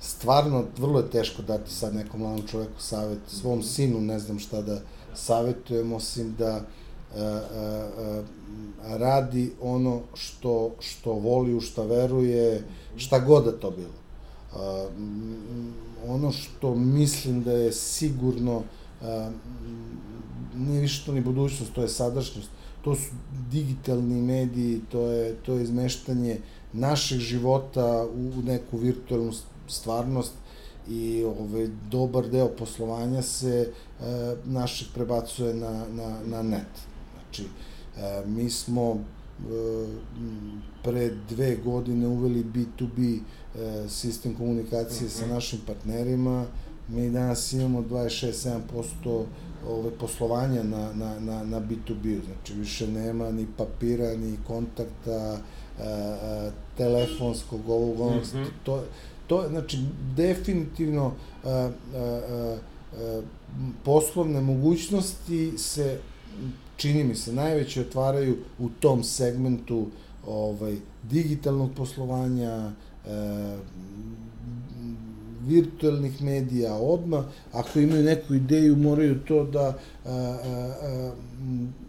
[0.00, 3.66] stvarno vrlo je teško dati sad nekom mladom čoveku savet, svom mhm.
[3.66, 4.80] sinu ne znam šta da
[5.14, 8.22] savetujem, osim da a, a,
[8.84, 12.64] a, radi ono što, što voli, u šta veruje,
[12.96, 14.02] šta god da to bilo
[16.06, 18.62] ono što mislim da je sigurno
[20.54, 22.48] nije više to ni budućnost, to je sadašnjost.
[22.84, 23.10] To su
[23.50, 26.38] digitalni mediji, to je, to je izmeštanje
[26.72, 29.32] našeg života u neku virtualnu
[29.68, 30.32] stvarnost
[30.88, 34.04] i ovaj, dobar deo poslovanja se e,
[34.44, 36.72] našeg prebacuje na, na, na net.
[37.12, 37.48] Znači,
[38.26, 38.98] mi smo
[40.82, 43.20] pre dve godine uveli B2B
[43.88, 45.18] sistem komunikacije uh -huh.
[45.18, 45.34] sa mhm.
[45.34, 46.46] našim partnerima.
[46.88, 49.24] Mi danas imamo 26-7%
[49.68, 55.38] ove, poslovanja na, na, na, na B2B, znači više nema ni papira, ni kontakta,
[55.78, 58.46] a, a, telefonskog, ovog, onog, mm -hmm.
[58.64, 58.84] to,
[59.26, 59.78] to, znači,
[60.16, 61.12] definitivno
[61.44, 62.56] a, a, a,
[62.96, 63.22] a,
[63.84, 65.98] poslovne mogućnosti se,
[66.76, 69.86] čini mi se, najveće otvaraju u tom segmentu
[70.26, 72.72] ovaj, digitalnog poslovanja,
[73.06, 73.58] a,
[75.46, 80.14] virtualnih medija odma, ako imaju neku ideju moraju to da a, a,
[80.82, 81.12] a,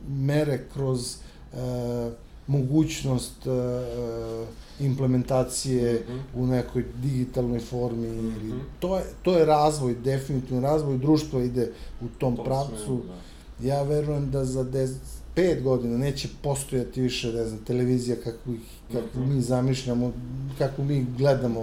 [0.10, 1.16] mere kroz
[1.54, 2.12] a,
[2.48, 4.46] mogućnost a,
[4.80, 6.44] implementacije mm -hmm.
[6.44, 8.60] u nekoj digitalnoj formi mm -hmm.
[8.80, 11.72] to je to je razvoj definitivno razvoj društva ide
[12.02, 13.02] u tom to pravcu.
[13.08, 13.68] da.
[13.68, 14.94] Ja verujem da za 10
[15.36, 18.62] 5 godina neće postojati više, ne znam, televizija kako, ih,
[18.92, 20.14] kako mi zamišljamo,
[20.58, 21.62] kako mi gledamo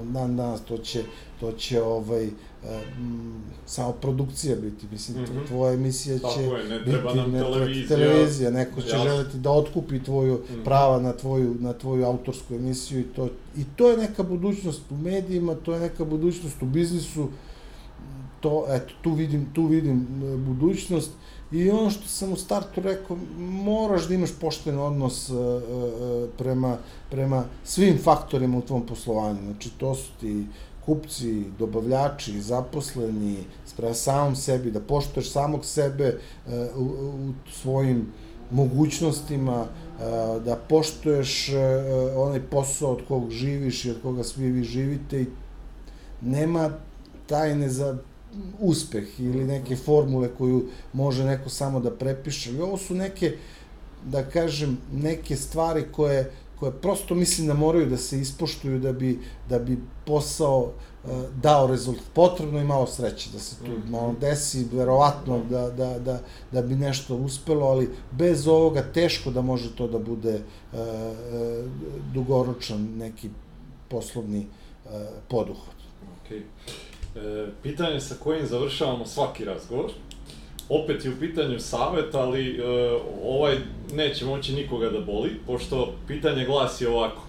[0.00, 1.02] od dan danas, to će,
[1.40, 5.46] to će ovaj, um, samo produkcija biti, mislim, mm -hmm.
[5.48, 9.04] tvoja emisija će Tako je, ne treba biti nam televizija, televizija, neko će jasno.
[9.04, 10.64] želeti da otkupi tvoju mm -hmm.
[10.64, 14.96] prava na tvoju, na tvoju autorsku emisiju i to, i to je neka budućnost u
[14.96, 17.28] medijima, to je neka budućnost u biznisu,
[18.40, 21.10] to, eto, tu vidim, tu vidim e, budućnost
[21.52, 26.76] I ono što sam u startu rekao, moraš da imaš pošten odnos uh, uh, prema,
[27.10, 29.40] prema svim faktorima u tvom poslovanju.
[29.44, 30.46] Znači, to su ti
[30.86, 38.06] kupci, dobavljači, zaposleni, sprema samom sebi, da poštuješ samog sebe uh, u, u svojim
[38.50, 39.66] mogućnostima,
[40.44, 41.50] da poštuješ
[42.16, 45.26] onaj posao od kog živiš i od koga svi vi živite i
[46.20, 46.70] nema
[47.26, 47.98] tajne za
[48.58, 52.52] uspeh ili neke formule koju može neko samo da prepiše.
[52.52, 53.36] I ovo su neke,
[54.04, 59.18] da kažem, neke stvari koje, koje prosto mislim da moraju da se ispoštuju da bi,
[59.48, 61.10] da bi posao uh,
[61.42, 62.04] dao rezultat.
[62.14, 66.20] Potrebno i malo sreće da se tu malo desi, verovatno da, da, da,
[66.52, 71.70] da bi nešto uspelo, ali bez ovoga teško da može to da bude uh, uh,
[72.14, 73.30] dugoročan neki
[73.88, 74.46] poslovni
[74.84, 74.92] uh,
[75.28, 75.76] poduhvat.
[76.24, 76.42] Okay.
[77.16, 79.90] E, pitanje sa kojim završavamo svaki razgovor.
[80.68, 82.62] Opet je u pitanju savet, ali e,
[83.24, 83.56] ovaj
[83.92, 87.22] neće moći nikoga da boli, pošto pitanje glasi ovako.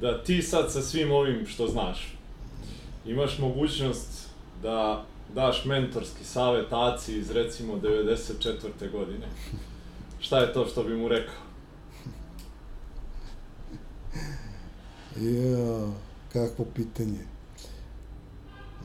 [0.00, 2.14] Da ti sad sa svim ovim što znaš,
[3.06, 4.28] imaš mogućnost
[4.62, 5.04] da
[5.34, 8.90] daš mentorski savet Aci iz recimo 94.
[8.92, 9.26] godine.
[10.20, 11.34] Šta je to što bi mu rekao?
[15.16, 15.92] Ja,
[16.32, 17.29] kakvo pitanje.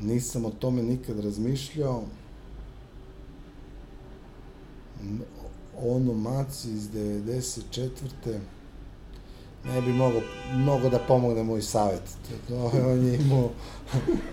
[0.01, 2.03] Nisam o tome nikad razmišljao.
[5.81, 7.91] Ono maci iz 94.
[9.65, 10.22] Ne bi mogo,
[10.55, 12.01] mnogo da pomogne moj savjet.
[12.47, 13.49] To, on je imao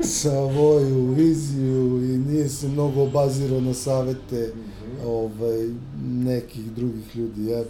[0.01, 5.06] svoju viziju i nije se mnogo obazirao na savete mm -hmm.
[5.06, 5.68] ovaj,
[6.02, 7.47] nekih drugih ljudi.
[7.47, 7.64] Ja,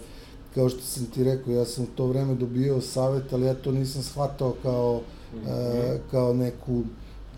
[0.55, 3.71] kao što sam ti rekao, ja sam u to vreme dobio savet, ali ja to
[3.71, 5.01] nisam shvatao kao,
[5.33, 5.95] mm -hmm.
[5.95, 6.83] uh, kao neku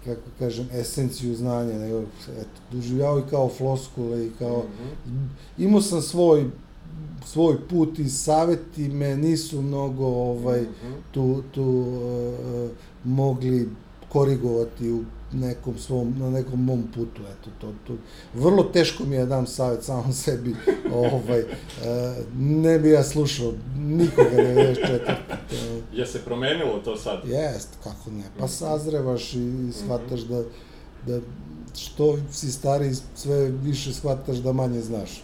[0.06, 2.00] kako kažem, esenciju znanja, nego,
[2.40, 5.28] eto, doživljavao i kao floskule i kao, mm -hmm.
[5.58, 6.46] imao sam svoj
[7.26, 10.94] svoj put i saveti me nisu mnogo ovaj mm -hmm.
[11.12, 12.70] tu tu uh,
[13.04, 13.70] mogli
[14.10, 15.04] korigovati u
[15.36, 17.94] nekom svom, na nekom mom putu, eto, to, to,
[18.34, 20.56] vrlo teško mi je da dam savjet samom sebi,
[20.94, 21.46] ovaj, uh,
[22.38, 25.16] ne bi ja slušao nikoga 94.
[25.94, 27.20] Je se promenilo to sad?
[27.26, 30.44] Jest, kako ne, pa sazrevaš i, i shvataš da,
[31.08, 31.20] da
[31.78, 35.22] što si stari, sve više shvataš da manje znaš.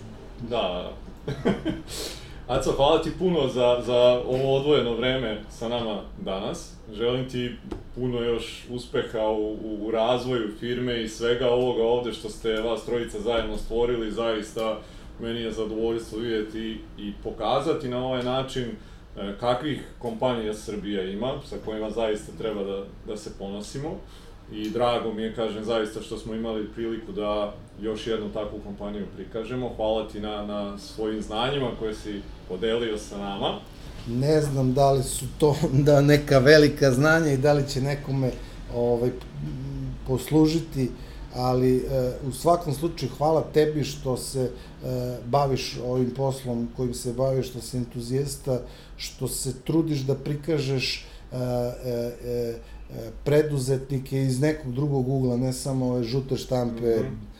[0.49, 0.93] Da,
[2.51, 6.73] Aco, hvala ti puno za, za ovo odvojeno vreme sa nama danas.
[6.93, 7.57] Želim ti
[7.95, 9.57] puno još uspeha u,
[9.87, 14.11] u razvoju firme i svega ovoga ovde što ste vas trojica zajedno stvorili.
[14.11, 14.79] Zaista
[15.19, 21.55] meni je zadovoljstvo vidjeti i pokazati na ovaj način e, kakvih kompanija Srbija ima, sa
[21.65, 23.97] kojima zaista treba da, da se ponosimo
[24.51, 29.05] i drago mi je, kažem, zaista što smo imali priliku da još jednu takvu kompaniju
[29.15, 29.73] prikažemo.
[29.75, 33.59] Hvala ti na, na svojim znanjima koje si podelio sa nama.
[34.07, 35.55] Ne znam da li su to
[35.87, 38.31] da neka velika znanja i da li će nekome
[38.75, 39.11] ovaj,
[40.07, 40.89] poslužiti,
[41.35, 44.51] ali e, u svakom slučaju hvala tebi što se e,
[45.25, 48.59] baviš ovim poslom kojim se baviš, što si entuzijasta,
[48.97, 52.55] što se trudiš da prikažeš e, e, e
[53.23, 57.30] preduzetnike iz nekog drugog ugla, ne samo ove žute štampe, mm -hmm.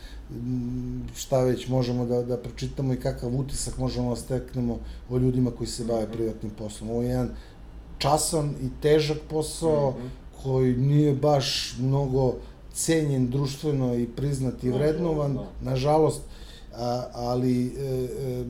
[1.15, 4.79] Šta već možemo da, da pročitamo i kakav utisak možemo da steknemo
[5.09, 6.11] o ljudima koji se bave mhm.
[6.11, 6.89] privatnim poslom.
[6.89, 7.29] Ovo je jedan
[7.97, 10.43] časan i težak posao mm -hmm.
[10.43, 12.35] koji nije baš mnogo
[12.73, 15.33] cenjen društveno i priznat i vrednovan.
[15.33, 15.71] No, no, no.
[15.71, 16.21] Nažalost,
[16.75, 18.45] a, ali e, e,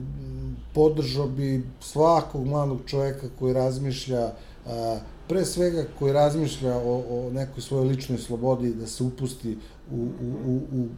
[0.74, 4.32] podržao bi svakog mladog čoveka koji razmišlja
[4.66, 4.98] a,
[5.28, 9.58] pre svega koji razmišlja o, o nekoj svojoj ličnoj slobodi da se upusti
[9.90, 10.88] u, u, u, u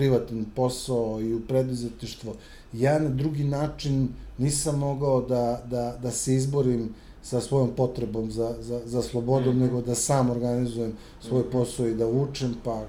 [0.00, 2.34] privatan posao i u preduzetništvo.
[2.72, 4.08] Ja na drugi način
[4.38, 9.58] nisam mogao da, da, da se izborim sa svojom potrebom za, za, za slobodom, mm
[9.58, 9.62] -hmm.
[9.62, 11.50] nego da sam organizujem svoj mhm.
[11.52, 12.86] posao i da učem, pa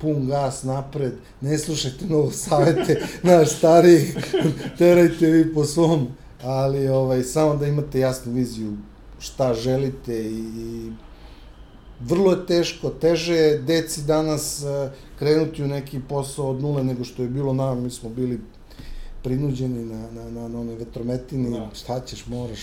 [0.00, 4.16] pun gas napred, ne slušajte novo savete naš starih,
[4.78, 6.06] terajte vi po svom,
[6.42, 8.76] ali ovaj, samo da imate jasnu viziju
[9.18, 10.92] šta želite i, i
[12.08, 17.04] vrlo je teško, teže je deci danas uh, krenuti u neki posao od nule nego
[17.04, 18.40] što je bilo nam, mi smo bili
[19.24, 21.68] prinuđeni na, na, na, na onoj vetrometini, da.
[21.74, 22.58] šta ćeš, moraš,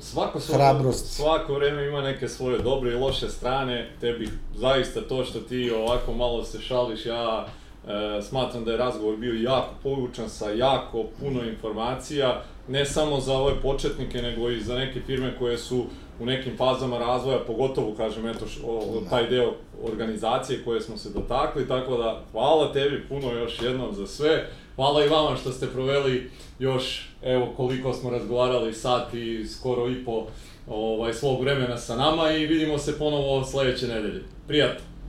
[0.00, 1.06] svako svako, hrabrost.
[1.06, 6.12] Svako vreme ima neke svoje dobre i loše strane, tebi zaista to što ti ovako
[6.12, 11.44] malo se šališ, ja e, smatram da je razgovor bio jako poučan sa jako puno
[11.44, 15.84] informacija, ne samo za ove početnike, nego i za neke firme koje su
[16.20, 21.68] u nekim fazama razvoja, pogotovo, kažem, eto, o, taj deo organizacije koje smo se dotakli,
[21.68, 24.48] tako da hvala tebi puno još jednom za sve.
[24.76, 30.04] Hvala i vama što ste proveli još, evo koliko smo razgovarali, sat i skoro i
[30.04, 30.26] po
[30.68, 34.22] ovaj, svog vremena sa nama i vidimo se ponovo sledeće nedelje.
[34.46, 34.89] Prijatno!